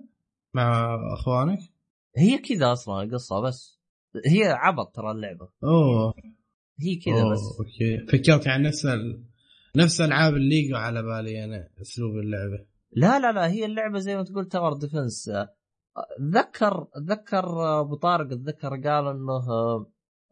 مع 0.53 0.97
أخوانك؟ 1.13 1.59
هي 2.17 2.37
كذا 2.37 2.71
أصلا 2.71 3.03
القصة 3.03 3.41
بس 3.41 3.79
هي 4.25 4.43
عبط 4.45 4.95
ترى 4.95 5.11
اللعبة 5.11 5.49
أوه 5.63 6.13
هي 6.81 6.95
كذا 6.95 7.31
بس 7.31 7.39
okay 7.59 8.05
فكرت 8.05 8.47
عن 8.47 8.61
نفس 8.61 8.85
ال... 8.85 9.23
نفس 9.75 10.01
ألعاب 10.01 10.33
الليجو 10.33 10.75
على 10.75 11.03
بالي 11.03 11.43
أنا 11.43 11.69
أسلوب 11.81 12.15
اللعبة. 12.17 12.65
لا 12.91 13.19
لا 13.19 13.31
لا 13.31 13.47
هي 13.47 13.65
اللعبة 13.65 13.99
زي 13.99 14.15
ما 14.15 14.23
تقول 14.23 14.45
tower 14.45 14.73
defense. 14.73 15.31
اتذكر 15.97 16.87
اتذكر 16.95 17.79
أبو 17.79 17.95
طارق 17.95 18.31
اتذكر 18.31 18.69
قال 18.69 19.07
إنه 19.07 19.45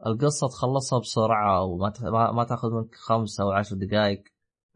القصة 0.05 0.47
تخلصها 0.47 0.99
بسرعة 0.99 1.63
وما 1.63 1.93
ما 2.31 2.43
تاخذ 2.43 2.69
منك 2.71 2.95
خمس 2.95 3.39
أو 3.39 3.51
عشر 3.51 3.75
دقائق 3.75 4.23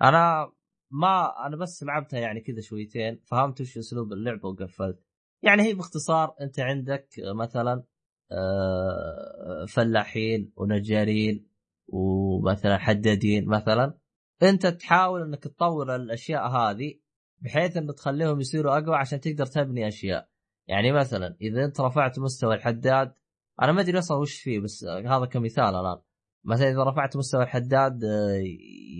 أنا 0.01 0.51
ما 0.91 1.45
أنا 1.47 1.55
بس 1.57 1.83
لعبتها 1.83 2.19
يعني 2.19 2.41
كذا 2.41 2.61
شويتين 2.61 3.19
فهمت 3.25 3.61
وش 3.61 3.77
أسلوب 3.77 4.13
اللعبة 4.13 4.49
وقفلت. 4.49 4.99
يعني 5.43 5.63
هي 5.63 5.73
باختصار 5.73 6.35
أنت 6.41 6.59
عندك 6.59 7.09
مثلا 7.35 7.83
آه، 8.31 9.65
فلاحين 9.67 10.53
ونجارين 10.55 11.47
ومثلا 11.87 12.77
حدادين 12.77 13.47
مثلا. 13.47 14.04
انت 14.43 14.67
تحاول 14.67 15.21
انك 15.21 15.43
تطور 15.43 15.95
الأشياء 15.95 16.47
هذه 16.47 16.93
بحيث 17.41 17.77
انه 17.77 17.93
تخليهم 17.93 18.39
يصيروا 18.39 18.77
أقوى 18.77 18.95
عشان 18.95 19.19
تقدر 19.19 19.45
تبني 19.45 19.87
أشياء. 19.87 20.29
يعني 20.67 20.91
مثلا 20.91 21.37
إذا 21.41 21.65
أنت 21.65 21.81
رفعت 21.81 22.19
مستوى 22.19 22.55
الحداد 22.55 23.13
أنا 23.61 23.71
ما 23.71 23.81
أدري 23.81 23.99
أصلا 23.99 24.17
وش 24.17 24.41
فيه 24.41 24.59
بس 24.59 24.83
هذا 24.83 25.25
كمثال 25.25 25.75
الآن. 25.75 25.97
مثلا 26.43 26.69
إذا 26.69 26.83
رفعت 26.83 27.17
مستوى 27.17 27.43
الحداد 27.43 28.03
آه، 28.03 28.43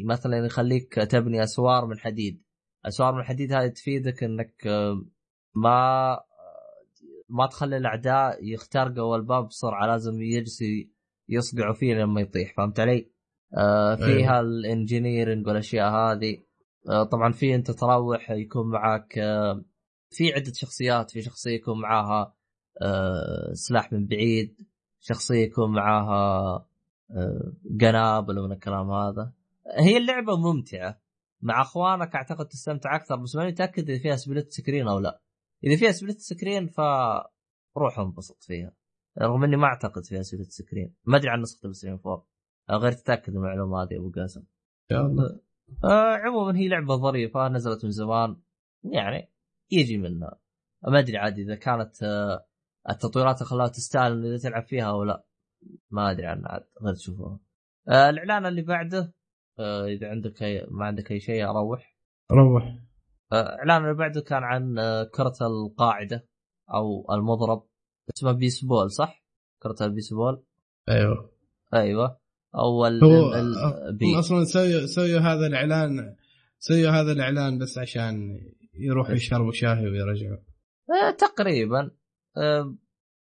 مثلا 0.06 0.38
يخليك 0.46 0.94
تبني 0.94 1.44
أسوار 1.44 1.86
من 1.86 2.00
حديد. 2.00 2.44
أسوار 2.86 3.14
من 3.14 3.20
الحديد 3.20 3.54
هذه 3.54 3.68
تفيدك 3.68 4.24
إنك 4.24 4.68
آه، 4.68 5.06
ما 5.56 6.20
ما 7.30 7.48
تخلي 7.48 7.78
الأعداء 7.78 8.44
يخترقوا 8.44 9.16
الباب 9.16 9.48
بسرعة 9.48 9.86
لازم 9.88 10.22
يجلسوا 10.22 10.68
يصقعوا 11.30 11.74
فيه 11.74 11.94
لما 11.94 12.22
يطيح 12.22 12.54
فهمت 12.58 12.80
علي؟ 12.80 13.15
آه 13.54 13.96
فيها 13.96 14.40
الانجينيرنج 14.40 15.48
والأشياء 15.48 15.90
هذه. 15.90 16.44
آه 16.90 17.04
طبعا 17.04 17.32
في 17.32 17.56
انت 17.56 17.72
تروح 17.72 18.32
يكون 18.32 18.70
معك 18.70 19.18
آه 19.18 19.66
في 20.10 20.34
عدة 20.34 20.52
شخصيات. 20.54 21.12
في 21.12 21.22
شخصية 21.22 21.56
يكون 21.56 21.82
معاها 21.82 22.36
آه 22.82 23.54
سلاح 23.54 23.94
من 23.94 24.08
بعيد. 24.08 24.68
شخصية 25.00 25.44
يكون 25.44 25.72
معاها 25.72 26.66
قنابل 27.82 28.40
ومن 28.40 28.52
الكلام 28.52 28.92
هذا. 28.92 29.34
هي 29.78 29.98
اللعبة 29.98 30.38
ممتعة. 30.38 31.02
مع 31.42 31.62
أخوانك 31.62 32.16
أعتقد 32.16 32.48
تستمتع 32.48 32.96
أكثر 32.96 33.16
بس 33.16 33.36
ماني 33.36 33.52
متأكد 33.52 33.90
إذا 33.90 34.00
فيها 34.00 34.16
split 34.16 34.52
screen 34.52 34.88
أو 34.88 35.00
لا. 35.00 35.22
إذا 35.64 35.76
فيها 35.76 35.92
split 35.92 36.20
screen 36.20 36.68
ف 36.68 36.80
روح 37.78 38.00
انبسط 38.00 38.44
فيها. 38.44 38.74
رغم 39.22 39.44
إني 39.44 39.58
ما 39.58 39.66
أعتقد 39.66 40.06
فيها 40.06 40.22
split 40.22 40.52
screen 40.52 40.94
ما 41.06 41.18
أدري 41.18 41.30
عن 41.30 41.42
نسخة 41.42 41.68
ال 41.68 41.74
Play 41.74 42.00
4 42.06 42.26
غير 42.72 42.92
تتأكد 42.92 43.34
من 43.34 43.38
المعلومة 43.38 43.84
هذه 43.84 43.94
يا 43.94 44.00
أبو 44.00 44.12
قاسم. 44.16 44.40
ان 44.40 44.48
شاء 44.90 45.06
الله. 45.06 45.40
آه 45.84 46.16
عموما 46.16 46.58
هي 46.58 46.68
لعبة 46.68 46.96
ظريفة 46.96 47.48
نزلت 47.48 47.86
من 47.86 47.92
زمان 47.92 48.38
يعني 48.84 49.32
يجي 49.72 49.98
منها. 49.98 50.40
ما 50.88 51.00
أدري 51.00 51.18
عاد 51.18 51.40
إذا 51.40 51.56
كانت 51.56 52.04
آه 52.04 52.46
التطويرات 52.90 53.44
خلاها 53.44 53.68
تستاهل 53.68 54.26
إذا 54.26 54.38
تلعب 54.38 54.64
فيها 54.64 54.90
أو 54.90 55.04
لا. 55.04 55.26
ما 55.92 56.12
أدري 56.12 56.26
عنها 56.26 56.52
عاد 56.52 56.68
غير 56.82 56.94
تشوفوها. 56.94 57.40
آه 57.88 58.10
الإعلان 58.10 58.46
اللي 58.46 58.62
بعده 58.62 59.14
آه 59.60 59.86
إذا 59.86 60.10
عندك 60.10 60.44
أي 60.44 60.68
ما 60.72 60.86
عندك 60.86 61.12
أي 61.12 61.20
شيء 61.20 61.50
أروح. 61.50 61.96
روح. 62.32 62.86
آه، 63.32 63.54
الإعلان 63.54 63.84
اللي 63.84 63.94
بعده 63.94 64.22
كان 64.22 64.44
عن 64.44 64.80
آه، 64.80 65.04
كرة 65.04 65.38
القاعدة 65.42 66.28
أو 66.74 67.14
المضرب 67.14 67.68
اسمه 68.18 68.32
بيسبول 68.32 68.92
صح؟ 68.92 69.24
كرة 69.62 69.76
البيسبول 69.82 70.44
أيوه. 70.90 71.32
أيوه. 71.74 72.20
أو 72.60 72.86
ال 72.88 73.04
هو 73.04 73.34
ال- 73.34 73.56
هم 74.04 74.16
أصلا 74.20 74.44
سووا 74.44 74.86
سووا 74.86 75.20
هذا 75.20 75.48
الإعلان 75.48 76.16
سووا 76.60 76.90
هذا 76.90 77.12
الإعلان 77.12 77.58
بس 77.60 77.78
عشان 77.78 78.40
يروحوا 78.74 79.16
يشربوا 79.16 79.52
شاهي 79.52 79.88
ويرجعوا 79.88 80.38
آه، 80.90 81.12
تقريبا. 81.12 81.92
آه، 82.38 82.76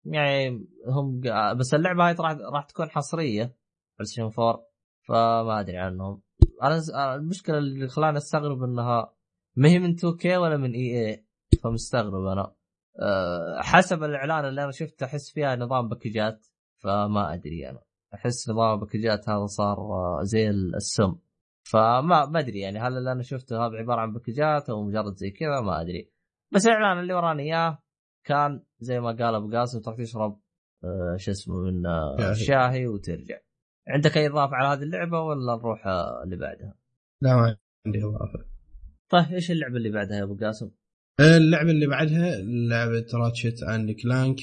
يعني 0.05 0.67
هم 0.87 1.21
بس 1.57 1.73
اللعبة 1.73 2.07
هاي 2.07 2.13
راح 2.19 2.37
راح 2.53 2.63
تكون 2.65 2.89
حصرية 2.89 3.43
PlayStation 3.43 4.21
4 4.39 4.65
فما 5.07 5.59
أدري 5.59 5.77
عنهم. 5.77 6.21
أنا 6.63 6.81
أنا 6.95 7.15
المشكلة 7.15 7.57
اللي 7.57 7.87
خلاني 7.87 8.17
أستغرب 8.17 8.63
إنها 8.63 9.13
ما 9.55 9.69
هي 9.69 9.79
من 9.79 9.89
2K 9.93 10.37
ولا 10.37 10.57
من 10.57 10.71
EA 10.71 11.25
فمستغرب 11.63 12.25
أنا. 12.25 12.55
أه، 13.01 13.61
حسب 13.61 14.03
الإعلان 14.03 14.45
اللي 14.45 14.63
أنا 14.63 14.71
شفته 14.71 15.05
أحس 15.05 15.31
فيها 15.31 15.55
نظام 15.55 15.89
باكجات 15.89 16.47
فما 16.83 17.33
أدري 17.33 17.69
أنا. 17.69 17.79
أحس 18.13 18.49
نظام 18.49 18.73
الباكجات 18.73 19.29
هذا 19.29 19.45
صار 19.45 19.77
آه، 19.77 20.19
زي 20.23 20.49
السم 20.49 21.15
فما 21.63 22.25
ما 22.25 22.39
أدري 22.39 22.59
يعني 22.59 22.79
هل 22.79 22.97
اللي 22.97 23.11
أنا 23.11 23.23
شفته 23.23 23.65
هذا 23.65 23.77
عبارة 23.77 24.01
عن 24.01 24.13
باكجات 24.13 24.69
أو 24.69 24.83
مجرد 24.83 25.15
زي 25.15 25.29
كذا 25.31 25.61
ما 25.61 25.81
أدري 25.81 26.11
بس 26.53 26.67
الإعلان 26.67 26.99
اللي 26.99 27.13
وراني 27.13 27.43
إياه 27.43 27.79
كان 28.23 28.63
زي 28.79 28.99
ما 28.99 29.07
قال 29.07 29.35
أبو 29.35 29.57
قاسم 29.57 29.79
تروح 29.79 29.97
تشرب 29.97 30.39
آه، 30.83 31.15
شو 31.17 31.31
اسمه 31.31 31.55
من 31.55 31.85
آه، 31.85 32.17
شاهي. 32.17 32.35
شاهي 32.35 32.87
وترجع 32.87 33.37
عندك 33.87 34.17
أي 34.17 34.27
إضافة 34.27 34.55
على 34.55 34.77
هذه 34.77 34.83
اللعبة 34.83 35.21
ولا 35.21 35.55
نروح 35.55 35.87
آه، 35.87 36.23
اللي 36.23 36.35
بعدها؟ 36.35 36.75
لا 37.21 37.35
ما 37.35 37.57
عندي 37.85 38.03
إضافة 38.03 38.45
طيب 39.09 39.33
إيش 39.33 39.51
اللعبة 39.51 39.77
اللي 39.77 39.89
بعدها 39.89 40.17
يا 40.17 40.23
أبو 40.23 40.37
قاسم؟ 40.37 40.71
اللعبة 41.19 41.71
اللي 41.71 41.87
بعدها 41.87 42.41
لعبة 42.69 43.05
راتشت 43.13 43.63
أند 43.63 43.91
كلانك 43.91 44.37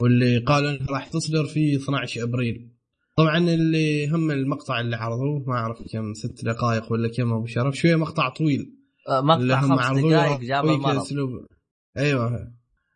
واللي 0.00 0.38
قالوا 0.38 0.70
إنها 0.70 0.86
راح 0.90 1.08
تصدر 1.08 1.44
في 1.44 1.76
12 1.76 2.22
أبريل 2.22 2.77
طبعا 3.18 3.38
اللي 3.38 4.08
هم 4.08 4.30
المقطع 4.30 4.80
اللي 4.80 4.96
عرضوه 4.96 5.44
ما 5.46 5.54
أعرف 5.54 5.82
كم 5.92 6.14
ست 6.14 6.44
دقائق 6.44 6.92
ولا 6.92 7.08
كم 7.08 7.32
أبو 7.32 7.46
شرف. 7.46 7.74
شوية 7.74 7.96
مقطع 7.96 8.28
طويل. 8.28 8.74
آه، 9.08 9.36
اللي 9.36 9.54
مقطع 9.54 9.66
هم 9.66 9.76
خمس 9.76 9.98
دقائق 9.98 10.40
جاب 10.40 10.42
يعطيك 10.42 10.70
المرض 10.70 10.96
اسلوب 10.96 11.30
أيوه. 11.96 12.52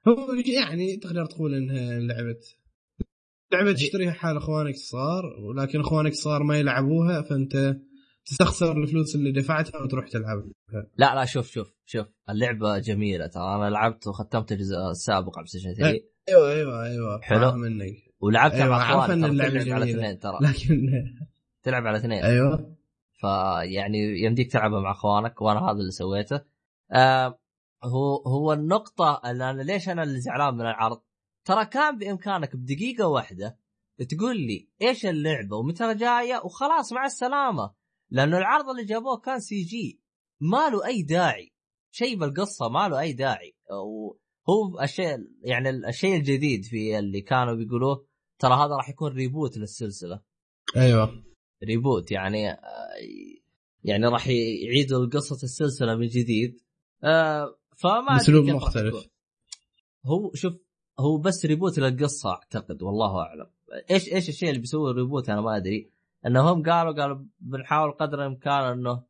هو 0.09 0.35
يعني 0.47 0.97
تقدر 0.97 1.27
تقول 1.27 1.55
إنها 1.55 1.99
لعبه 2.01 2.39
لعبة 3.53 3.73
تشتريها 3.73 4.12
حال 4.12 4.37
أخوانك 4.37 4.75
الصغار 4.75 5.25
ولكن 5.25 5.81
أخوانك 5.81 6.12
الصغار 6.12 6.43
ما 6.43 6.59
يلعبوها 6.59 7.23
فأنت 7.23 7.77
تستخسر 8.27 8.83
الفلوس 8.83 9.14
اللي 9.14 9.33
دفعتها 9.33 9.83
وتروح 9.83 10.09
تلعبها 10.09 10.53
لا 10.99 11.14
لا 11.14 11.25
شوف 11.25 11.51
شوف 11.51 11.73
شوف. 11.87 12.07
اللعبة 12.31 12.79
جميلة 12.79 13.27
ترى. 13.27 13.55
أنا 13.57 13.70
لعبت 13.70 14.07
وختمت 14.07 14.53
الجزء 14.53 14.77
السابق 14.91 15.39
على 15.39 15.47
ستيشن 15.47 15.75
3 15.75 16.01
أيوه 16.29 16.53
أيوه 16.53 16.85
أيوه. 16.85 17.20
حلو. 17.20 17.53
منك. 17.53 18.12
ولعبتها 18.23 18.64
أيوة، 18.64 18.68
مع 18.68 18.83
عارف 18.83 19.11
اللعبة 19.11 19.62
تلعب 19.64 19.83
على. 19.83 19.91
اثنين 19.91 20.18
ترى. 20.18 20.39
لكن 20.41 20.91
تلعب 21.62 21.87
على 21.87 21.99
اثنين. 21.99 22.25
أيوه. 22.25 22.77
فيعني 23.20 24.23
يمديك 24.23 24.53
تلعبها 24.53 24.81
مع 24.81 24.91
أخوانك 24.91 25.43
وأنا 25.43 25.61
هذا 25.61 25.79
اللي 25.79 25.91
سويته. 25.91 26.41
آه 26.93 27.39
هو 27.85 28.16
هو 28.16 28.53
النقطة 28.53 29.20
اللي 29.31 29.51
أنا 29.51 29.62
ليش 29.62 29.89
أنا 29.89 30.03
اللي 30.03 30.20
زعلان 30.20 30.55
من 30.55 30.61
العرض؟ 30.61 31.01
ترى 31.45 31.64
كان 31.64 31.99
بإمكانك 31.99 32.57
بدقيقة 32.57 33.07
واحدة 33.07 33.59
تقول 34.09 34.37
لي 34.37 34.68
إيش 34.83 35.07
اللعبة 35.07 35.57
ومتى 35.57 35.95
جاية 35.95 36.41
وخلاص 36.45 36.93
مع 36.93 37.07
السلامة. 37.07 37.75
لأنه 38.11 38.39
العرض 38.39 38.68
اللي 38.68 38.85
جابوه 38.85 39.16
كان 39.16 39.41
CG. 39.41 40.03
ما 40.41 40.68
له 40.68 40.87
أي 40.87 41.03
داعي. 41.03 41.53
شيء 41.91 42.18
بالقصة 42.18 42.68
ما 42.68 42.89
له 42.89 43.01
أي 43.01 43.12
داعي. 43.12 43.57
هو 44.49 44.81
الشيء 44.83 45.16
يعني 45.43 45.70
الشيء 45.70 46.16
الجديد 46.16 46.64
في 46.64 46.99
اللي 46.99 47.20
كانوا 47.20 47.55
بيقولوه 47.55 48.07
ترى 48.43 48.55
هذا 48.55 48.76
راح 48.76 48.88
يكون 48.88 49.12
reboot 49.12 49.59
للسلسلة. 49.59 50.20
أيوه. 50.76 51.22
reboot 51.64 52.12
يعني 52.12 52.57
يعني 53.84 54.07
راح 54.07 54.28
يعيدوا 54.28 55.07
قصه 55.07 55.45
السلسلة 55.45 55.95
من 55.95 56.07
جديد. 56.07 56.61
آه، 57.05 57.57
فما 57.76 58.16
اسلوب 58.16 58.45
مختلف. 58.45 59.09
هو 60.07 60.30
شوف 60.34 60.55
هو 61.01 61.18
بس 61.18 61.47
reboot 61.47 61.78
للقصة 61.78 62.30
أعتقد 62.30 62.82
والله 62.82 63.18
أعلم. 63.18 63.47
إيش 63.90 64.12
إيش 64.12 64.28
الشيء 64.28 64.49
اللي 64.49 64.61
بيسوي 64.61 64.90
ال 64.91 64.96
reboot 64.96 65.30
أنا 65.30 65.40
ما 65.40 65.57
أدري. 65.57 65.90
إنهم 66.26 66.62
قالوا 66.62 66.93
قالوا 66.93 67.24
بنحاول 67.40 67.93
قدر 67.93 68.20
الإمكان 68.20 68.64
إنه 68.64 69.03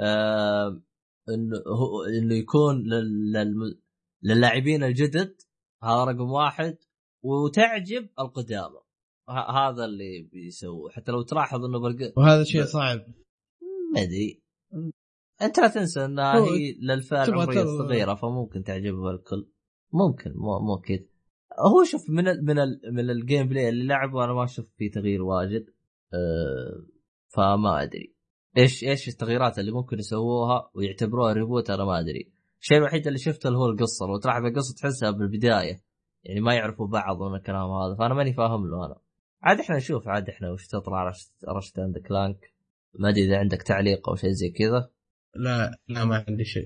آه 0.00 0.80
إنه 1.28 1.56
هو 1.66 2.02
إنه 2.04 2.34
يكون 2.34 2.82
لل 2.82 3.78
للاعبين 4.22 4.84
الجدد. 4.84 5.34
هذا 5.82 6.04
رقم 6.04 6.30
واحد. 6.30 6.76
وتعجب 7.22 8.08
القدامى. 8.18 8.80
هذا 9.28 9.84
اللي 9.84 10.28
بيسووه. 10.32 10.90
حتى 10.90 11.12
لو 11.12 11.22
تلاحظ 11.22 11.64
إنه 11.64 11.78
برق... 11.78 12.12
وهذا 12.16 12.44
شيء 12.44 12.64
صعب. 12.64 12.98
ما 13.94 14.02
أدري. 14.02 14.42
أنت 15.42 15.58
لا 15.58 15.68
تنسى 15.68 16.04
انها 16.04 16.34
هي 16.34 16.72
للفئه 16.80 17.24
العمريه 17.24 17.62
الصغيره 17.62 18.14
فممكن 18.14 18.62
تعجبها 18.62 19.10
الكل. 19.10 19.50
ممكن 19.92 20.32
مو 20.34 20.58
مو 20.58 20.74
أكيد. 20.74 21.08
هو 21.58 21.84
شوف 21.84 22.10
من 22.10 22.28
ال 22.28 22.44
من 22.44 22.58
ال 22.58 22.80
من 22.92 23.10
ال 23.10 23.48
gameplay 23.48 23.68
اللي 23.68 23.86
لعبه 23.86 24.24
أنا 24.24 24.32
ما 24.32 24.46
شفت 24.46 24.74
فيه 24.76 24.90
تغيير 24.90 25.22
واجد. 25.22 25.66
أه 26.14 26.86
فما 27.28 27.82
أدري. 27.82 28.14
إيش 28.56 28.84
إيش 28.84 29.08
التغييرات 29.08 29.58
اللي 29.58 29.72
ممكن 29.72 29.98
يسووها 29.98 30.70
ويعتبروها 30.74 31.32
reboot 31.32 31.70
أنا 31.70 31.84
ما 31.84 32.00
أدري. 32.00 32.32
الشيء 32.60 32.78
الوحيد 32.78 33.06
اللي 33.06 33.18
شفته 33.18 33.46
اللي 33.46 33.58
هو 33.58 33.66
القصة. 33.66 34.06
لو 34.06 34.18
تلاحظ 34.18 34.44
القصة 34.44 34.74
تحسها 34.74 35.10
بالبداية. 35.10 35.89
يعني 36.24 36.40
ما 36.40 36.54
يعرفوا 36.54 36.86
بعض 36.86 37.22
من 37.22 37.34
الكلام 37.34 37.70
هذا 37.70 37.96
فأنا 37.98 38.14
ماني 38.14 38.32
فاهم 38.32 38.66
له 38.66 38.86
أنا. 38.86 38.96
عاد 39.42 39.60
إحنا 39.60 39.76
نشوف 39.76 40.08
عاد 40.08 40.28
إحنا 40.28 40.50
وش 40.50 40.66
تطلع 40.66 41.12
Ratchet 41.48 41.78
and 41.78 41.98
Clank 41.98 42.54
ما 42.98 43.08
أدري 43.08 43.24
إذا 43.24 43.38
عندك 43.38 43.62
تعليق 43.62 44.08
أو 44.08 44.14
شيء 44.14 44.30
زي 44.30 44.50
كذا. 44.50 44.90
لا 45.34 45.78
لا 45.88 46.04
ما 46.04 46.24
عندي 46.28 46.44
شيء. 46.44 46.64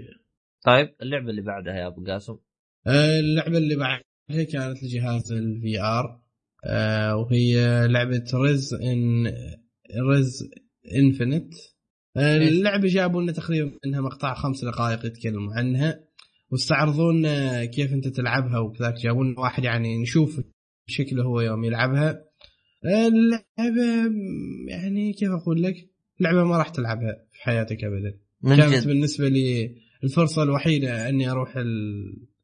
طيب 0.64 0.94
اللعبة 1.02 1.30
اللي 1.30 1.42
بعدها 1.42 1.74
يا 1.74 1.86
أبو 1.86 2.04
قاسم؟ 2.04 2.38
آه، 2.86 3.20
اللعبة 3.20 3.58
اللي 3.58 3.76
بعدها 3.76 4.44
كانت 4.52 4.82
لجهاز 4.82 5.32
ال 5.32 5.80
VR 5.80 6.20
آه، 6.66 7.16
وهي 7.16 7.86
لعبة 7.88 8.24
Rez 8.34 8.74
ان 8.74 9.26
Rez 10.10 10.50
Infinite 10.94 11.54
اللعبة 12.16 12.88
جابوا 12.88 13.22
لنا 13.22 13.32
تقريبا 13.32 13.78
منها 13.86 14.00
مقطع 14.00 14.34
خمس 14.34 14.64
دقائق 14.64 15.06
يتكلموا 15.06 15.54
عنها. 15.54 16.03
واستعرضون 16.54 17.24
كيف 17.64 17.92
انت 17.92 18.08
تلعبها 18.08 18.58
وكذاك. 18.58 18.94
جابوا 18.94 19.24
لنا 19.24 19.40
واحد 19.40 19.64
يعني 19.64 20.02
نشوف 20.02 20.40
شكله 20.86 21.22
هو 21.22 21.40
يوم 21.40 21.64
يلعبها. 21.64 22.24
اللعبة 22.84 24.12
يعني 24.68 25.12
كيف 25.12 25.30
أقول 25.30 25.62
لك؟ 25.62 25.74
لعبة 26.20 26.44
ما 26.44 26.58
راح 26.58 26.68
تلعبها 26.68 27.26
في 27.30 27.42
حياتك 27.42 27.84
ابدا. 27.84 28.20
كانت 28.56 28.74
جد. 28.74 28.86
بالنسبة 28.86 29.28
لي 29.28 29.76
الفرصة 30.04 30.42
الوحيدة 30.42 31.08
أني 31.08 31.30
أروح 31.30 31.54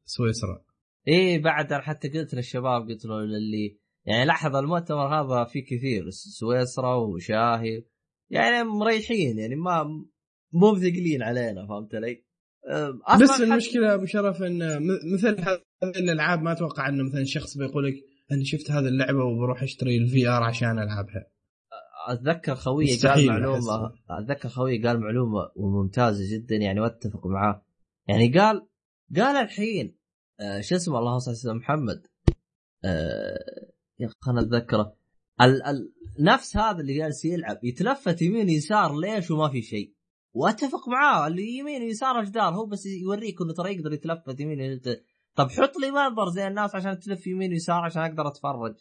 سويسرا. 0.05 0.65
إيه 1.07 1.41
بعد 1.41 1.73
حتى 1.73 2.09
قلت 2.09 2.33
للشباب 2.33 2.81
قلت 2.89 3.05
له 3.05 3.19
اللي 3.19 3.79
يعني 4.05 4.25
لاحظ 4.25 4.55
المؤتمر 4.55 5.07
هذا 5.07 5.43
في 5.43 5.61
كثير 5.61 6.09
سويسرا 6.09 6.95
وشاهي. 6.95 7.83
يعني 8.29 8.63
مريحين 8.63 9.39
يعني 9.39 9.55
ما 9.55 9.83
مو 10.53 10.71
مثقلين 10.71 11.23
علينا 11.23 11.67
فهمت 11.67 11.95
علي؟ 11.95 12.30
بس 13.21 13.41
المشكلة 13.41 13.93
أبو 13.93 14.05
شرف 14.05 14.41
إن 14.43 14.87
مثل 15.13 15.39
هذه 15.39 15.61
الألعاب 15.83 16.41
ما 16.41 16.51
أتوقع 16.51 16.89
انه 16.89 17.03
مثلا 17.03 17.23
شخص 17.23 17.57
بيقول 17.57 17.85
لك 17.85 17.93
أنا 18.31 18.43
شفت 18.43 18.71
هذه 18.71 18.87
اللعبة 18.87 19.23
وبروح 19.23 19.63
أشتري 19.63 19.97
ال 19.97 20.27
VR 20.27 20.43
عشان 20.43 20.79
ألعبها. 20.79 21.27
أتذكر 22.07 22.55
خويي 22.55 22.97
قال 22.97 23.27
معلومة 23.27 23.93
أتذكر 24.09 24.49
خويي 24.49 24.87
قال 24.87 24.99
معلومة 24.99 25.51
وممتازة 25.55 26.35
جدا 26.37 26.55
يعني 26.55 26.79
واتفق 26.79 27.27
معاه. 27.27 27.65
يعني 28.07 28.39
قال 28.39 28.67
قال 29.15 29.35
الحين 29.35 29.97
آه 30.39 30.61
شو 30.61 30.75
اسمه 30.75 30.99
الله 30.99 31.17
صل 31.17 31.49
على 31.49 31.59
محمد. 31.59 32.07
آه 32.85 33.71
يا 33.99 34.05
أخي 34.05 34.15
خلنا 34.21 34.41
أتذكره. 34.41 34.95
ال 35.41 35.63
ال 35.63 35.93
نفس 36.19 36.57
هذا 36.57 36.79
اللي 36.79 36.97
جالس 36.97 37.25
يلعب 37.25 37.57
يتلفت 37.63 38.21
يمين 38.21 38.49
يسار 38.49 38.99
ليش 38.99 39.31
وما 39.31 39.49
في 39.49 39.61
شيء. 39.61 39.93
واتفق 40.33 40.89
معاه 40.89 41.27
اللي 41.27 41.57
يمين 41.57 41.81
ويسار 41.81 42.23
جدار 42.23 42.53
هو 42.53 42.65
بس 42.65 42.85
يوريك 42.85 43.41
إنه 43.41 43.53
ترى 43.53 43.73
يقدر 43.75 43.93
يتلفت 43.93 44.39
يمين 44.39 44.81
طب 45.35 45.49
حط 45.49 45.77
لي 45.81 45.91
منظر 45.91 46.29
زي 46.29 46.47
الناس 46.47 46.75
عشان 46.75 46.99
تلف 46.99 47.27
يمين 47.27 47.51
ويسار 47.51 47.83
عشان 47.83 48.01
أقدر 48.01 48.27
أتفرج. 48.27 48.75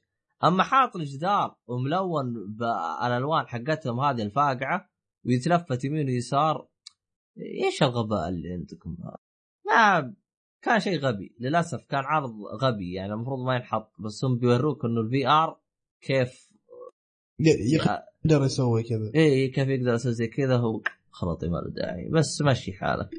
أما 0.45 0.63
حاط 0.63 0.97
الجدار 0.97 1.57
وملون 1.67 2.55
بالالوان 2.59 3.47
حقتهم 3.47 4.01
هذه 4.01 4.23
الفاقعة 4.23 4.91
ويتلفت 5.27 5.85
يمين 5.85 6.07
ويسار 6.07 6.69
إيش 7.65 7.83
الغباء 7.83 8.29
اللي 8.29 8.53
عندكم؟ 8.53 8.97
ما 9.67 10.15
كان 10.63 10.81
شيء 10.81 10.99
غبي. 10.99 11.37
للأسف 11.41 11.85
كان 11.89 12.05
عرض 12.05 12.31
غبي 12.63 12.93
يعني 12.93 13.13
المفروض 13.13 13.47
ما 13.47 13.57
ينحط 13.57 13.93
بس 14.01 14.25
هم 14.25 14.39
بيوروك 14.39 14.85
إنه 14.85 15.01
ال 15.01 15.27
VR 15.27 15.61
كيف؟ 16.01 16.51
يقدر 17.39 18.45
يسوي 18.45 18.83
كذا. 18.83 19.11
إيه 19.15 19.53
كيف 19.53 19.69
يقدر 19.69 19.95
يسوي 19.95 20.13
زي 20.13 20.27
كذا 20.27 20.57
هو. 20.57 20.81
خلاطي 21.11 21.49
ما 21.49 21.57
له 21.57 21.71
داعي. 21.71 22.09
بس 22.09 22.43
مشي 22.43 22.73
حالك. 22.73 23.11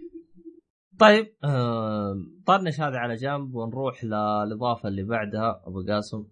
طيب 1.00 1.36
آه 1.44 2.16
طنش 2.46 2.80
هذا 2.82 2.98
على 2.98 3.16
جنب 3.16 3.56
ونروح 3.56 4.04
للإضافة 4.04 4.90
اللي 4.90 5.04
بعدها. 5.04 5.62
أبو 5.66 5.84
قاسم. 5.88 6.26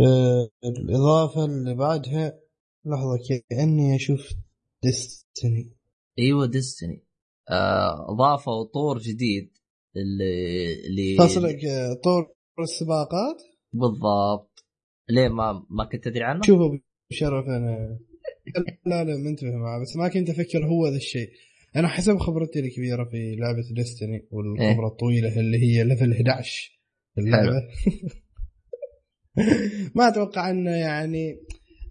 آه 0.00 0.48
الإضافة 0.64 1.44
اللي 1.44 1.74
بعدها 1.74 2.40
لحظة 2.84 3.18
كاني 3.50 3.96
أشوف 3.96 4.34
Destiny 4.82 5.72
أيوه 6.18 6.46
Destiny 6.46 7.04
آه 7.50 8.12
إضافة 8.12 8.64
طور 8.64 8.98
جديد 8.98 9.58
اللي 9.96 10.86
اللي 10.86 11.16
قصدك 11.18 11.64
آه، 11.64 11.94
طور 12.04 12.34
السباقات؟ 12.60 13.42
بالضبط. 13.72 14.64
ليه 15.10 15.28
ما 15.28 15.66
ما 15.70 15.84
كنت 15.84 16.04
تدري 16.04 16.24
عنه؟ 16.24 16.40
شوف 16.42 16.60
ابو 16.60 16.78
شرف 17.12 17.44
أنا 17.46 17.98
لا 18.86 19.04
لا 19.04 19.16
منتبه 19.16 19.56
معه 19.56 19.82
بس 19.82 19.96
ما 19.96 20.08
كنت 20.08 20.30
أفكر 20.30 20.66
هو 20.66 20.88
ذا 20.88 20.96
الشيء. 20.96 21.28
أنا 21.76 21.88
حسب 21.88 22.16
خبرتي 22.16 22.60
الكبيرة 22.60 23.04
في 23.04 23.36
لعبة 23.36 23.62
Destiny 23.74 24.28
والخبرة 24.30 24.86
إيه؟ 24.86 24.92
الطويلة 24.92 25.40
اللي 25.40 25.58
هي 25.58 25.84
level 25.84 26.12
11 26.12 26.80
اللعبة. 27.18 27.62
ما 29.96 30.08
أتوقع 30.08 30.50
إنه 30.50 30.70
يعني 30.70 31.36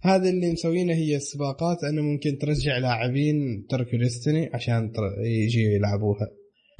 هذا 0.02 0.30
اللي 0.30 0.52
مسوينه 0.52 0.94
هي 0.94 1.16
السباقات. 1.16 1.84
انه 1.84 2.02
ممكن 2.02 2.38
ترجع 2.38 2.78
لاعبين 2.78 3.66
تركوا 3.70 3.98
ديستني 3.98 4.50
عشان 4.54 4.92
يجي 5.24 5.62
يلعبوها. 5.62 6.30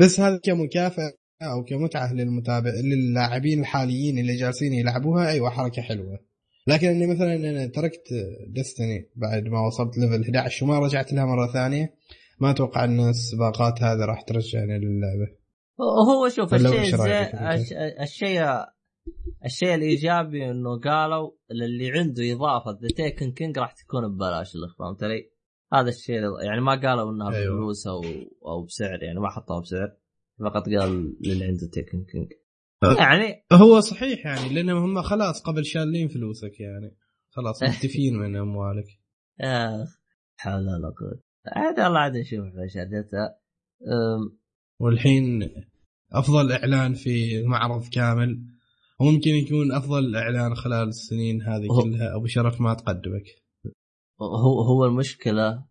بس 0.00 0.20
هذا 0.20 0.40
كمكافأة 0.44 1.12
أو 1.42 1.64
كمتعة 1.64 2.14
للمتابع 2.14 2.70
للاعبين 2.70 3.60
الحاليين 3.60 4.18
اللي 4.18 4.36
جالسين 4.36 4.72
يلعبوها. 4.72 5.30
أيوه 5.30 5.50
حركة 5.50 5.82
حلوة. 5.82 6.33
لكن 6.66 6.88
إني 6.88 7.06
مثلا 7.06 7.34
أنا 7.34 7.66
تركت 7.66 8.02
ديستني 8.48 9.10
بعد 9.16 9.42
ما 9.42 9.66
وصلت 9.66 9.98
ليفل 9.98 10.36
11 10.36 10.64
وما 10.64 10.78
رجعت 10.78 11.12
لها 11.12 11.24
مرة 11.24 11.52
ثانية 11.52 11.94
ما 12.40 12.50
أتوقع 12.50 12.84
ان 12.84 13.08
السباقات 13.08 13.82
هذه 13.82 14.04
راح 14.04 14.22
ترجعني 14.22 14.78
للعبة 14.78 15.44
هو 15.80 16.28
شوف 16.28 16.54
الشيء 16.54 16.94
الشيء 18.02 18.44
الشيء 19.44 19.74
الإيجابي 19.74 20.50
إنه 20.50 20.80
قالوا 20.80 21.30
للي 21.50 21.98
عنده 21.98 22.32
إضافة 22.32 22.78
The 22.82 22.88
Taken 22.96 23.32
King 23.32 23.58
راح 23.58 23.72
تكون 23.72 24.14
ببلاش 24.14 24.54
اللي 24.54 24.66
فهمت 24.78 25.02
علي؟ 25.02 25.30
هذا 25.72 25.88
الشيء 25.88 26.20
يعني 26.46 26.60
ما 26.60 26.80
قالوا 26.80 27.12
إنها 27.12 27.34
أيوه. 27.34 27.54
بفلوس 27.54 27.86
أو 27.86 28.00
أو 28.46 28.64
بسعر 28.64 29.02
يعني 29.02 29.20
ما 29.20 29.28
حطوها 29.28 29.60
بسعر 29.60 29.96
فقط 30.40 30.68
قال 30.68 31.16
للي 31.20 31.44
عنده 31.44 31.66
Taken 31.72 32.04
King 32.12 32.28
يعني 32.92 33.44
هو 33.52 33.80
صحيح 33.80 34.26
يعني 34.26 34.54
لأنهم 34.54 34.82
هم 34.82 35.02
خلاص 35.02 35.42
قبل 35.42 35.64
شالين 35.64 36.08
فلوسك 36.08 36.60
يعني. 36.60 36.96
خلاص 37.30 37.62
مكتفين 37.68 38.16
من 38.16 38.36
أموالك. 38.36 38.86
اخ 39.40 39.98
حول 40.36 40.54
ولا 40.54 40.88
قوة. 41.00 41.20
عاد 41.46 41.80
الله 41.80 41.98
عاد 41.98 42.16
نشوف 42.16 42.46
شهادتها 42.74 43.38
والحين 44.80 45.50
أفضل 46.12 46.52
إعلان 46.52 46.94
في 46.94 47.38
المعرض 47.38 47.88
كامل 47.88 48.44
وممكن 49.00 49.30
يكون 49.30 49.72
أفضل 49.72 50.16
إعلان 50.16 50.54
خلال 50.54 50.88
السنين 50.88 51.42
هذه 51.42 51.66
كلها. 51.66 52.16
أبو 52.16 52.26
شرف 52.26 52.60
ما 52.60 52.74
تقدمك. 52.74 53.24
هو 54.20 54.60
هو 54.60 54.84
المشكلة 54.84 55.64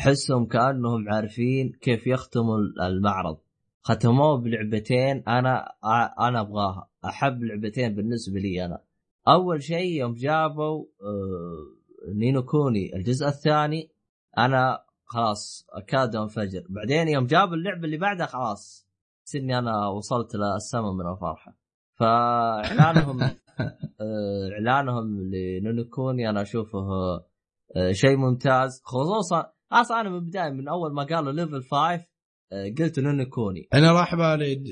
احسهم 0.00 0.46
كأنهم 0.46 1.08
عارفين 1.08 1.72
كيف 1.80 2.06
يختموا 2.06 2.58
المعرض. 2.82 3.38
ختموه 3.82 4.36
بلعبتين 4.36 5.22
أنا 5.28 5.72
أنا 6.20 6.40
أبغاها. 6.40 6.88
أحب 7.04 7.42
لعبتين 7.42 7.94
بالنسبة 7.94 8.40
لي 8.40 8.64
أنا. 8.64 8.82
أول 9.28 9.62
شيء 9.62 10.00
يوم 10.00 10.14
جابوا 10.14 10.84
آه، 11.02 12.14
نينو 12.14 12.42
كوني 12.42 12.96
الجزء 12.96 13.26
الثاني 13.26 13.90
أنا 14.38 14.84
خلاص 15.04 15.66
أكاد 15.72 16.16
أنفجر. 16.16 16.64
بعدين 16.68 17.08
يوم 17.08 17.26
جابوا 17.26 17.54
اللعبة 17.54 17.84
اللي 17.84 17.96
بعدها 17.96 18.26
خلاص 18.26 18.90
اني 19.34 19.58
أنا 19.58 19.86
وصلت 19.88 20.34
للسما 20.34 20.92
من 20.92 21.12
الفرحة. 21.12 21.56
فإعلانهم 21.94 23.22
آه، 24.00 24.50
إعلانهم 24.52 25.20
ل 25.20 25.33
Ni 25.33 25.58
no 25.58 25.84
Kuni 25.84 26.30
أنا 26.30 26.42
أشوفه 26.42 26.78
آه، 27.76 27.92
شيء 27.92 28.16
ممتاز. 28.16 28.82
خصوصا 28.84 29.52
أصلا 29.72 30.00
أنا 30.00 30.10
من 30.10 30.16
البداية 30.16 30.50
من 30.50 30.68
أول 30.68 30.92
ما 30.94 31.04
قالوا 31.04 31.32
Level 31.32 31.62
5 31.62 32.09
قلت 32.78 32.98
Ni 32.98 33.11
no 33.11 33.24
Kuni. 33.24 33.68
أنا 33.74 33.92
راح 33.92 34.14
بالي 34.14 34.64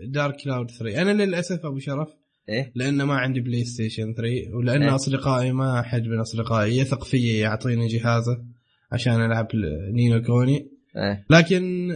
Dark 0.00 0.36
Cloud 0.44 0.70
3 0.70 1.02
أنا 1.02 1.24
للأسف 1.24 1.66
أبو 1.66 1.78
شرف 1.78 2.14
إيه؟ 2.48 2.72
لأن 2.74 3.02
ما 3.02 3.14
عندي 3.14 3.40
PlayStation 3.40 4.14
3 4.14 4.54
ولأن 4.54 4.82
إيه؟ 4.82 4.94
أصدقائي 4.94 5.52
ما 5.52 5.82
حد 5.82 6.02
من 6.02 6.18
أصدقائي 6.18 6.78
يثق 6.78 7.04
فيي 7.04 7.38
يعطيني 7.38 7.86
جهازه 7.86 8.44
عشان 8.92 9.12
ألعب 9.12 9.48
Ni 9.92 10.07
no 10.07 10.22
Kuni. 10.22 10.70
إيه. 10.96 11.26
لكن 11.30 11.90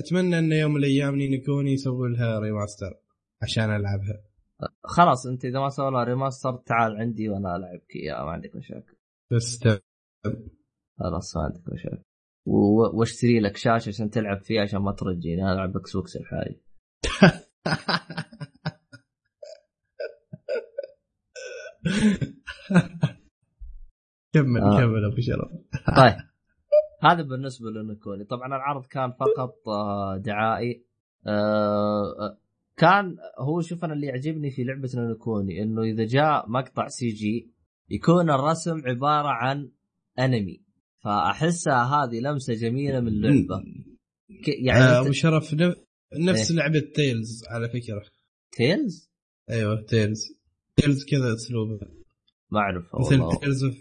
أتمنى 0.00 0.38
ان 0.38 0.52
يوم 0.52 0.70
من 0.70 0.76
الأيام 0.76 1.16
Ni 1.16 1.29
no 1.29 1.42
Kuni 1.42 1.72
يسوي 1.72 2.12
لها 2.12 2.38
remaster 2.38 2.94
عشان 3.42 3.64
ألعبها. 3.64 4.22
خلاص 4.84 5.26
أنت 5.26 5.44
إذا 5.44 5.60
ما 5.60 5.68
سوى 5.68 5.90
لها 5.90 6.04
remaster 6.04 6.56
تعال 6.56 6.96
عندي 6.96 7.28
وأنا 7.28 7.56
ألعبك. 7.56 7.96
اياها 7.96 8.24
ما 8.24 8.30
عندك 8.30 8.56
مشاكل. 8.56 8.96
بس 9.32 9.58
خلاص 10.98 11.36
ما 11.36 11.42
عندك 11.42 11.72
مشاكل. 11.72 12.02
واشتري 12.46 13.40
لك 13.40 13.56
شاشه 13.56 13.88
عشان 13.88 14.10
تلعب 14.10 14.40
فيها 14.40 14.62
عشان 14.62 14.80
ما 14.80 14.92
ترجيني 14.92 15.42
أنا 15.42 15.52
ألعب 15.52 15.76
Xbox 15.76 16.16
الحالي. 16.16 16.60
كمل 24.32 24.60
آه. 24.60 24.80
كمل 24.80 25.04
أبو 25.04 25.20
شرف. 25.20 25.50
طيب. 25.96 26.16
هذا 27.02 27.22
بالنسبة 27.22 27.70
ل 27.70 27.76
Ni 27.76 27.88
no 27.88 28.00
Kuni 28.00 28.24
طبعا 28.24 28.46
العرض 28.46 28.86
كان 28.86 29.12
فقط 29.12 29.68
آه، 29.68 30.16
دعائي. 30.16 30.84
آه، 31.26 32.38
كان 32.76 33.16
هو 33.38 33.60
شوف 33.60 33.84
أنا 33.84 33.92
اللي 33.92 34.06
يعجبني 34.06 34.50
في 34.50 34.64
لعبة 34.64 34.90
Ni 34.94 35.11
no 35.11 35.28
Kuni 35.28 35.62
إنه 35.62 35.82
إذا 35.82 36.04
جاء 36.04 36.50
مقطع 36.50 36.88
CG 36.88 37.50
يكون 37.90 38.30
الرسم 38.30 38.82
عبارة 38.86 39.28
عن 39.28 39.70
انمي 40.18 40.61
فأحسها 41.04 41.84
هذه 41.84 42.20
لمسة 42.20 42.54
جميلة 42.54 43.00
من 43.00 43.08
اللعبه 43.08 43.62
يعني 44.66 44.80
آه، 44.84 44.94
أنت- 44.94 45.04
أبو 45.04 45.12
شرف 45.12 45.54
ن- 45.54 45.74
نفس 46.14 46.50
إيه. 46.50 46.56
لعبة 46.56 46.80
Tales 46.94 47.44
على 47.48 47.68
فكرة. 47.68 48.02
Tales 48.56 49.10
أيوه 49.50 49.82
تيلز 49.82 50.20
تيلز 50.76 51.04
كذا 51.04 51.34
اسلوبه 51.34 51.78
ما 52.50 52.60
اعرفها 52.60 53.00
مثل 53.00 53.20
والله 53.20 53.38
تيلز 53.40 53.64
اوف 53.64 53.74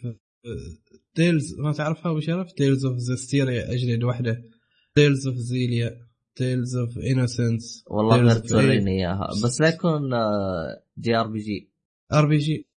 تيلز 1.15 1.59
ما 1.59 1.73
تعرفها 1.73 2.11
أبو 2.11 2.19
شرف؟ 2.19 2.51
تيلز 2.51 2.85
اوف 2.85 2.97
زستيريا 2.97 3.71
اجلد 3.73 4.03
واحدة 4.03 4.43
تيلز 4.95 5.27
اوف 5.27 5.35
زيليا 5.35 6.07
تيلز 6.35 6.75
اوف 6.77 6.97
انوسنس 6.97 7.83
والله 7.87 8.17
Tales 8.17 8.21
غير 8.33 8.41
of 8.43 8.49
توريني 8.49 8.91
إياها. 8.99 9.27
بس 9.43 9.61
لا 9.61 9.69
يكون 9.69 10.01
جي 10.99 11.15
ار 11.15 11.27
بي 11.27 11.39
جي 11.39 11.71
ار 12.13 12.25
بي 12.27 12.37
جي 12.37 12.67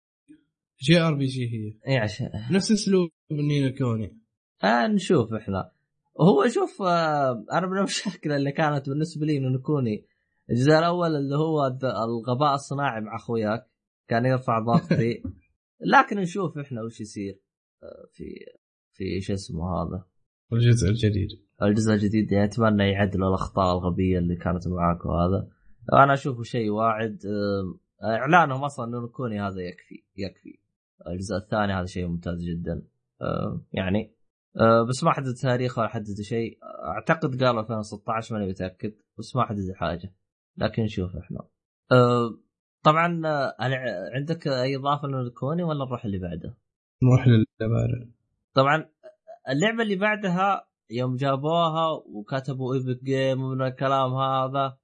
جي 0.82 1.00
ار 1.00 1.14
بي 1.14 1.26
جي 1.26 1.44
هي. 1.52 1.78
اي 1.88 1.96
عشان 1.98 2.28
نفس 2.50 2.72
أسلوب 2.72 3.10
نينو 3.32 3.74
كوني. 3.74 4.18
آه 4.64 4.86
نشوف 4.86 5.34
إحنا. 5.34 5.70
هو 6.20 6.48
شوف 6.48 6.82
آه 6.82 7.44
أنا 7.52 7.66
من 7.66 7.78
المشاكل 7.78 8.32
اللي 8.32 8.52
كانت 8.52 8.88
بالنسبة 8.88 9.26
لي 9.26 9.36
إنه 9.36 9.48
نكوني 9.48 10.06
الجزء 10.50 10.72
الأول 10.72 11.16
اللي 11.16 11.36
هو 11.36 11.66
الغباء 11.84 12.54
الصناعي 12.54 13.00
مع 13.00 13.16
أخوياك 13.16 13.66
كان 14.08 14.24
يرفع 14.24 14.58
ضغطي. 14.58 15.22
لكن 15.92 16.18
نشوف 16.18 16.58
إحنا 16.58 16.82
وش 16.82 17.00
يصير 17.00 17.40
آه، 17.82 18.06
في 18.12 18.24
في 18.92 19.20
شو 19.20 19.34
اسمه 19.34 19.82
هذا؟ 19.82 20.04
الجزء 20.52 20.88
الجديد. 20.88 21.28
الجزء 21.62 21.92
الجديد 21.92 22.32
يعني 22.32 22.44
أتمنى 22.44 22.90
يعدلوا 22.90 23.28
الأخطاء 23.28 23.78
الغبية 23.78 24.18
اللي 24.18 24.36
كانت 24.36 24.68
معاك 24.68 25.06
وهذا. 25.06 25.48
أنا 25.92 26.14
أشوفه 26.14 26.42
شيء 26.42 26.70
واعد 26.70 27.18
آه، 27.26 27.78
إعلانهم 28.04 28.64
أصلا 28.64 28.88
إنه 28.88 29.04
نكوني 29.04 29.40
هذا 29.40 29.60
يكفي 29.60 30.04
يكفي. 30.16 30.58
الجزء 31.06 31.36
الثاني 31.36 31.72
هذا 31.72 31.86
شيء 31.86 32.06
ممتاز 32.06 32.42
جدا. 32.42 32.82
يعني 33.72 34.13
آه، 34.60 34.82
بس 34.82 35.04
ما 35.04 35.12
حدد 35.12 35.34
تاريخ 35.34 35.78
ولا 35.78 35.88
حدد 35.88 36.20
شيء. 36.20 36.58
أعتقد 36.84 37.42
قالوا 37.44 37.60
2016 37.60 38.34
ماني 38.34 38.48
متأكد 38.48 38.94
بس 39.18 39.36
ما 39.36 39.44
حدد 39.44 39.72
حاجة. 39.74 40.14
لكن 40.56 40.82
نشوف 40.82 41.16
إحنا. 41.16 41.40
آه، 41.92 42.38
طبعا 42.84 43.22
آه، 43.26 43.56
عندك 44.14 44.48
أي 44.48 44.76
إضافة 44.76 45.08
لنكوني 45.08 45.62
ولا 45.62 45.84
نروح 45.84 46.04
اللي 46.04 46.18
بعده؟ 46.18 46.56
نروح 47.02 47.26
للبارة 47.28 48.08
طبعا 48.54 48.88
اللعبة 49.48 49.82
اللي 49.82 49.96
بعدها 49.96 50.68
يوم 50.90 51.16
جابوها 51.16 51.90
وكتبوا 51.90 52.74
إيبك 52.74 53.04
جيم 53.04 53.42
ومن 53.42 53.62
الكلام 53.62 54.14
هذا 54.14 54.76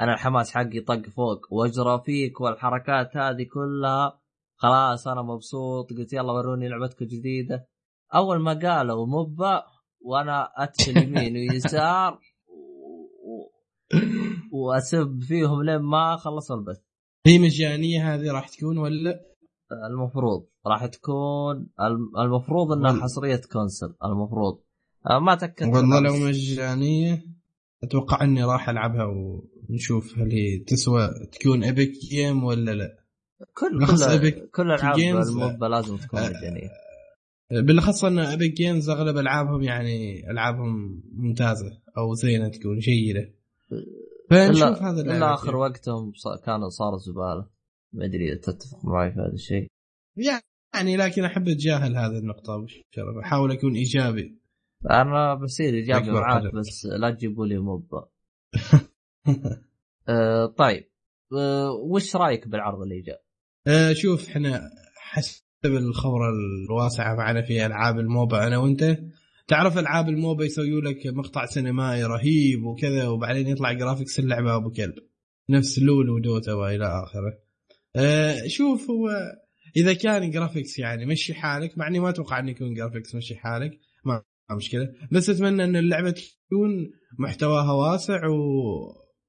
أنا 0.00 0.14
الحماس 0.14 0.54
حقي 0.54 0.80
طق 0.80 1.08
فوق. 1.08 1.52
وأجرى 1.52 2.02
فيك 2.04 2.40
والحركات 2.40 3.16
هذه 3.16 3.46
كلها. 3.52 4.20
خلاص 4.56 5.08
أنا 5.08 5.22
مبسوط. 5.22 5.90
قلت 5.90 6.12
يلا 6.12 6.32
وروني 6.32 6.68
لعبتكم 6.68 7.04
الجديده 7.04 7.68
أول 8.14 8.38
ما 8.40 8.52
قالوا 8.52 9.06
MOBA 9.06 9.62
وأنا 10.00 10.48
اتفل 10.56 10.96
يمين 11.02 11.36
ويسار 11.50 12.18
و... 12.48 13.42
وأسب 14.52 15.20
فيهم 15.22 15.62
لين 15.62 15.78
ما 15.78 16.16
خلصوا 16.16 16.56
البث. 16.56 16.80
هي 17.26 17.38
مجانية 17.38 18.14
هذه 18.14 18.32
راح 18.32 18.48
تكون 18.48 18.78
ولا؟ 18.78 19.20
المفروض. 19.90 20.46
راح 20.66 20.86
تكون 20.86 21.66
الم- 21.80 22.18
المفروض 22.18 22.72
إنها 22.72 23.02
حصرية 23.02 23.40
console 23.52 23.94
المفروض. 24.04 24.58
آه، 25.10 25.18
ما 25.18 25.34
تأكدت 25.34 25.74
والله 25.74 26.00
لو 26.00 26.16
مجانية 26.16 27.24
أتوقع 27.84 28.24
إني 28.24 28.44
راح 28.44 28.68
ألعبها 28.68 29.04
ونشوف 29.68 30.18
هل 30.18 30.32
هي 30.32 30.58
تسوى 30.58 31.08
تكون 31.32 31.64
epic 31.64 31.90
game 32.10 32.44
ولا 32.44 32.70
لا. 32.70 32.98
كل 33.54 33.86
كل 33.86 34.48
كل 34.50 34.70
ألعاب 34.72 34.98
الموبا 34.98 35.66
لازم 35.66 35.96
تكون 35.96 36.20
آه، 36.20 36.28
مجانية. 36.28 36.68
بالاخص 37.60 38.04
أن 38.04 38.18
ايبك 38.18 38.52
جيمز 38.52 38.90
أغلب 38.90 39.16
ألعابهم 39.16 39.62
يعني 39.62 40.30
ألعابهم 40.30 41.02
ممتازة 41.12 41.82
أو 41.98 42.14
زينة 42.14 42.48
تكون 42.48 42.78
جيده 42.78 43.34
فنشوف 44.30 44.82
هذا 44.82 45.00
إلا 45.00 45.34
آخر. 45.34 45.56
وقتهم 45.56 46.12
كانوا 46.44 46.68
صاروا 46.68 46.98
زبالة. 46.98 47.48
ما 47.92 48.04
أدري 48.04 48.32
إذا 48.32 48.40
تتفق 48.40 48.84
معي 48.84 49.12
في 49.12 49.20
هذا 49.20 49.32
الشيء. 49.32 49.66
يعني 50.74 50.96
لكن 50.96 51.24
أحب 51.24 51.48
أتجاهل 51.48 51.96
هذه 51.96 52.18
النقطة 52.18 52.54
أبو 52.54 52.66
شرف. 52.66 53.16
أحاول 53.24 53.52
أكون 53.52 53.74
إيجابي. 53.74 54.38
أنا 54.90 55.34
بصير 55.34 55.74
إيجابي 55.74 56.10
معاك. 56.10 56.54
بس 56.54 56.86
لا 56.86 57.10
تجيبوا 57.10 57.46
لي 57.46 57.58
موبا. 57.58 58.08
أه 60.08 60.46
طيب. 60.46 60.90
أه 61.38 61.70
وش 61.72 62.16
رأيك 62.16 62.48
بالعرض 62.48 62.82
اللي 62.82 63.00
جاء؟ 63.00 63.22
آه، 63.66 63.92
شوف 63.92 64.28
إحنا 64.28 64.70
حسب 64.96 65.41
الخبرة 65.64 66.30
الواسعة 66.68 67.14
معنا 67.14 67.42
في 67.42 67.66
ألعاب 67.66 67.98
ال 67.98 68.06
MOBA. 68.06 68.46
أنا 68.46 68.58
وأنت 68.58 68.98
تعرف 69.48 69.78
ألعاب 69.78 70.08
ال 70.08 70.15
MOBA 70.15 70.44
يسويوا 70.44 70.80
لك 70.80 71.06
مقطع 71.06 71.46
سينمائي 71.46 72.04
رهيب 72.04 72.64
وكذا 72.64 73.08
وبعدين 73.08 73.48
يطلع 73.48 73.72
graphics 73.72 74.18
اللعبة 74.18 74.56
أبو 74.56 74.70
كلب. 74.70 74.94
نفس 75.50 75.78
LoL 75.78 76.10
و 76.10 76.18
Dota 76.18 76.52
وإلى 76.52 76.86
آخره. 76.86 77.38
آه، 77.96 78.46
شوف 78.46 78.90
هو 78.90 79.10
إذا 79.76 79.92
كان 79.92 80.30
graphics 80.30 80.78
يعني 80.78 81.06
مشي 81.06 81.34
حالك 81.34 81.78
مع 81.78 81.88
إني 81.88 82.00
ما 82.00 82.08
أتوقع 82.08 82.38
انه 82.38 82.50
يكون 82.50 82.74
graphics 82.74 83.14
مشي 83.14 83.36
حالك 83.36 83.70
ما 84.04 84.22
مشكلة. 84.56 84.88
بس 85.12 85.30
أتمنى 85.30 85.64
إن 85.64 85.76
اللعبة 85.76 86.10
تكون 86.10 86.90
محتواها 87.18 87.72
واسع 87.72 88.26
و... 88.26 88.34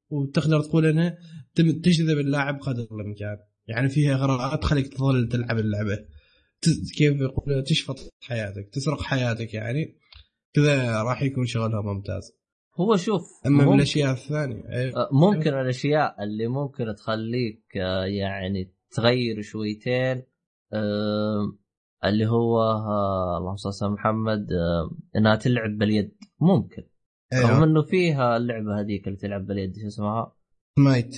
وتقدر 0.10 0.62
تقول 0.62 0.86
إنها 0.86 1.18
تجذب 1.56 2.20
اللاعب 2.20 2.60
قدر 2.62 2.88
الإمكان. 2.92 3.38
يعني 3.68 3.90
فيها 3.90 4.14
إغراءات 4.14 4.62
تخليك 4.62 4.88
تظل 4.88 5.28
تلعب 5.28 5.60
اللعبة. 5.60 6.06
كيف 6.98 7.22
يقول 7.22 7.64
تشفط 7.64 8.00
حياتك 8.22 8.70
تسرق 8.74 9.02
حياتك 9.02 9.54
يعني 9.54 9.96
كذا 10.54 11.02
راح 11.04 11.22
يكون 11.22 11.46
شغلها 11.46 11.82
ممتاز. 11.82 12.32
هو 12.76 12.96
شوف 12.96 13.28
أما 13.46 13.58
ممكن- 13.64 13.72
بالاشياء 13.72 14.12
الثانية 14.14 14.70
أيوة. 14.70 14.96
آه، 14.98 15.10
ممكن 15.12 15.54
الأشياء 15.54 16.24
اللي 16.24 16.48
ممكن 16.48 16.96
تخليك 16.98 17.64
آه، 17.78 18.06
يعني 18.06 18.74
تغير 18.92 19.42
شويتين 19.42 20.24
اللي 22.06 22.26
هو 22.28 22.62
آه، 22.62 23.38
اللهم 23.38 23.56
صل 23.56 23.86
على 23.86 23.94
محمد 23.94 24.48
إنها 25.16 25.36
تلعب 25.36 25.78
باليد. 25.78 26.18
ممكن. 26.42 26.84
رغم 27.34 27.50
أيوه 27.52 27.64
إنه 27.64 27.82
فيها 27.82 28.38
اللعبة 28.38 28.80
هذيك 28.80 29.08
اللي 29.08 29.18
تلعب 29.18 29.46
باليد 29.46 29.80
شو 29.82 29.88
اسمها؟ 29.88 30.36
Smite. 30.76 31.16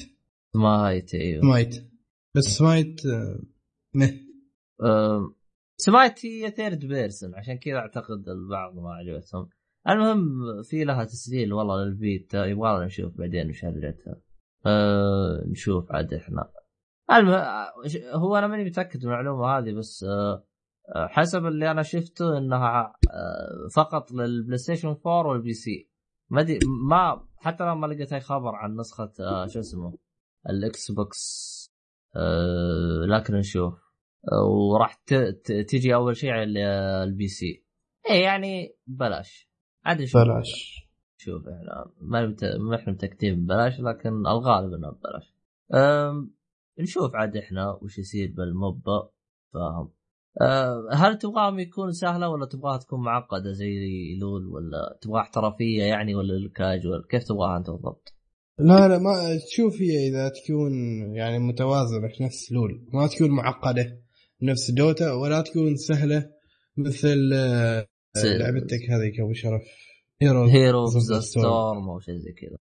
اسمها 0.56 0.88
Smite 0.88 1.14
أيوه. 1.16 1.42
Smite. 1.42 1.92
بس 2.36 2.44
سمايت 2.44 3.02
Smite 5.78 6.26
هي 6.26 6.52
third 6.52 6.86
person 6.86 7.36
عشان 7.36 7.58
كذا 7.58 7.78
أعتقد 7.78 8.30
البعض 8.30 8.76
ما 8.76 8.94
عجبتهم. 8.94 9.50
المهم 9.90 10.28
في 10.64 10.84
لها 10.84 11.04
تسجيل 11.04 11.54
والله 11.54 11.84
للبيتا 11.84 12.46
يبغى 12.46 12.86
نشوف 12.86 13.18
بعدين 13.18 13.50
وش 13.50 13.66
هرجتها 13.66 14.22
أه 14.66 15.44
نشوف 15.48 15.92
عاد 15.92 16.14
إحنا. 16.14 16.52
المه... 17.12 17.46
هو 18.14 18.38
أنا 18.38 18.48
ماني 18.48 18.64
متأكد 18.64 19.06
من 19.06 19.12
المعلومة 19.12 19.58
هذه 19.58 19.72
بس 19.72 20.04
آه، 20.04 21.08
حسب 21.08 21.46
اللي 21.46 21.72
أنا 21.72 21.82
شفته 21.82 22.38
إنها 22.38 22.94
آه، 23.12 23.68
فقط 23.76 24.12
لل 24.12 24.58
PlayStation 24.58 24.88
4 24.88 25.28
وال 25.28 25.54
PC 25.54 25.90
ما 26.30 26.42
دي 26.42 26.60
ما 26.90 27.28
حتى 27.38 27.64
لما 27.64 27.88
لقيت 27.88 28.14
أي 28.14 28.20
خبر 28.20 28.56
عن 28.56 28.76
نسخة 28.76 29.12
شو 29.48 29.60
اسمه 29.60 29.98
ال 30.50 30.92
Xbox. 30.92 31.56
لكن 33.10 33.36
نشوف. 33.36 33.85
وراح 34.48 34.94
تجي 35.68 35.96
أول 35.96 36.16
شيء 36.16 36.30
على 36.30 36.60
ال 37.04 37.28
PC 37.28 37.64
إيه 38.10 38.24
يعني 38.24 38.76
بلاش. 38.88 39.50
عاد 39.86 40.02
نشوف 40.02 40.22
بلاش. 40.22 40.82
شوف 41.18 41.48
إحنا 41.48 41.92
ما 42.02 42.36
ما 42.60 42.76
إحنا 42.76 42.94
متاكدين 42.94 43.44
ببلاش 43.44 43.80
لكن 43.80 44.10
الغالب 44.10 44.74
إنه 44.74 44.92
ببلاش. 44.92 45.36
نشوف 46.80 47.16
عاد 47.16 47.38
إحنا 47.38 47.80
وش 47.82 47.98
يصير 48.00 48.34
بال 48.38 48.58
MOBA. 48.58 49.10
فاهم. 49.54 49.92
أه 50.42 50.90
هل 50.94 51.18
تبغاهم 51.18 51.60
يكون 51.60 51.92
سهلة 51.92 52.30
ولا 52.30 52.46
تبغاها 52.46 52.78
تكون 52.78 53.04
معقدة 53.04 53.52
زي 53.52 53.76
LoL 54.22 54.48
ولا 54.48 54.98
تبغاها 55.02 55.22
احترافية 55.22 55.84
يعني 55.84 56.16
ولا 56.16 56.34
الكاجوال 56.34 57.08
كيف 57.08 57.24
تبغاها 57.24 57.58
أنت 57.58 57.70
بالضبط؟ 57.70 58.14
لا 58.60 58.88
لا 58.88 58.98
ما 58.98 59.38
تشوف 59.48 59.82
هي 59.82 60.08
إذا 60.08 60.30
تكون 60.30 60.74
يعني 61.16 61.40
متوازنة 61.40 62.10
نفس 62.22 62.52
LoL. 62.52 62.88
ما 62.94 63.08
تكون 63.08 63.32
معقدة. 63.32 64.05
نفس 64.42 64.72
Dota 64.72 65.14
ولا 65.14 65.42
تكون 65.42 65.76
سهلة 65.76 66.32
مثل 66.78 67.32
آه، 67.34 67.88
لعبتك 68.16 68.90
هذيك 68.90 69.20
ابو 69.20 69.34
شرف. 69.34 69.64
Hero 70.22 70.46
Hero 70.46 70.86
Storm 71.20 71.90
أو 71.90 72.00
شيء 72.00 72.16
زي 72.16 72.32
كذا. 72.32 72.58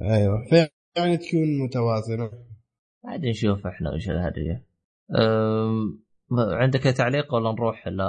أيوه. 0.00 0.68
يعني 0.96 1.16
تكون 1.16 1.58
متوازنة. 1.64 2.30
عاد 3.04 3.24
نشوف 3.24 3.66
إحنا 3.66 3.94
وش 3.94 4.08
الهرجه 4.10 4.64
عندك 6.38 6.82
تعليق 6.82 7.34
ولا 7.34 7.52
نروح 7.52 7.88
ل 7.88 8.00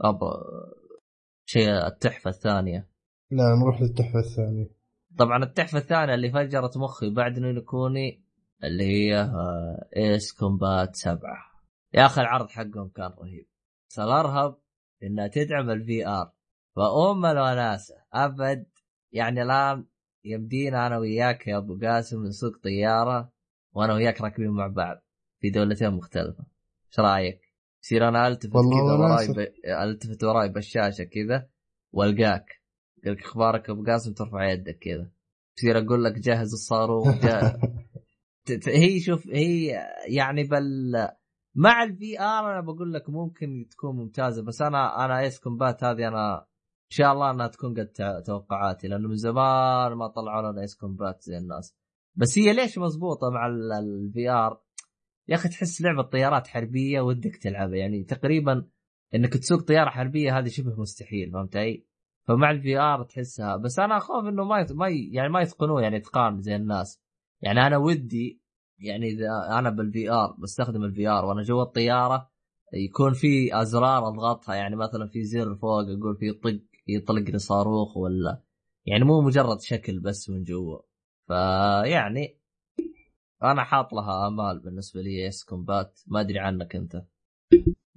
أب... 0.00 0.18
شيء 1.46 1.86
التحفة 1.86 2.30
الثانية؟ 2.30 2.88
لا 3.30 3.44
نروح 3.62 3.82
للتحفة 3.82 4.18
الثانية. 4.18 4.70
طبعا 5.18 5.44
التحفة 5.44 5.78
الثانية 5.78 6.14
اللي 6.14 6.30
فجرت 6.30 6.76
مخي 6.76 7.10
بعد 7.10 7.38
Ni 7.38 7.50
no 7.50 7.62
Kuni 7.62 8.24
اللي 8.64 8.84
هي 8.84 9.20
آه، 9.20 9.88
Ace 9.96 10.32
Combat 10.32 10.96
سبعة. 10.96 11.53
يا 11.94 12.06
أخي 12.06 12.20
العرض 12.20 12.50
حقهم 12.50 12.88
كان 12.88 13.10
رهيب. 13.18 13.46
بس 13.88 13.98
الارهب 13.98 14.56
إنها 15.02 15.26
تدعم 15.26 15.70
ال 15.70 16.06
VR 16.06 16.32
فام 16.76 17.26
الوناسة. 17.26 17.94
أبد. 18.12 18.66
يعني 19.12 19.42
الان 19.42 19.86
يمدينا 20.24 20.86
أنا 20.86 20.98
وياك 20.98 21.46
يا 21.46 21.56
أبو 21.56 21.78
قاسم 21.82 22.24
نسوق 22.24 22.56
طيارة 22.62 23.32
وأنا 23.72 23.94
وياك 23.94 24.20
راكبين 24.20 24.50
مع 24.50 24.66
بعض 24.66 25.04
في 25.40 25.50
دولتين 25.50 25.90
مختلفة. 25.90 26.46
إيش 26.88 27.00
رأيك؟ 27.00 27.40
يصير 27.82 28.08
أنا 28.08 28.28
ألتفت 28.28 28.52
كذا 28.52 28.92
وراي 28.92 29.28
ب... 29.28 29.52
ألتفت 29.64 30.24
وراي 30.24 30.48
بالشاشه 30.48 31.04
كذا 31.04 31.48
وألقاك. 31.92 32.62
يقول 32.98 33.16
لك 33.16 33.24
أخبارك 33.24 33.70
أبو 33.70 33.84
قاسم 33.84 34.12
ترفع 34.12 34.50
يدك 34.50 34.78
كذا. 34.78 35.10
يصير 35.58 35.78
أقول 35.78 36.04
لك 36.04 36.18
جهز 36.18 36.52
الصاروخ 36.52 37.06
هي 38.66 39.00
شوف 39.00 39.26
هي 39.26 39.80
يعني 40.08 40.44
بل 40.44 40.92
مع 41.54 41.82
ال 41.82 42.20
VR 42.20 42.52
أنا 42.52 42.60
بقول 42.60 42.92
لك 42.92 43.10
ممكن 43.10 43.66
تكون 43.70 43.96
ممتازة 43.96 44.42
بس 44.42 44.62
أنا 44.62 45.04
أنا 45.04 45.18
Ace 45.20 45.40
Combat 45.40 45.84
هذه 45.84 46.08
أنا 46.08 46.36
إن 46.38 46.90
شاء 46.90 47.12
الله 47.12 47.30
إنها 47.30 47.46
تكون 47.46 47.80
قد 47.80 48.22
توقعاتي 48.26 48.88
لأنه 48.88 49.08
من 49.08 49.16
زمان 49.16 49.92
ما 49.92 50.08
طلعوا 50.08 50.52
لنا 50.52 50.60
Ace 50.60 50.76
Combat 50.76 51.22
زي 51.22 51.38
الناس 51.38 51.76
بس 52.14 52.38
هي 52.38 52.52
ليش 52.52 52.78
مضبوطة 52.78 53.30
مع 53.30 53.46
ال 53.46 54.30
VR 54.30 54.60
يا 55.28 55.34
أخي 55.34 55.48
تحس 55.48 55.82
لعبة 55.82 56.02
طيارات 56.02 56.46
حربية 56.46 57.00
ودك 57.00 57.36
تلعبها 57.36 57.76
يعني 57.76 58.04
تقريبا 58.04 58.66
إنك 59.14 59.32
تسوق 59.32 59.60
طيارة 59.60 59.90
حربية 59.90 60.38
هذه 60.38 60.48
شبه 60.48 60.80
مستحيل 60.80 61.30
فهمت 61.32 61.56
علي؟ 61.56 61.86
فمع 62.24 62.50
ال 62.50 62.78
VR 62.78 63.02
تحسها 63.02 63.56
بس 63.56 63.78
أنا 63.78 63.96
أخاف 63.96 64.24
إنه 64.24 64.44
ما. 64.44 64.66
ما. 64.70 64.88
يعني 64.88 65.28
ما 65.28 65.40
يتقنوه 65.40 65.82
يعني 65.82 65.96
اتقان 65.96 66.40
زي 66.40 66.56
الناس 66.56 67.02
يعني 67.42 67.66
أنا 67.66 67.76
ودي 67.76 68.40
يعني 68.78 69.08
إذا 69.08 69.58
أنا 69.58 69.70
بال 69.70 70.10
VR 70.10 70.36
بستخدم 70.38 70.84
ال 70.84 71.08
VR 71.08 71.24
وأنا 71.24 71.42
جوا 71.42 71.62
الطيارة 71.62 72.30
يكون 72.74 73.12
في 73.12 73.60
أزرار 73.62 74.08
أضغطها 74.08 74.54
يعني 74.54 74.76
مثلا 74.76 75.08
في 75.08 75.24
زر 75.24 75.54
فوق 75.54 75.80
أقول 75.80 76.16
في 76.16 76.32
طق 76.32 76.60
يطلق 76.88 77.30
لي 77.30 77.38
صاروخ 77.38 77.96
ولا 77.96 78.42
يعني 78.86 79.04
مو 79.04 79.20
مجرد 79.20 79.60
شكل 79.60 80.00
بس 80.00 80.30
من 80.30 80.42
جوا. 80.44 80.78
فيعني 81.26 82.38
أنا 83.42 83.64
حاط 83.64 83.92
لها 83.92 84.28
آمال 84.28 84.60
بالنسبة 84.60 85.00
لي 85.00 85.28
Ace 85.28 85.44
Combat 85.44 86.00
ما 86.06 86.20
أدري 86.20 86.38
عنك 86.38 86.76
أنت. 86.76 87.02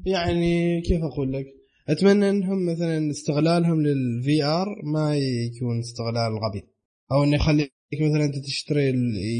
يعني 0.05 0.82
كيف 0.82 1.03
أقول 1.03 1.34
لك؟ 1.34 1.45
أتمنى 1.89 2.30
إنهم 2.30 2.65
مثلا 2.71 3.09
استغلالهم 3.09 3.82
لل 3.82 4.43
VR 4.43 4.67
ما 4.84 5.17
يكون 5.17 5.80
استغلال 5.80 6.32
غبي 6.34 6.67
أو 7.11 7.23
إنه 7.23 7.36
يخليك 7.36 7.76
مثلا 7.93 8.25
أنت 8.25 8.35
تشتري 8.45 8.93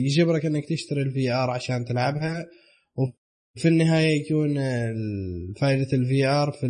يجبرك 0.06 0.46
إنك 0.46 0.66
تشتري 0.66 1.02
ال 1.02 1.32
VR 1.32 1.50
عشان 1.50 1.86
تلعبها 1.86 2.46
وفي 2.96 3.68
النهاية 3.68 4.22
يكون 4.22 4.56
فائده 5.54 5.88
ال 5.94 6.26
VR 6.26 6.52
في 6.52 6.68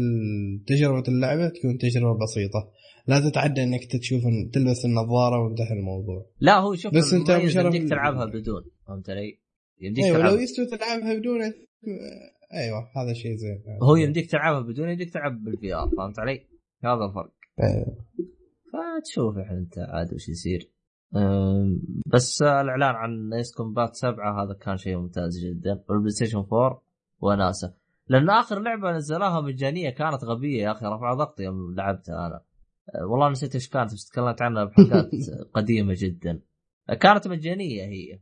تجربة 0.68 1.04
اللعبة 1.08 1.50
تكون 1.50 1.78
تجربة 1.78 2.20
بسيطة. 2.24 2.72
لا 3.08 3.30
تتعدى 3.30 3.64
إنك 3.64 3.86
تشوف 3.86 4.24
تلبس 4.54 4.86
النظارة 4.86 5.44
وانتهى 5.44 5.74
الموضوع. 5.80 6.26
لا 6.40 6.60
هو 6.60 6.76
شوف 6.76 6.94
بس 6.94 7.14
أنت 7.14 7.30
يمديك 7.30 7.90
تلعبها 7.90 8.26
بدون 8.26 8.64
فهمت 8.88 9.10
علي؟ 9.10 9.40
يمديك 9.82 10.04
أيوه 10.04 10.18
تلعب... 10.18 10.34
لو 10.34 10.40
يستوي 10.40 10.66
تلعبها 10.66 11.14
بدون 11.14 11.42
أيوه 12.54 12.90
هذا 12.96 13.14
شيء 13.14 13.36
زين. 13.36 13.64
هو 13.84 13.96
يمديك 13.96 14.32
تلعبها 14.32 14.62
بدون 14.62 14.90
يمديك 14.90 15.14
تلعب 15.14 15.44
بال 15.44 15.74
VR 15.74 15.90
فهمت 15.98 16.20
علي؟ 16.20 16.46
هذا 16.84 17.06
الفرق. 17.10 17.34
أيوه. 17.64 17.98
فتشوف 18.72 19.38
أنت 19.38 19.78
عاد 19.78 20.14
وش 20.14 20.30
يصير. 20.30 20.72
بس 22.06 22.42
الإعلان 22.42 22.96
عن 22.96 23.34
Ace 23.34 23.56
Combat 23.56 23.96
7 23.96 24.44
هذا 24.44 24.54
كان 24.54 24.78
شيء 24.78 24.98
ممتاز 24.98 25.46
جدا. 25.46 25.84
وال 25.90 26.12
PlayStation 26.12 26.38
4 26.38 26.82
وناسة. 27.20 27.74
لأن 28.08 28.30
آخر 28.30 28.60
لعبة 28.60 28.92
نزلوها 28.92 29.42
مجانية 29.42 29.90
كانت 29.90 30.24
غبية 30.24 30.64
يا 30.64 30.72
أخي 30.72 30.86
رفع 30.86 31.14
ضغطي 31.14 31.44
يوم 31.44 31.76
لعبتها 31.76 32.28
أنا. 32.28 32.42
أه، 32.96 33.06
والله 33.06 33.30
نسيت 33.30 33.56
إيش 33.56 33.70
كانت 33.70 33.94
بس 33.94 34.10
تكلمت 34.10 34.42
عنها 34.42 34.64
بحلقات 34.64 35.10
قديمة 35.56 35.96
جدا. 35.98 36.42
كانت 37.02 37.28
مجانية 37.28 37.84
هي. 37.84 38.20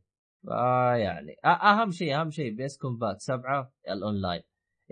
يعني 0.98 1.36
أهم 1.46 1.92
شيء 1.92 2.22
أهم 2.22 2.30
شيء 2.30 2.56
Ace 2.56 2.78
Combat 2.78 3.22
7 3.22 3.74
الأونلاين. 3.90 4.42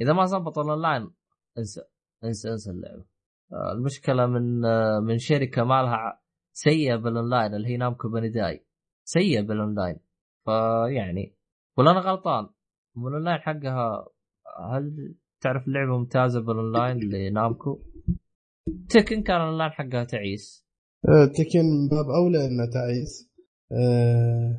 إذا 0.02 0.14
ما 0.14 0.26
ظبط 0.26 0.60
الأونلاين 0.60 1.12
انسى 1.58 1.82
انسى 2.24 2.52
انسى 2.52 2.72
اللعبة. 2.72 3.06
أه، 3.54 3.72
المشكلة 3.72 4.26
من 4.26 4.62
من 5.04 5.18
شركة 5.18 5.64
مالها 5.64 6.23
سيئة 6.54 6.96
بالاونلاين 6.96 7.54
اللي 7.56 7.68
هي 7.68 7.78
Namco 7.78 8.10
Bandai 8.10 8.66
سيئة 9.04 9.42
بالاونلاين 9.42 10.00
فيعني 10.46 11.36
ولا 11.78 11.92
أنا 11.92 12.00
غلطان. 12.00 12.50
الاونلاين 12.98 13.40
حقها 13.40 14.08
هل 14.72 15.16
تعرف 15.42 15.68
اللعبه 15.68 15.98
ممتازة 15.98 16.42
بال 16.42 16.56
online 16.56 16.98
ل 17.12 17.21
Namco؟ 17.21 17.80
Tekken 18.90 19.24
كان 19.24 19.36
الاونلاين 19.36 19.72
حقها 19.72 20.04
تعيس. 20.04 20.66
أه، 21.10 21.26
Tekken 21.26 21.88
باب 21.92 22.06
أولى 22.10 22.46
إنه 22.46 22.66
تعيس. 22.74 23.30
أه، 23.72 24.58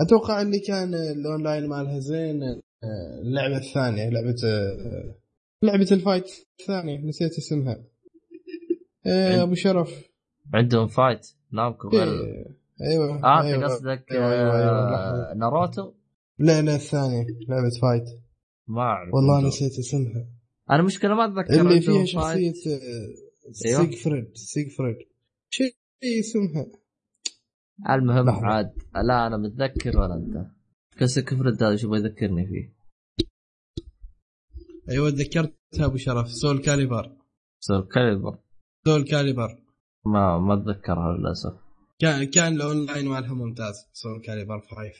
أتوقع 0.00 0.42
اللي 0.42 0.58
كان 0.60 0.94
الاونلاين 0.94 1.68
مالها 1.68 1.98
زين. 1.98 2.42
أه، 2.42 2.60
اللعبة 3.22 3.56
الثانية 3.56 4.08
لعبة 4.10 4.34
لعبة 5.62 5.88
ال 5.92 5.97
fight 5.97 6.24
الثانية 6.60 6.98
نسيت 6.98 7.30
اسمها. 7.38 7.84
أبو 9.42 9.54
شرف. 9.54 10.10
عندهم 10.54 10.86
فايت 10.86 11.26
نامكو 11.52 11.88
غير 11.88 12.08
أيوه 12.82 13.24
آه 13.24 13.42
أيوة. 13.42 13.64
قصدك 13.64 14.12
أيوة 14.12 14.32
أيوة 14.32 14.58
أيوة. 14.58 15.34
ناروتو؟ 15.34 15.92
لا 16.38 16.62
لا 16.62 16.74
الثانية 16.74 17.26
لعبة 17.48 17.70
فايت 17.82 18.20
ما 18.68 18.82
أعرف 18.82 19.14
والله 19.14 19.48
نسيت 19.48 19.78
اسمها. 19.78 20.26
أنا 20.70 20.82
مشكلة 20.82 21.14
ما 21.14 21.24
أتذكر 21.24 21.60
اللي 21.60 21.80
فيها 21.80 22.04
شخصية 22.04 22.52
أيوة. 23.66 23.84
سيجفريد 23.86 24.30
سيجفريد 24.34 24.96
شيء 25.50 25.74
اسمها. 26.20 26.66
المهم 27.90 28.26
لحظة. 28.26 28.46
عاد. 28.46 28.72
لا 29.04 29.26
أنا 29.26 29.36
متذكر 29.36 29.98
ولا 29.98 30.14
أنت. 30.14 30.46
سيجفريد 31.10 31.62
هذا 31.62 31.76
شو 31.76 31.94
يذكرني 31.94 32.46
فيه. 32.46 32.74
أيوه 34.90 35.10
تذكرتها 35.10 35.54
أبو 35.86 35.96
شرف. 35.96 36.28
سول 36.28 36.58
كاليبر. 36.62 37.16
سول 37.60 37.88
كاليبر. 37.88 38.38
سول 38.84 39.04
كاليبر. 39.04 39.58
ما 40.04 40.38
ما 40.38 40.54
أتذكرها 40.54 41.16
للأسف. 41.16 41.54
كان 41.98 42.24
كان 42.24 42.52
الأونلاين 42.52 43.08
مالها 43.08 43.34
ممتاز 43.34 43.88
Soulcalibur 43.92 44.60
5 44.60 44.92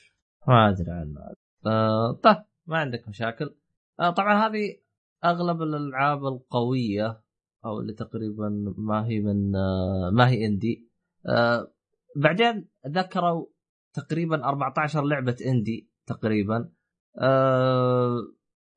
ما 0.49 0.69
أدري 0.69 0.91
عنه. 0.91 1.21
آه 1.67 2.13
طيب 2.13 2.37
ما 2.67 2.79
عندك 2.79 3.09
مشاكل. 3.09 3.55
آه 4.01 4.11
طبعا 4.11 4.47
هذه 4.47 4.77
أغلب 5.25 5.63
الألعاب 5.63 6.25
القوية 6.25 7.23
أو 7.65 7.81
اللي 7.81 7.93
تقريبا 7.93 8.75
ما 8.79 9.07
هي 9.07 9.21
من 9.21 9.57
آه 9.57 10.11
ما 10.13 10.29
هي 10.29 10.47
indie. 10.47 10.89
آه 11.27 11.73
بعدين 12.17 12.69
ذكروا 12.87 13.47
تقريبا 13.93 14.45
14 14.45 15.03
لعبة 15.03 15.37
indie 15.47 15.91
تقريبا. 16.07 16.71
آه 17.19 18.17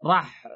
راح 0.06 0.48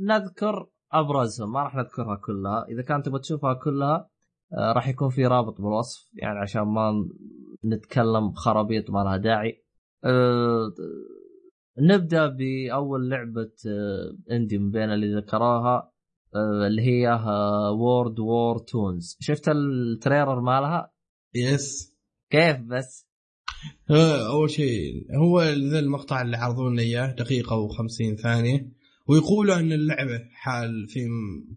نذكر 0.00 0.68
أبرزهم 0.92 1.52
ما 1.52 1.62
راح 1.62 1.74
نذكرها 1.74 2.16
كلها. 2.16 2.64
إذا 2.68 2.82
كانت 2.82 3.06
تبغى 3.06 3.20
تشوفها 3.20 3.54
كلها 3.54 4.10
راح 4.58 4.88
يكون 4.88 5.08
في 5.08 5.26
رابط 5.26 5.60
بالوصف 5.60 6.10
يعني 6.14 6.38
عشان 6.38 6.62
ما 6.62 7.08
نتكلم 7.64 8.32
خرابيط 8.32 8.90
ما 8.90 8.98
لها 8.98 9.16
داعي. 9.16 9.64
آه 10.04 10.72
نبدأ 11.78 12.26
بأول 12.26 13.10
لعبة 13.10 13.52
آه 13.66 14.16
indie 14.30 14.58
من 14.58 14.70
بين 14.70 14.90
اللي 14.90 15.16
ذكروها 15.16 15.92
آه 16.34 16.66
اللي 16.66 16.82
هي 16.82 17.18
World 17.72 18.18
War 18.20 18.58
Toons 18.58 19.16
شفت 19.20 19.48
ال 19.48 19.59
trailer 19.59 20.40
مالها؟ 20.40 20.92
yes 21.34 21.96
كيف 22.30 22.56
بس؟ 22.60 23.10
آه، 23.90 24.32
أول 24.32 24.50
شيء 24.50 25.16
هو 25.16 25.42
ذا 25.42 25.78
المقطع 25.78 26.22
اللي 26.22 26.36
عرضوا 26.36 26.70
لنا 26.70 26.82
إياه 26.82 27.12
دقيقة 27.12 27.68
و50 27.68 28.22
ثانية. 28.22 28.72
ويقولوا 29.06 29.56
إن 29.56 29.72
اللعبة 29.72 30.28
حالة 30.32 30.88
في 30.88 31.08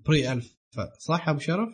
pre 0.06 0.32
alpha 0.32 0.94
صح 1.00 1.30
أبو 1.30 1.40
شرف؟ 1.40 1.70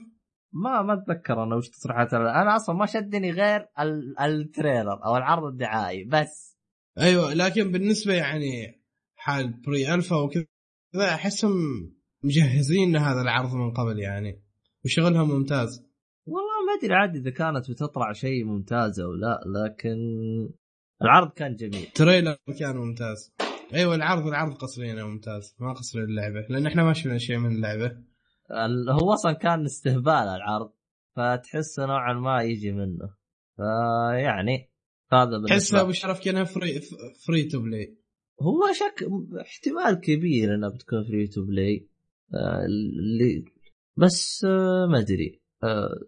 ما 0.53 0.81
ما 0.81 0.93
أتذكر 0.93 1.43
أنا 1.43 1.55
وش 1.55 1.69
تصريحات 1.69 2.13
أنا 2.13 2.55
أصلا 2.55 2.75
ما 2.75 2.85
شدني 2.85 3.31
غير 3.31 3.67
ال- 3.79 4.19
ال 4.19 4.30
trailer 4.30 5.05
أو 5.05 5.17
العرض 5.17 5.43
الدعائي 5.43 6.03
بس. 6.03 6.57
أيوه 6.99 7.33
لكن 7.33 7.71
بالنسبة 7.71 8.13
يعني 8.13 8.81
حال 9.15 9.61
pre 9.61 9.93
alpha 9.93 10.15
وكذا 10.15 10.45
أحسهم 11.13 11.53
مجهزين 12.23 12.91
لهذا 12.93 13.21
العرض 13.21 13.53
من 13.53 13.71
قبل 13.71 13.99
يعني 13.99 14.43
وشغلهم 14.85 15.29
ممتاز. 15.29 15.85
والله 16.25 16.65
ما 16.67 16.79
أدري 16.83 16.93
عاد 16.95 17.15
إذا 17.15 17.29
كانت 17.29 17.71
بتطلع 17.71 18.11
شيء 18.13 18.45
ممتاز 18.45 18.99
أو 18.99 19.13
لا 19.13 19.39
لكن 19.65 19.97
العرض 21.01 21.31
كان 21.33 21.55
جميل. 21.55 21.85
trailer 21.95 22.35
كان 22.59 22.77
ممتاز. 22.77 23.33
أيوه 23.73 23.95
العرض 23.95 24.27
العرض 24.27 24.53
قصري 24.53 25.03
ممتاز. 25.03 25.55
ما 25.59 25.73
قصري 25.73 26.03
اللعبة 26.03 26.45
لأن 26.49 26.65
إحنا 26.65 26.83
ما 26.83 26.93
شفنا 26.93 27.17
شيء 27.17 27.37
من 27.37 27.51
اللعبة. 27.55 27.85
ال- 27.85 28.08
هو 29.01 29.13
أصلا 29.13 29.33
كان 29.33 29.65
استهبال 29.65 30.13
العرض 30.13 30.71
فتحسه 31.15 31.85
نوعا 31.85 32.13
ما 32.13 32.43
يجي 32.43 32.71
منه. 32.71 33.19
فيعني 33.55 34.71
هذا 35.13 35.43
تحس 35.47 35.73
أبو 35.73 35.91
شرف 35.91 36.23
كانها 36.23 36.43
فري 36.43 36.81
free 37.27 37.43
to 37.43 37.61
play 37.61 37.97
هو 38.41 38.73
شك 38.73 39.09
احتمال 39.41 39.99
كبير 39.99 40.55
انها 40.55 40.69
بتكون 40.69 41.03
فري 41.03 41.27
تو 41.27 41.45
بلاي 41.45 41.89
اللي 42.65 43.45
بس 43.97 44.45
آه، 44.45 44.85
ما 44.85 44.99
أدري. 44.99 45.41
آه، 45.63 45.99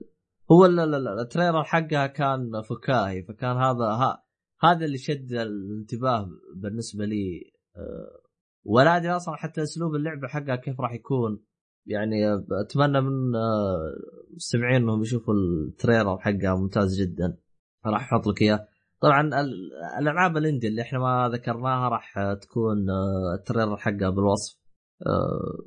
هو 0.52 0.66
لا 0.66 0.86
لا 0.86 0.98
لا 0.98 1.22
ال 1.22 1.27
trailer 1.27 1.64
حقها 1.64 2.08
كان 2.08 2.62
فكاهي 2.70 3.24
فكان 3.24 3.58
هذا 3.58 3.86
ها 3.86 4.24
هذا 4.64 4.86
اللي 4.86 4.98
شد 4.98 5.34
الانتباه 5.34 6.30
بالنسبة 6.56 7.06
لي. 7.06 7.52
آه، 7.76 8.22
ولا 8.64 8.98
أدري 8.98 9.12
أصلا 9.12 9.36
حتى 9.36 9.64
أسلوب 9.64 9.96
اللعبة 9.96 10.28
حقها 10.28 10.56
كيف 10.56 10.82
راح 10.82 10.94
يكون. 10.94 11.44
يعني 11.86 12.28
آه، 12.28 12.46
أتمنى 12.52 13.02
من 13.02 13.36
آه، 13.36 13.94
المستمعين 14.30 14.82
إنهم 14.82 15.02
يشوفوا 15.02 15.34
ال 15.34 15.44
trailer 15.44 16.18
حقها 16.18 16.56
ممتاز 16.56 17.02
جدا. 17.02 17.38
راح 17.86 18.14
أحط 18.14 18.28
لك 18.28 18.42
إياه. 18.42 18.68
طبعا 19.02 19.22
ال- 19.42 19.72
الألعاب 20.00 20.38
ال 20.38 20.43
indie 20.43 20.68
اللي 20.68 20.82
إحنا 20.82 21.00
ما 21.00 21.30
ذكرناها 21.34 21.90
راح 21.90 22.34
تكون 22.42 22.90
آه، 22.90 23.36
ال 23.39 23.44
trailer 23.44 23.78
حقها 23.78 24.10
بالوصف. 24.10 24.58
آه، 25.06 25.64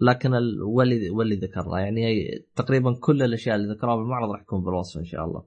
لكن 0.00 0.34
ال- 0.34 0.62
واللي 0.62 1.10
واللي 1.10 1.36
ذكرنا 1.36 1.80
يعني 1.80 2.28
تقريبا 2.56 2.94
كل 3.00 3.22
الأشياء 3.22 3.56
اللي 3.56 3.74
ذكرها 3.74 3.96
بالمعرض 3.96 4.30
راح 4.30 4.42
تكون 4.42 4.64
بالوصف 4.64 4.98
إن 4.98 5.04
شاء 5.04 5.24
الله. 5.24 5.44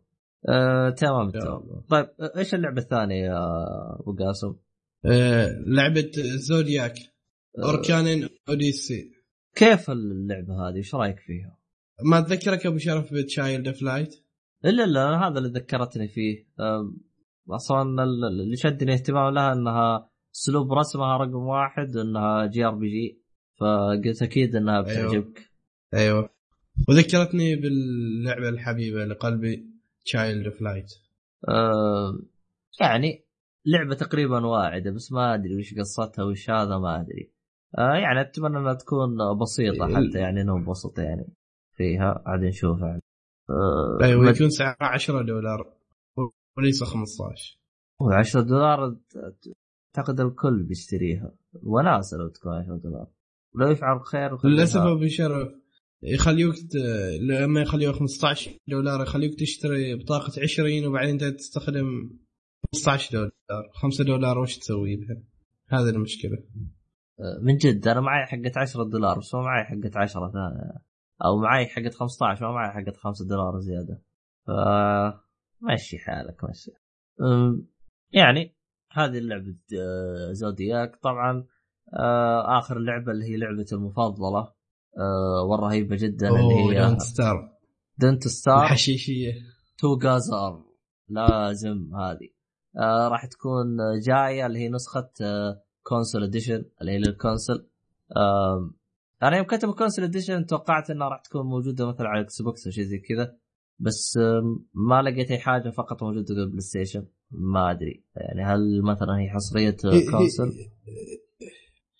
آه، 0.50 0.90
تمام 0.90 1.32
تمام. 1.32 1.82
طيب 1.90 2.06
آه، 2.20 2.38
إيش 2.38 2.54
اللعبة 2.56 2.82
الثانية 2.82 3.26
يا 3.26 3.40
أبو 4.00 4.16
قاسم؟ 4.20 4.56
آه 5.06 5.64
لعبة 5.68 6.12
Zodiac. 6.36 6.96
آه، 7.60 7.66
Orcanon 7.66 8.30
Odyssey. 8.50 9.12
كيف 9.56 9.90
اللعبة 9.90 10.70
هذه؟ 10.70 10.76
إيش 10.76 10.96
رأيك 10.96 11.20
فيها؟ 11.20 11.58
ما 12.06 12.22
تذكرك 12.22 12.66
أبو 12.66 12.78
شرف 12.78 13.14
ب 13.14 13.23
Child 13.23 13.68
of 13.68 13.82
Light 13.82 14.16
إلا 14.66 14.84
أنا 14.84 15.28
هذا 15.28 15.38
اللي 15.40 15.50
ذكرتني 15.50 16.08
فيه. 16.08 16.48
أصلا 17.50 18.04
ال- 18.04 18.26
اللي 18.42 18.56
شدني 18.58 18.94
اهتمام 18.94 19.34
لها 19.34 19.54
إنها 19.54 20.10
أسلوب 20.36 20.74
رسمها 20.74 21.18
رقم 21.18 21.36
واحد 21.36 21.98
إنها 21.98 22.46
JRPG. 22.46 23.22
فقلت 23.60 24.22
أكيد 24.22 24.56
إنها 24.56 24.82
بتعجبك. 24.82 25.50
أيوه. 25.94 26.30
وذكرتني 26.90 27.56
باللعبة 27.56 28.50
الحبيبة 28.50 29.06
لقلبي 29.06 29.66
Child 30.06 30.46
of 30.46 30.62
Light 30.62 30.92
يعني 32.82 33.26
لعبة 33.66 33.96
تقريبا 33.96 34.46
واعدة 34.46 34.92
بس 34.92 35.12
ما 35.12 35.34
أدري 35.34 35.56
وش 35.58 35.74
قصتها 35.74 36.24
وش 36.24 36.50
هذا 36.50 36.78
ما 36.78 37.02
أدري. 37.02 37.32
آه، 37.78 37.94
يعني 37.94 38.22
أتمنى 38.22 38.58
أنها 38.58 38.74
تكون 38.74 39.38
بسيطة 39.42 39.88
حتى 39.88 40.20
يعني 40.20 40.42
إنه 40.42 40.66
بسيطه 40.66 41.04
يعني 41.04 41.34
فيها. 41.76 42.24
عاد 42.26 42.44
نشوف 42.44 42.82
يعني 42.82 43.02
آه، 43.50 44.04
أيوه 44.04 44.30
يكون 44.30 44.50
سعرها 44.50 44.78
10 44.82 45.22
دولار. 45.22 45.74
وليس 46.58 46.84
15 46.84 47.60
هو 48.02 48.10
10 48.10 48.42
دولار 48.42 48.98
أعتقد 49.98 50.20
الكل 50.20 50.64
بيشتريها. 50.64 51.32
وناسه 51.64 52.18
لو 52.18 52.28
تكون 52.28 52.54
10 52.54 52.78
دولار. 52.78 53.08
ولو 53.56 53.72
يفعل 53.72 54.02
خير 54.02 54.48
للأسف 54.48 54.80
أبو 54.80 55.08
شرف 55.08 55.52
يخليوك 56.04 56.56
ت... 56.56 56.76
لما 57.22 57.62
يخليوك 57.62 57.96
15 57.96 58.52
دولار 58.68 59.02
يخليوك 59.02 59.34
تشتري 59.34 59.96
بطاقة 59.96 60.42
20 60.42 60.86
وبعدين 60.86 61.12
انت 61.12 61.24
تستخدم 61.24 62.10
15 62.74 63.12
دولار. 63.14 63.32
5 63.74 64.04
دولار 64.04 64.40
وش 64.40 64.58
تسوي 64.58 64.96
بها؟ 64.96 65.24
هذه 65.68 65.90
المشكلة. 65.90 66.38
من 67.42 67.58
جد 67.58 67.88
أنا 67.88 68.02
معي 68.02 68.26
حقة 68.26 68.52
10 68.56 68.84
دولار 68.84 69.20
بس 69.20 69.36
ما 69.36 69.42
معي 69.42 69.64
حقة 69.64 69.92
10 69.96 70.32
ثانية 70.32 70.74
أو 71.26 71.38
معي 71.38 71.66
حقة 71.66 71.90
15 71.90 72.46
ما 72.48 72.52
معي 72.52 72.72
حقة 72.72 72.94
5 72.98 73.26
دولار 73.26 73.60
زيادة. 73.60 74.02
ف 74.48 74.52
مشي 75.74 75.98
حالك 76.00 76.44
مشي. 76.50 76.72
أم، 77.22 77.68
يعني 78.12 78.56
هذه 78.92 79.18
اللعبة 79.18 79.56
آه، 79.80 80.32
Zodiac. 80.32 80.96
طبعا 80.96 81.46
آه، 82.00 82.58
آخر 82.60 82.80
لعبة 82.80 83.12
اللي 83.12 83.26
هي 83.26 83.38
لعبتي 83.38 83.76
المفضلة 83.76 84.54
آه، 84.98 85.44
والرهيبة 85.50 85.96
جدا 85.96 86.30
اللي 86.30 86.56
هي 86.56 86.88
Don't 86.88 87.02
Starve 87.02 87.50
Don't 87.98 88.28
Starve 88.28 88.64
الحشيشية. 88.64 89.34
Together 89.78 90.64
لازم 91.10 91.96
هذه. 91.96 92.30
آه 92.78 93.08
راح 93.08 93.26
تكون 93.26 93.78
جاية 94.06 94.46
اللي 94.46 94.60
هي 94.60 94.70
نسخة 94.70 95.10
آه 95.22 95.64
console 95.94 96.24
edition 96.24 96.66
اللي 96.82 96.92
هي 96.92 96.98
لل 96.98 97.14
console 97.14 97.68
آه 98.16 98.72
أنا 99.24 99.38
يوم 99.38 99.46
كتبوا 99.46 99.74
console 99.74 100.06
edition 100.06 100.46
توقعت 100.46 100.90
إنها 100.90 101.10
راح 101.10 101.20
تكون 101.22 101.46
موجودة 101.46 101.88
مثلا 101.88 102.08
على 102.08 102.20
ال 102.20 102.42
Xbox 102.42 102.66
أو 102.68 102.72
شيء 102.72 102.84
زي 102.84 102.98
كذا 102.98 103.36
بس 103.80 104.18
آه 104.18 104.60
ما 104.74 105.02
لقيت 105.02 105.32
أي 105.32 105.40
حاجة 105.40 105.70
فقط 105.70 106.04
موجودة 106.04 106.36
بال 106.36 106.60
PlayStation 106.62 107.06
ما 107.32 107.72
أدري 107.72 108.04
يعني 108.16 108.44
هل 108.44 108.82
مثلا 108.82 109.20
هي 109.20 109.30
حصرية 109.30 109.76
console 110.12 110.52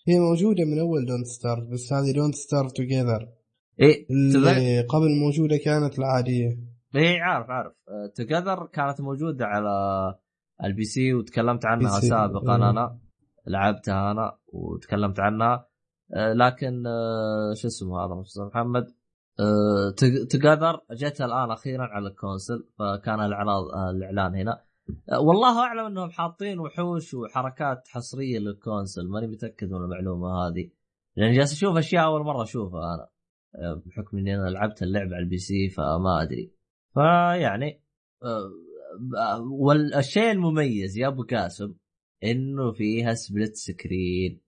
هي- 0.08 0.18
موجودة 0.18 0.64
من 0.64 0.78
أول 0.78 1.06
Don't 1.06 1.26
Starve 1.26 1.60
بس 1.72 1.92
هذه 1.92 2.12
Don't 2.14 2.34
Starve 2.34 2.68
Together 2.68 3.28
إيه 3.80 4.06
اللي 4.10 4.80
قبل 4.80 5.08
موجودة 5.24 5.56
كانت 5.56 5.98
العادية. 5.98 6.58
إيه 6.94 7.20
عارف 7.22 7.50
عارف. 7.50 7.72
Together 8.16 8.66
كانت 8.66 9.00
موجودة 9.00 9.44
على 9.46 9.70
ال 10.64 10.84
PC 10.84 11.14
وتكلمت 11.14 11.64
عنها 11.64 12.00
سابقا 12.00 12.56
إيه. 12.56 12.70
أنا. 12.70 12.98
لعبتها 13.46 14.10
أنا 14.10 14.38
وتكلمت 14.46 15.20
عنها. 15.20 15.68
آه، 16.14 16.32
لكن 16.32 16.86
آه، 16.86 17.54
شو 17.54 17.68
اسمه 17.68 18.04
هذا 18.04 18.24
محمد؟ 18.46 18.86
Together 20.30 20.80
جت 20.90 21.20
الآن 21.20 21.50
أخيرا 21.50 21.84
على 21.84 22.08
ال 22.08 22.15
console 22.15 22.68
فكان 22.78 23.20
آه، 23.20 23.90
الإعلان 23.90 24.34
هنا. 24.34 24.64
آه، 25.12 25.20
والله 25.20 25.60
أعلم 25.60 25.86
إنهم 25.86 26.10
حاطين 26.10 26.60
وحوش 26.60 27.14
وحركات 27.14 27.88
حصرية 27.88 28.38
لل 28.38 28.52
console. 28.52 29.08
ماني 29.08 29.26
متأكد 29.26 29.70
من 29.70 29.84
المعلومة 29.84 30.28
هذه. 30.28 30.70
لأن 31.16 31.32
جالس 31.32 31.52
أشوف 31.52 31.76
أشياء 31.76 32.04
أول 32.04 32.24
مرة 32.24 32.42
أشوفها 32.42 32.94
أنا. 32.94 33.08
آه، 33.56 33.82
بحكم 33.86 34.18
إني 34.18 34.36
أنا 34.36 34.48
لعبت 34.48 34.82
اللعبه 34.82 35.14
على 35.14 35.24
ال 35.24 35.38
PC 35.38 35.68
فما 35.68 36.22
أدري. 36.22 36.52
فيعني 36.94 37.82
آه، 38.22 38.50
آه، 39.18 39.42
والشيء 39.42 40.30
المميز 40.30 40.98
يا 40.98 41.08
أبو 41.08 41.22
قاسم 41.22 41.74
إنه 42.24 42.72
فيها 42.72 43.14
split 43.14 43.54
screen 43.56 44.40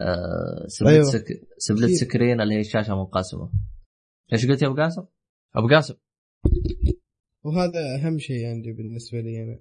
آه، 0.00 0.66
split 0.66 0.90
أيوة. 0.92 1.04
sc... 1.04 1.26
split 1.58 1.84
أكيد. 1.84 1.96
screen 1.96 2.40
اللي 2.40 2.54
هي 2.54 2.60
الشاشة 2.60 2.94
منقسمه 2.96 3.50
إيش 4.32 4.46
قلت 4.46 4.62
يا 4.62 4.66
أبو 4.66 4.76
قاسم؟ 4.76 5.02
أبو 5.56 5.68
قاسم. 5.68 5.94
وهذا 7.44 7.94
أهم 7.96 8.18
شيء 8.18 8.46
عندي 8.46 8.72
بالنسبة 8.72 9.20
لي 9.20 9.42
أنا. 9.42 9.60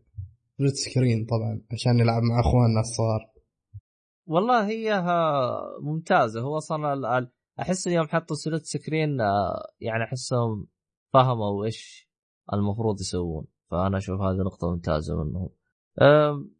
split 0.57 0.75
screen 0.75 1.25
طبعا 1.25 1.61
عشان 1.71 1.91
نلعب 1.91 2.21
مع 2.23 2.39
أخواننا 2.39 2.79
الصغار. 2.79 3.33
والله 4.27 4.67
هي 4.67 4.91
ها- 4.91 5.79
ممتازة. 5.81 6.41
هو 6.41 6.57
أصلا 6.57 7.27
أحس 7.59 7.87
اليوم 7.87 8.07
حطوا 8.07 8.35
split 8.35 8.65
screen 8.65 9.21
آه، 9.21 9.63
يعني 9.79 10.03
أحسهم 10.03 10.67
فهموا 11.13 11.65
إيش 11.65 12.09
المفروض 12.53 13.01
يسوون. 13.01 13.45
فأنا 13.71 13.97
أشوف 13.97 14.21
هذه 14.21 14.35
نقطة 14.37 14.71
ممتازة 14.71 15.23
منهم. 15.23 15.49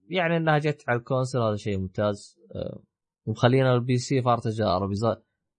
يعني 0.10 0.38
إنها 0.38 0.58
جت 0.58 0.84
على 0.88 0.99
ال 0.99 1.05
console 1.05 1.39
هذا 1.39 1.56
شيء 1.56 1.78
ممتاز 1.78 2.39
آم، 2.56 2.84
ومخلينا 3.26 3.74
ال 3.76 3.97
PC 3.97 4.21
فار 4.22 4.38
تجارب 4.38 4.89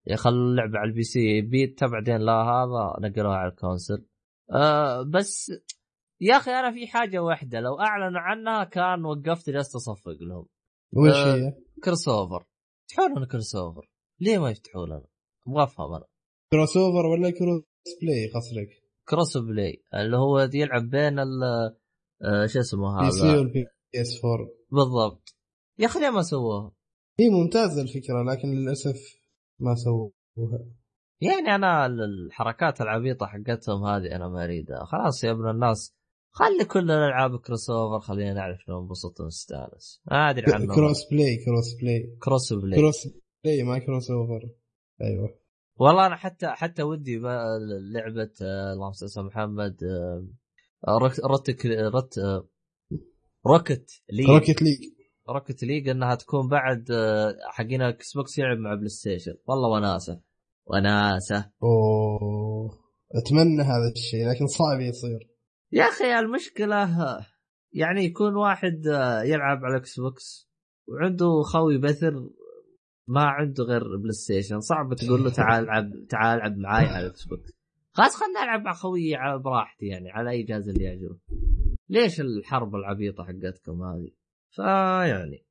يخلوا 0.06 0.50
اللعبة 0.50 0.78
على 0.78 0.88
ال 0.90 1.02
PC 1.02 1.40
beta 1.40 1.86
بعدين 1.86 2.16
لا 2.16 2.32
هذا 2.32 3.08
نقلوها 3.08 3.36
على 3.36 3.50
ال 3.50 3.57
console 3.57 4.06
آه، 4.52 5.02
بس 5.02 5.52
يا 6.20 6.36
أخي 6.36 6.50
أنا 6.50 6.72
في 6.72 6.86
حاجة 6.86 7.18
واحدة 7.18 7.60
لو 7.60 7.80
أعلنوا 7.80 8.20
عنها 8.20 8.64
كان 8.64 9.04
وقفت 9.04 9.50
جلست 9.50 9.74
أصفق 9.76 10.16
لهم 10.20 10.46
وش 10.92 11.14
آه. 11.16 11.34
هي؟ 11.34 11.52
crossover 11.84 12.44
يفتحون 12.90 13.16
لنا 13.16 13.26
crossover 13.26 13.90
ليه 14.20 14.38
ما 14.38 14.50
يفتحوا 14.50 14.86
لنا؟ 14.86 15.06
أبغى 15.48 15.62
أفهم 15.64 15.94
أنا 15.94 16.04
crossover 16.52 17.06
ولا 17.06 17.30
cross 17.30 17.62
play 18.02 18.30
قصدك؟ 18.34 18.68
cross 19.08 19.36
play 19.36 19.82
اللي 19.94 20.16
هو 20.16 20.48
يلعب 20.54 20.90
بين 20.90 21.18
ال 21.18 21.42
آه، 22.22 22.46
شو 22.46 22.60
اسمه 22.60 23.00
PC 23.04 23.22
هذا 23.22 23.38
وال 23.38 23.66
PS 24.00 24.24
4 24.24 24.48
بالضبط. 24.72 25.36
يا 25.78 25.86
أخي 25.86 26.00
ليه 26.00 26.10
ما 26.10 26.22
سووها؟ 26.22 26.72
هي 27.20 27.30
ممتازة 27.30 27.82
الفكرة 27.82 28.22
لكن 28.32 28.48
للأسف 28.54 28.96
ما 29.60 29.74
سووها. 29.74 30.12
يعني 31.20 31.54
أنا 31.54 31.86
ال- 31.86 32.26
الحركات 32.26 32.80
العبيطة 32.80 33.26
حقتهم 33.26 33.84
هذه 33.84 34.16
أنا 34.16 34.28
ما 34.28 34.44
أريدها. 34.44 34.84
خلاص 34.84 35.24
يا 35.24 35.30
ابن 35.30 35.50
الناس 35.50 35.94
خلي 36.30 36.64
كل 36.64 36.78
الألعاب 36.90 37.36
crossover 37.40 38.00
خلينا 38.06 38.34
نعرف 38.34 38.58
ننبسط 38.68 39.20
ونستانس. 39.20 40.02
ما 40.10 40.30
أدري 40.30 40.52
عنه 40.54 40.74
cross 40.74 41.08
play 41.10 41.36
cross 41.44 41.74
play 41.82 42.16
cross 42.22 42.52
play 42.52 42.76
cross 42.80 43.08
play 43.44 43.62
ما 43.62 43.78
crossover 43.78 44.50
أيوه. 45.02 45.38
والله 45.76 46.06
أنا 46.06 46.16
حتى 46.16 46.46
حتى 46.46 46.82
ودي 46.82 47.18
لعبة 47.92 48.30
اللهم 48.72 48.92
صل 48.92 49.24
محمد 49.26 49.76
آه، 50.88 50.98
روت 51.92 52.18
آه، 52.18 52.48
Rocket 53.46 54.02
League 54.12 54.28
Rocket 54.28 54.62
League 54.62 54.78
Rocket 55.28 55.62
League 55.62 55.88
إنها 55.88 56.14
تكون 56.14 56.48
بعد 56.48 56.86
حقين 57.50 57.82
ال 57.82 58.16
Xbox 58.16 58.38
يلعب 58.38 58.58
مع 58.58 58.74
PlayStation 58.74 59.34
والله 59.46 59.68
وناسة. 59.68 60.20
وناسة. 60.66 61.50
أوه. 61.62 62.70
أتمنى 63.14 63.62
هذا 63.62 63.92
الشيء 63.96 64.28
لكن 64.28 64.46
صعب 64.46 64.80
يصير. 64.80 65.28
يا 65.72 65.84
أخي 65.84 66.18
المشكلة 66.18 66.88
يعني 67.72 68.04
يكون 68.04 68.36
واحد 68.36 68.86
آه، 68.86 69.22
يلعب 69.22 69.64
على 69.64 69.74
ال 69.74 70.00
Xbox 70.00 70.50
وعنده 70.88 71.42
خوي 71.42 71.78
بثر 71.78 72.30
ما 73.08 73.22
عنده 73.24 73.64
غير 73.64 73.96
PlayStation 73.96 74.60
صعب 74.60 74.94
تقول 74.94 75.24
له 75.24 75.30
تعال 75.30 75.64
العب 75.64 75.90
تعال 76.08 76.38
العب 76.38 76.56
معاي 76.56 76.86
على 76.86 77.06
ال 77.06 77.24
Xbox 77.24 77.52
خلاص 77.92 78.16
خلنا 78.16 78.44
العب 78.44 78.62
مع 78.62 78.72
خويي 78.72 79.14
على 79.14 79.38
براحتي 79.38 79.86
يعني 79.86 80.10
على 80.10 80.30
أي 80.30 80.42
جهاز 80.42 80.68
اللي 80.68 80.84
يعجبه. 80.84 81.18
ليش 81.88 82.20
الحرب 82.20 82.74
العبيطة 82.74 83.24
حقتكم 83.24 83.82
هذه؟ 83.82 84.10
فيعني 84.50 85.44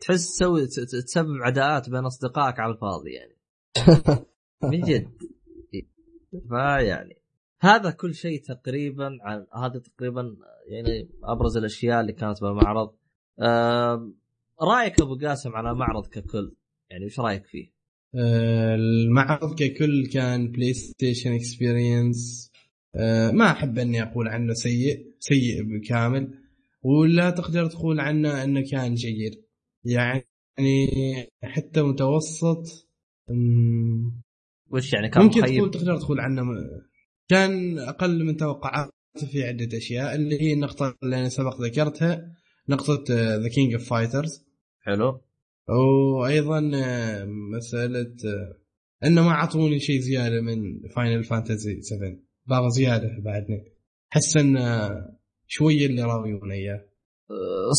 تحس 0.00 0.26
تسوي 0.26 0.66
تسبب 0.66 1.42
عداءات 1.42 1.90
بين 1.90 2.04
أصدقائك 2.04 2.60
على 2.60 2.72
الفاضي 2.72 3.10
يعني. 3.10 3.36
من 4.72 4.80
جد. 4.80 5.10
فيعني 6.48 7.18
هذا 7.60 7.90
كل 7.90 8.14
شيء 8.14 8.42
تقريبا 8.42 9.18
عن 9.20 9.46
هذا 9.54 9.78
تقريبا 9.78 10.36
يعني 10.66 11.08
أبرز 11.24 11.56
الأشياء 11.56 12.00
اللي 12.00 12.12
كانت 12.12 12.42
بالمعرض. 12.42 12.94
رأيك 14.62 15.00
أبو 15.00 15.18
قاسم 15.18 15.56
على 15.56 15.70
المعرض 15.70 16.06
ككل؟ 16.06 16.56
يعني 16.90 17.04
وش 17.04 17.20
رأيك 17.20 17.44
فيه؟ 17.46 17.76
آه، 18.14 18.74
المعرض 18.74 19.54
ككل 19.54 20.06
كان 20.06 20.50
PlayStation 20.50 21.32
Experience 21.32 22.52
ما 23.32 23.50
أحب 23.50 23.78
أني 23.78 24.02
أقول 24.02 24.28
عنه 24.28 24.52
سيء 24.54 25.14
سيء 25.18 25.62
بالكامل 25.62 26.38
ولا 26.82 27.30
تقدر 27.30 27.66
تقول 27.66 28.00
عنه 28.00 28.44
إنه 28.44 28.70
كان 28.70 28.94
جيد. 28.94 29.46
يعني 29.84 30.24
حتى 31.42 31.82
متوسط 31.82 32.88
وش 34.70 34.92
يعني 34.92 35.08
كان 35.08 35.22
ممكن 35.22 35.42
تقول 35.42 35.70
تقدر 35.70 35.96
تقول 35.96 36.20
عنه 36.20 36.42
كان 37.28 37.78
أقل 37.78 38.24
من 38.24 38.36
توقعاتي 38.36 38.90
في 39.32 39.44
عدة 39.44 39.76
أشياء 39.76 40.14
اللي 40.14 40.42
هي 40.42 40.52
النقطة 40.52 40.96
اللي 41.02 41.16
أنا 41.16 41.28
سبق 41.28 41.60
ذكرتها 41.62 42.32
نقطة 42.68 43.04
The 43.36 43.48
King 43.48 43.72
of 43.72 43.88
Fighters 43.90 44.46
حلو. 44.80 45.20
وأيضا 45.68 46.70
آه، 46.74 47.24
مسألة 47.24 48.14
آه، 48.24 48.56
إنه 49.06 49.22
ما 49.22 49.30
أعطوني 49.30 49.80
شيء 49.80 50.00
زيادة 50.00 50.40
من 50.40 50.88
Final 50.88 51.24
Fantasy 51.24 51.80
7 51.82 52.25
باغى 52.46 52.70
زيادة 52.70 53.10
بعدني 53.24 53.72
احس 54.12 54.36
إن 54.36 54.56
شوية 55.46 55.86
اللي 55.86 56.02
راويون 56.02 56.52
إياه. 56.52 56.84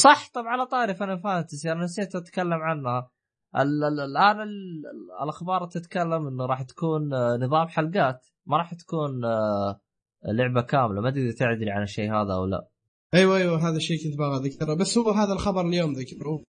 صح 0.04 0.30
طبعا 0.34 0.48
على 0.48 0.66
طاري 0.66 0.96
Final 0.96 1.18
Fantasy. 1.18 1.72
أنا 1.72 1.84
نسيت 1.84 2.16
أتكلم 2.16 2.54
عنها. 2.54 3.12
ال- 3.56 3.84
ال- 3.84 4.00
الآن 4.00 4.42
ال- 4.42 4.84
الأخبار 5.24 5.66
تتكلم 5.66 6.28
إنه 6.28 6.46
راح 6.46 6.62
تكون 6.62 7.14
آه، 7.14 7.38
نظام 7.42 7.68
حلقات. 7.68 8.26
ما 8.46 8.58
راح 8.58 8.74
تكون 8.74 9.26
آه، 9.26 9.80
لعبة 10.26 10.62
كاملة. 10.62 11.02
ما 11.02 11.10
أدري 11.10 11.30
إذا 11.30 11.36
تدري 11.36 11.72
عن 11.72 11.84
الشيء 11.84 12.14
هذا 12.14 12.34
أو 12.34 12.46
لا. 12.46 12.68
أيوه 13.14 13.38
أيوه 13.38 13.70
هذا 13.70 13.78
الشيء 13.78 14.04
كنت 14.04 14.18
باغى 14.18 14.38
أذكره. 14.38 14.74
بس 14.74 14.98
هو 14.98 15.12
هذا 15.12 15.34
الخبر 15.34 15.68
اليوم 15.68 15.94
ذكره. 15.94 16.44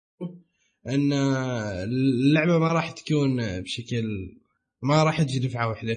إن 0.89 1.13
آه، 1.13 1.85
اللعبة 1.85 2.59
ما 2.59 2.69
راح 2.73 2.91
تكون 2.91 3.61
بشكل 3.61 4.37
ما 4.83 5.03
راح 5.05 5.23
تجي 5.23 5.49
دفعة 5.49 5.69
واحدة 5.69 5.97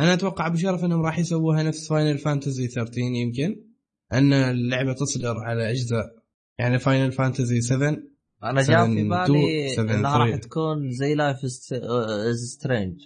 أنا 0.00 0.14
أتوقع 0.14 0.46
أبو 0.46 0.56
شرف 0.56 0.84
إنهم 0.84 1.02
راح 1.02 1.18
يسووها 1.18 1.62
نفس 1.62 1.88
Final 1.88 2.18
Fantasy 2.18 2.68
13 2.68 3.00
يمكن 3.00 3.64
أن 4.12 4.32
اللعبة 4.32 4.92
تصدر 4.92 5.36
على 5.38 5.70
أجزاء 5.70 6.24
يعني 6.58 6.78
Final 6.78 7.12
Fantasy 7.12 7.60
7 7.60 7.88
أنا 8.42 8.62
جاء 8.62 8.86
في 8.86 9.04
7 9.04 9.26
بالي 9.26 9.68
7 9.68 9.94
إنها 9.94 10.18
راح 10.18 10.28
3. 10.28 10.40
تكون 10.40 10.90
زي 10.90 11.14
Life 11.14 11.38
Strange 12.34 13.00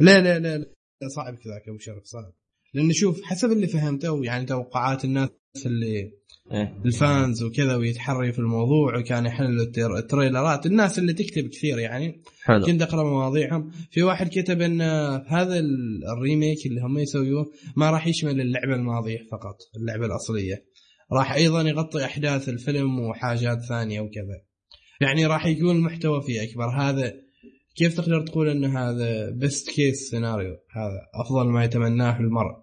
لا 0.00 0.20
لا 0.20 0.38
لا 0.38 0.58
لا 0.58 1.08
صعب 1.16 1.34
كذاك 1.34 1.68
أبو 1.68 1.78
شرف 1.78 2.04
صعب 2.04 2.32
لأن 2.74 2.92
شوف 2.92 3.22
حسب 3.22 3.52
اللي 3.52 3.66
فهمته 3.66 4.24
يعني 4.24 4.46
توقعات 4.46 5.04
الناس 5.04 5.30
اللي 5.66 6.19
إيه. 6.52 6.80
ال 6.84 6.96
fans 6.96 7.42
وكذا 7.42 7.76
ويتحري 7.76 8.32
في 8.32 8.38
الموضوع 8.38 8.98
وكان 8.98 9.26
التر- 9.26 9.96
ال 9.98 10.05
trailerات. 10.05 10.66
الناس 10.66 10.98
اللي 10.98 11.12
تكتب 11.12 11.48
كثير 11.48 11.78
يعني. 11.78 12.22
حلو. 12.44 12.66
كنت 12.66 12.82
أقرأ 12.82 13.04
مواضيعهم. 13.04 13.70
في 13.90 14.02
واحد 14.02 14.28
كتب 14.28 14.60
إن 14.60 14.80
هذا 15.26 15.58
ال- 15.58 16.04
ال 16.16 16.23
remake 16.23 16.66
اللي 16.66 16.80
هم 16.80 16.98
يسووه 16.98 17.46
ما 17.76 17.90
راح 17.90 18.06
يشمل 18.06 18.40
اللعبة 18.40 18.74
الماضية 18.74 19.18
فقط 19.32 19.56
اللعبة 19.76 20.06
الأصلية. 20.06 20.64
راح 21.12 21.32
أيضا 21.32 21.62
يغطي 21.62 22.04
أحداث 22.04 22.48
الفيلم 22.48 23.00
وحاجات 23.00 23.58
ثانية 23.68 24.00
وكذا. 24.00 24.40
يعني 25.00 25.26
راح 25.26 25.46
يكون 25.46 25.76
المحتوى 25.76 26.22
فيه 26.22 26.42
أكبر. 26.42 26.68
هذا 26.80 27.12
كيف 27.76 27.96
تقدر 27.96 28.26
تقول 28.26 28.48
إن 28.48 28.64
هذا 28.64 29.30
best 29.30 29.70
case 29.70 30.10
scenario 30.10 30.50
هذا 30.50 31.00
أفضل 31.14 31.48
ما 31.48 31.64
يتمناه 31.64 32.20
المرء. 32.20 32.54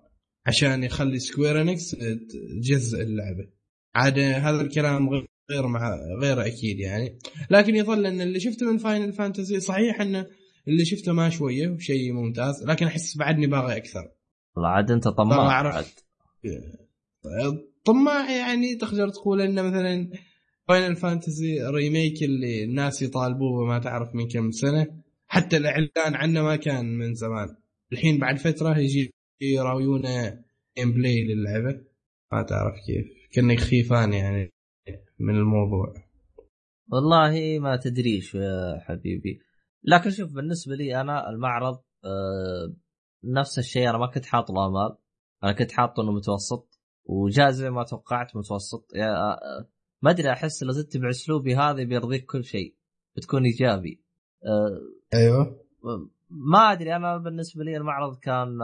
عشان 0.45 0.83
يخلي 0.83 1.19
Square 1.19 1.61
Enix 1.61 1.95
تجزء 2.61 3.01
اللعبة. 3.01 3.56
عاد 3.97 4.19
هذا 4.19 4.61
الكلام 4.61 5.09
غير- 5.09 5.27
غير 5.51 5.67
مع 5.67 5.95
غير 6.21 6.45
أكيد 6.45 6.79
يعني. 6.79 7.19
لكن 7.49 7.75
يظل 7.75 8.05
أن 8.05 8.21
اللي 8.21 8.39
شفته 8.39 8.71
من 8.71 8.77
Final 8.77 9.13
Fantasy 9.13 9.59
صحيح 9.59 10.01
انه 10.01 10.27
اللي 10.67 10.85
شفته 10.85 11.13
ما 11.13 11.29
شوية 11.29 11.67
وشيء 11.67 12.13
ممتاز 12.13 12.63
لكن 12.65 12.85
أحس 12.85 13.17
بعدني 13.17 13.47
باغي 13.47 13.77
أكثر. 13.77 14.11
والله 14.55 14.69
عاد 14.69 14.91
أنت 14.91 15.07
ما 15.07 15.13
طماع. 15.13 15.83
طماع 17.85 18.31
يعني 18.31 18.75
تقدر 18.75 19.09
تقول 19.09 19.41
انه 19.41 19.61
مثلا 19.61 20.09
Final 20.67 20.95
Fantasy 20.95 21.63
Remake 21.63 22.23
اللي 22.23 22.63
الناس 22.63 23.01
يطالبوه 23.01 23.65
ما 23.65 23.79
تعرف 23.79 24.15
من 24.15 24.27
كم 24.27 24.51
سنة 24.51 24.87
حتى 25.27 25.57
الإعلان 25.57 26.15
عنه 26.15 26.41
ما 26.43 26.55
كان 26.55 26.85
من 26.97 27.13
زمان. 27.13 27.47
الحين 27.93 28.17
بعد 28.19 28.37
فترة 28.37 28.77
يجي 28.77 29.13
يراويونه 29.41 30.39
gameplay 30.77 31.23
للعبة. 31.23 31.81
ما 32.31 32.43
تعرف 32.43 32.75
كيف. 32.87 33.16
كانك 33.31 33.59
خيفان 33.59 34.13
يعني 34.13 34.53
من 35.19 35.35
الموضوع. 35.35 35.93
والله 36.91 37.59
ما 37.59 37.75
تدريش 37.75 38.35
يا 38.35 38.79
حبيبي. 38.79 39.39
لكن 39.83 40.09
شوف 40.09 40.33
بالنسبة 40.33 40.75
لي 40.75 41.01
أنا 41.01 41.29
المعرض 41.29 41.75
آه، 42.05 42.73
نفس 43.23 43.59
الشيء 43.59 43.89
أنا 43.89 43.97
ما 43.97 44.07
كنت 44.07 44.25
حاط 44.25 44.51
له 44.51 44.65
امال 44.65 44.97
أنا 45.43 45.51
كنت 45.51 45.71
حاطه 45.71 46.03
إنه 46.03 46.11
متوسط 46.11 46.79
وجاء 47.05 47.49
زي 47.49 47.69
ما 47.69 47.83
توقعت 47.83 48.35
متوسط. 48.35 48.91
يا 48.95 49.09
آه، 49.09 49.67
ما 50.01 50.11
أدري 50.11 50.31
أحس 50.31 50.63
لو 50.63 50.73
تتبع 50.73 51.09
اسلوبي 51.09 51.55
هذا 51.55 51.83
بيرضيك 51.83 52.25
كل 52.25 52.43
شيء 52.43 52.75
بتكون 53.17 53.43
إيجابي. 53.43 54.03
آه، 54.45 55.17
أيوه. 55.17 55.65
ما 56.29 56.71
أدري 56.71 56.95
أنا 56.95 57.17
بالنسبة 57.17 57.63
لي 57.63 57.77
المعرض 57.77 58.19
كان 58.19 58.61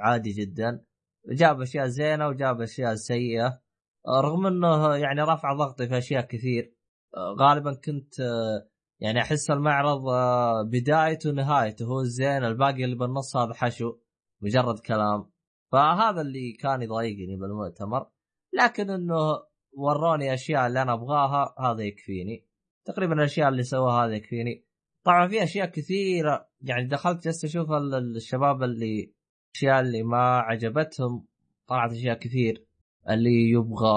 عادي 0.00 0.30
جدا. 0.30 0.84
جاب 1.28 1.60
أشياء 1.60 1.86
زينة 1.86 2.28
وجاب 2.28 2.60
أشياء 2.60 2.94
سيئة. 2.94 3.61
رغم 4.08 4.46
إنه 4.46 4.96
يعني 4.96 5.22
رفع 5.22 5.52
ضغطي 5.52 5.88
في 5.88 5.98
أشياء 5.98 6.26
كثير 6.26 6.74
آه، 7.16 7.36
غالبا 7.40 7.74
كنت 7.74 8.20
آه، 8.20 8.68
يعني 9.00 9.20
أحس 9.20 9.50
المعرض 9.50 10.08
آه، 10.08 10.62
بدايته 10.62 11.30
ونهايته 11.30 11.86
هو 11.86 12.00
الزين 12.00 12.44
الباقي 12.44 12.84
اللي 12.84 12.96
بالنص 12.96 13.36
هذا 13.36 13.54
حشو 13.54 13.98
مجرد 14.42 14.78
كلام. 14.78 15.30
فهذا 15.72 16.20
اللي 16.20 16.52
كان 16.52 16.82
يضايقني 16.82 17.36
بالمؤتمر. 17.36 18.06
لكن 18.52 18.90
إنه 18.90 19.42
وروني 19.72 20.34
أشياء 20.34 20.66
اللي 20.66 20.82
أنا 20.82 20.92
أبغاها 20.92 21.54
هذا 21.58 21.82
يكفيني. 21.82 22.46
تقريبا 22.86 23.14
الأشياء 23.14 23.48
اللي 23.48 23.62
سووها 23.62 24.06
هذا 24.06 24.14
يكفيني. 24.14 24.66
طبعا 25.04 25.28
في 25.28 25.42
أشياء 25.42 25.66
كثيرة 25.66 26.48
يعني 26.60 26.88
دخلت 26.88 27.24
جلست 27.24 27.44
أشوف 27.44 27.72
الشباب 27.72 28.62
اللي 28.62 29.14
الاشياء 29.50 29.80
اللي 29.80 30.02
ما 30.02 30.38
عجبتهم 30.38 31.26
طلعت 31.66 31.92
أشياء 31.92 32.18
كثير. 32.18 32.66
اللي 33.10 33.50
يبغى 33.50 33.92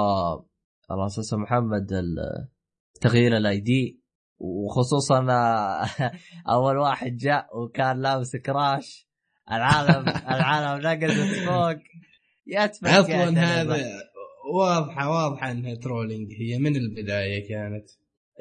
الله 0.91 1.05
أساسا 1.05 1.37
محمد 1.37 1.87
تغيير 3.01 3.37
الاي 3.37 3.59
دي 3.59 4.01
وخصوصا 4.37 5.27
أول 6.49 6.77
واحد 6.77 7.15
جاء 7.15 7.57
وكان 7.57 8.01
لابس 8.01 8.35
Crash. 8.35 9.07
العالم 9.51 10.09
العالم 10.35 10.87
نقزت 10.87 11.45
فوق. 11.49 11.77
يتفق 12.47 12.89
أصلا 12.89 13.39
هذا 13.39 13.77
واضحه 14.53 15.09
واضحة 15.09 15.51
إنها 15.51 15.75
trolling 15.75 16.31
هي 16.39 16.57
من 16.59 16.75
البداية 16.75 17.49
كانت. 17.49 17.89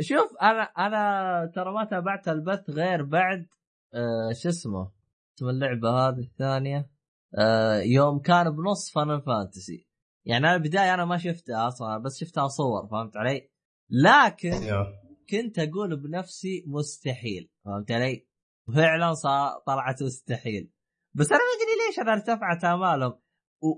شوف 0.01 0.31
أنا 0.43 0.63
أنا 0.63 1.53
ترى 1.55 1.73
ما 1.73 1.85
تابعت 1.85 2.29
البث 2.29 2.71
غير 2.71 3.03
بعد 3.03 3.47
آه 3.95 4.33
شو 4.43 4.49
اسمه؟ 4.49 4.93
اسم 5.39 5.49
اللعبة 5.49 5.91
هذه 5.91 6.21
الثانية؟ 6.21 6.91
آه 7.39 7.81
يوم 7.81 8.19
كان 8.19 8.51
بنص 8.51 8.93
Final 8.95 9.21
Fantasy 9.21 9.87
يعني 10.27 10.47
أنا 10.47 10.55
البدايه 10.55 10.95
أنا 10.95 11.05
ما 11.05 11.19
شفتها 11.19 11.69
أصلا 11.69 11.99
بس 11.99 12.19
شفتها 12.21 12.49
صور 12.49 12.89
فهمت 12.89 13.17
علي؟ 13.17 13.51
لكن. 13.91 14.51
كنت 15.31 15.59
أقول 15.59 15.97
بنفسي 15.97 16.65
مستحيل 16.67 17.51
فهمت 17.65 17.91
علي؟ 17.91 18.27
وفعلا 18.69 19.15
صار 19.15 19.63
طلعت 19.67 20.03
مستحيل. 20.03 20.71
بس 21.15 21.33
أنا 21.33 21.41
ما 21.41 21.45
أدري 21.57 21.87
ليش 21.87 21.99
أنا 21.99 22.13
ارتفعت 22.13 22.65
آمالهم. 22.65 23.21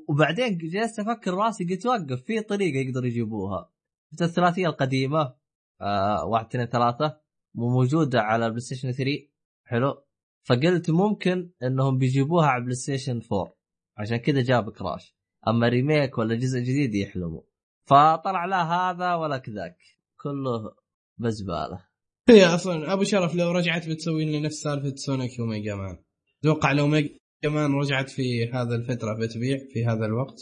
وبعدين 0.09 0.59
جلست 0.59 0.99
أفكر 0.99 1.35
راسي 1.35 1.65
قلت 1.65 1.87
وقف 1.87 2.23
في 2.23 2.41
طريقة 2.41 2.79
يقدروا 2.79 3.07
يجيبوها. 3.07 3.73
في 4.17 4.25
الثلاثية 4.25 4.67
القديمة؟ 4.67 5.35
آه 5.81 6.25
واحد 6.25 6.47
اثنين 6.47 6.67
ثلاثة. 6.67 7.21
موجوده 7.55 8.21
على 8.21 8.47
ال 8.47 8.61
PlayStation 8.61 8.93
3 8.93 9.29
حلو. 9.67 10.05
فقلت 10.49 10.91
ممكن 10.91 11.51
إنهم 11.63 11.99
بيجيبوها 11.99 12.47
على 12.47 12.63
PlayStation 12.63 13.21
4 13.33 13.57
عشان 13.99 14.17
كذا 14.17 14.43
جاب 14.43 14.71
Crash. 14.71 15.16
أما 15.49 15.69
remake 15.69 16.19
ولا 16.19 16.35
جزء 16.35 16.59
جديد 16.59 16.95
يحلموا. 16.95 17.43
فطلع 17.85 18.45
لا 18.45 18.63
هذا 18.63 19.15
ولا 19.15 19.39
كذاك. 19.39 19.77
كله 20.23 20.75
بزبالة. 21.19 21.87
هي 22.29 22.47
أصلا 22.47 22.93
أبو 22.93 23.05
شرف 23.05 23.35
لو 23.35 23.51
رجعت 23.51 23.89
بتسوي 23.89 24.25
لنا 24.25 24.41
نفس 24.41 24.63
سالفة 24.63 24.95
Sonic 24.97 25.41
و 25.41 25.47
Mega 25.47 25.75
Man. 25.75 25.99
أتوقع 26.41 26.73
لو 26.73 26.87
Mega 26.87 27.19
Man 27.45 27.75
رجعت 27.75 28.11
في 28.11 28.51
هذا 28.51 28.75
الفترة 28.75 29.15
بتبيع 29.15 29.59
في 29.73 29.87
هذا 29.87 30.07
الوقت. 30.07 30.41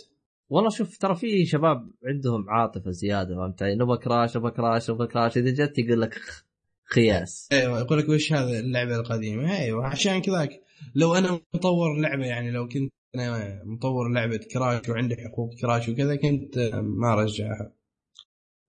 والله 0.48 0.70
شوف 0.70 0.98
ترى 0.98 1.14
في 1.14 1.46
شباب 1.46 1.90
عندهم 2.06 2.50
عاطفة 2.50 2.90
زيادة 2.90 3.34
فهمت 3.36 3.62
علي؟ 3.62 3.74
نبغى 3.74 3.98
Crash 3.98 4.36
نبغى 4.36 4.50
Crash 4.50 4.90
نبغى 4.90 5.06
Crash. 5.06 5.36
إذا 5.36 5.64
جت 5.64 5.78
يقول 5.78 6.00
لك 6.00 6.14
خياس. 6.84 7.48
أيوه 7.52 7.80
يقول 7.80 7.98
لك 7.98 8.08
وش 8.08 8.32
هذا 8.32 8.58
اللعبة 8.60 8.96
القديمة؟ 8.96 9.58
أيوه 9.58 9.86
عشان 9.86 10.20
كذاك. 10.20 10.50
لو 10.94 11.14
أنا 11.14 11.40
مطور 11.54 12.00
لعبة 12.00 12.26
يعني 12.26 12.50
لو 12.50 12.68
كنت 12.68 12.92
أنا 13.14 13.64
مطور 13.64 14.08
لعبة 14.08 14.40
Crash 14.52 14.88
وعندي 14.88 15.16
حقوق 15.16 15.54
Crash 15.60 15.88
وكذا 15.88 16.16
كنت 16.16 16.58
ما 16.74 17.14
رجعها 17.14 17.72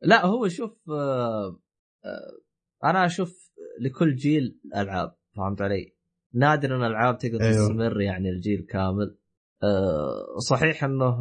لا 0.01 0.25
هو 0.25 0.47
شوف 0.47 0.89
آه، 0.89 1.59
آه، 2.05 2.39
أنا 2.83 3.05
أشوف 3.05 3.51
لكل 3.79 4.15
جيل 4.15 4.59
العاب 4.75 5.15
فهمت 5.35 5.61
علي؟ 5.61 5.95
نادرا 6.33 6.77
الألعاب 6.77 7.17
تقدر 7.17 7.41
أيوه. 7.41 7.67
تستمر 7.67 8.01
يعني 8.01 8.29
الجيل 8.29 8.61
كامل 8.69 9.17
آه، 9.63 10.37
صحيح 10.37 10.83
إنه 10.83 11.19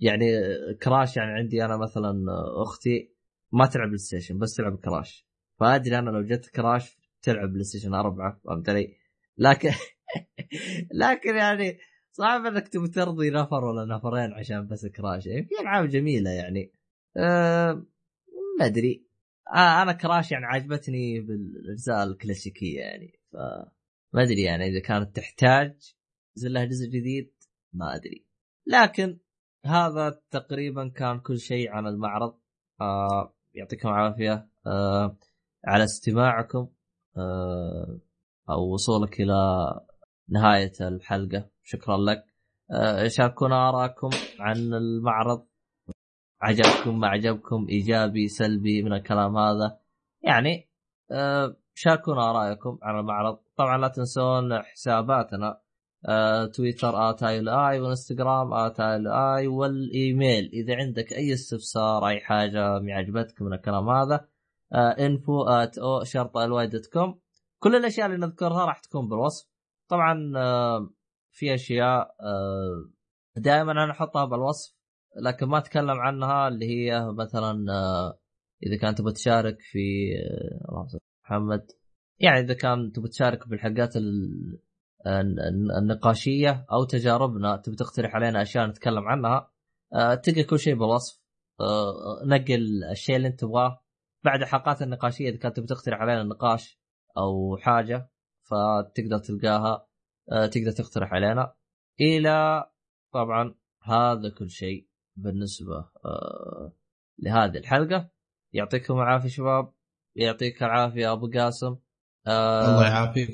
يعني 0.00 0.26
Crash 0.82 1.16
يعني 1.16 1.32
عندي 1.32 1.64
أنا 1.64 1.76
مثلا 1.76 2.24
أختي 2.62 3.14
ما 3.52 3.66
تلعب 3.66 3.86
PlayStation 3.86 4.38
بس 4.38 4.54
تلعب 4.54 4.76
Crash 4.76 5.26
فأدري 5.60 5.98
أنا 5.98 6.10
لو 6.10 6.22
جت 6.22 6.46
Crash 6.46 6.98
تلعب 7.22 7.48
بلاي 7.48 7.64
ستيشن 7.64 7.94
أربعة 7.94 8.40
فهمت 8.44 8.68
علي؟ 8.68 8.96
لكن 9.38 9.70
لكن 11.02 11.36
يعني 11.36 11.78
صعب 12.12 12.46
إنك 12.46 12.68
تبي 12.68 12.88
ترضي 12.88 13.30
نفر 13.30 13.64
ولا 13.64 13.96
نفرين 13.96 14.32
عشان 14.32 14.66
بس 14.66 14.86
Crash. 14.86 15.26
يعني 15.26 15.44
في 15.44 15.54
ألعاب 15.60 15.88
جميلة 15.88 16.30
يعني. 16.30 16.72
أه 17.16 17.72
ما 18.58 18.66
أدري. 18.66 19.06
آه 19.54 19.82
أنا 19.82 19.92
Crash 19.92 20.32
يعني 20.32 20.46
عجبتني 20.46 21.20
بالأجزاء 21.20 22.04
الكلاسيكية 22.04 22.80
يعني. 22.80 23.20
ف 23.32 23.36
ما 24.12 24.22
أدري 24.22 24.42
يعني 24.42 24.66
إذا 24.66 24.80
كانت 24.80 25.16
تحتاج 25.16 25.94
ينزل 26.36 26.52
لها 26.52 26.64
جزء 26.64 26.86
جديد 26.86 27.32
ما 27.72 27.94
أدري. 27.94 28.26
لكن 28.66 29.18
هذا 29.66 30.22
تقريبا 30.30 30.88
كان 30.88 31.20
كل 31.20 31.38
شيء 31.38 31.70
عن 31.70 31.86
المعرض. 31.86 32.38
آه 32.80 33.34
يعطيكم 33.54 33.88
العافية. 33.88 34.48
آه 34.66 35.16
على 35.64 35.84
استماعكم. 35.84 36.68
آه 37.16 38.00
أو 38.50 38.72
وصولك 38.72 39.20
إلى 39.20 39.34
نهاية 40.28 40.72
الحلقة. 40.80 41.50
شكرا 41.72 41.96
لك. 41.96 42.24
آه 42.70 43.08
شاركونا 43.08 43.68
ارائكم 43.68 44.10
عن 44.40 44.56
المعرض. 44.56 45.46
عجبكم 46.42 47.00
ما 47.00 47.08
عجبكم 47.08 47.66
إيجابي 47.68 48.28
سلبي 48.28 48.82
من 48.82 48.92
الكلام 48.92 49.36
هذا. 49.36 49.78
يعني 50.22 50.70
آه 51.10 51.56
شاركونا 51.74 52.30
ارائكم 52.30 52.78
على 52.82 53.00
المعرض. 53.00 53.38
طبعا 53.56 53.78
لا 53.78 53.88
تنسون 53.88 54.62
حساباتنا 54.62 55.60
آه 56.08 56.46
تويتر 56.46 57.10
اتايل 57.10 57.48
آي 57.48 57.80
وإنستغرام 57.80 58.54
اتايل 58.54 59.08
آي 59.08 59.46
والإيميل. 59.46 60.50
إذا 60.52 60.76
عندك 60.76 61.12
أي 61.12 61.32
استفسار 61.32 62.08
أي 62.08 62.20
حاجة 62.20 62.78
ما 62.78 62.92
عجبتك 62.92 63.42
من 63.42 63.52
الكلام 63.52 63.88
هذا 63.88 64.28
info 64.74 65.42
at 65.42 65.78
أو 65.78 66.04
شرطة 66.04 66.44
الواي 66.44 66.66
dot 66.66 66.86
com. 66.86 67.20
كل 67.58 67.76
الأشياء 67.76 68.06
اللي 68.06 68.18
نذكرها 68.26 68.64
راح 68.64 68.78
تكون 68.78 69.08
بالوصف. 69.08 69.50
طبعا 69.88 70.32
في 71.32 71.54
أشياء 71.54 72.14
آه 72.20 72.90
دائما 73.36 73.72
أنا 73.72 73.90
أحطها 73.90 74.24
بالوصف 74.24 74.80
لكن 75.16 75.46
ما 75.46 75.58
أتكلم 75.58 76.00
عنها 76.00 76.48
اللي 76.48 76.66
هي 76.66 77.12
مثلا 77.12 77.72
آه، 77.72 78.18
إذا 78.66 78.76
كان 78.76 78.94
تبغى 78.94 79.12
تشارك 79.12 79.56
في 79.60 80.08
آه، 80.68 80.86
محمد. 81.24 81.66
يعني 82.18 82.40
إذا 82.40 82.54
كان 82.54 82.92
تبغى 82.92 83.08
تشارك 83.08 83.48
بالحلقات 83.48 83.94
النقاشية 85.78 86.66
أو 86.72 86.84
تجاربنا 86.84 87.56
تبي 87.56 87.76
تقترح 87.76 88.14
علينا 88.14 88.42
أشياء 88.42 88.66
نتكلم 88.66 89.08
عنها 89.08 89.50
تلقى 90.22 90.44
كل 90.44 90.58
شيء 90.58 90.74
بالوصف 90.74 91.20
نقل 92.26 92.84
الشيء 92.90 93.16
اللي 93.16 93.28
أنت 93.28 93.40
تبغاه. 93.40 93.84
بعد 94.24 94.42
الحلقات 94.42 94.82
النقاشية 94.82 95.30
إذا 95.30 95.38
كانت 95.38 95.56
تبي 95.56 95.66
تقترح 95.66 96.00
علينا 96.00 96.22
نقاش 96.22 96.80
أو 97.16 97.56
حاجة 97.56 98.10
فتقدر 98.42 99.18
تلقاها. 99.18 99.89
تقدر 100.30 100.70
تقترح 100.70 101.12
علينا. 101.12 101.54
إلى 102.00 102.70
طبعا 103.12 103.54
هذا 103.82 104.28
كل 104.38 104.50
شيء 104.50 104.88
بالنسبة 105.16 105.88
آه 106.04 106.72
لهذه 107.18 107.58
الحلقة. 107.58 108.10
يعطيكم 108.52 108.94
العافية 108.94 109.28
شباب. 109.28 109.72
يعطيك 110.16 110.62
العافية 110.62 111.12
أبو 111.12 111.30
قاسم. 111.34 111.76
آه 112.26 112.68
الله 112.68 112.88
يعافيك. 112.88 113.30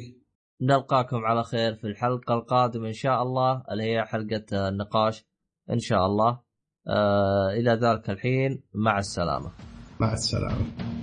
نلقاكم 0.63 1.25
على 1.25 1.45
خير 1.45 1.75
في 1.75 1.87
الحلقة 1.87 2.35
القادمة 2.35 2.89
إن 2.89 2.93
شاء 2.93 3.23
الله 3.23 3.65
اللي 3.71 3.85
هي 3.85 4.05
حلقة 4.05 4.69
النقاش 4.69 5.25
إن 5.71 5.79
شاء 5.79 6.07
الله. 6.07 6.41
آه 6.89 7.51
إلى 7.51 7.71
ذلك 7.71 8.11
الحين. 8.11 8.63
مع 8.75 8.99
السلامة. 8.99 9.53
مع 10.01 10.13
السلامة. 10.13 10.96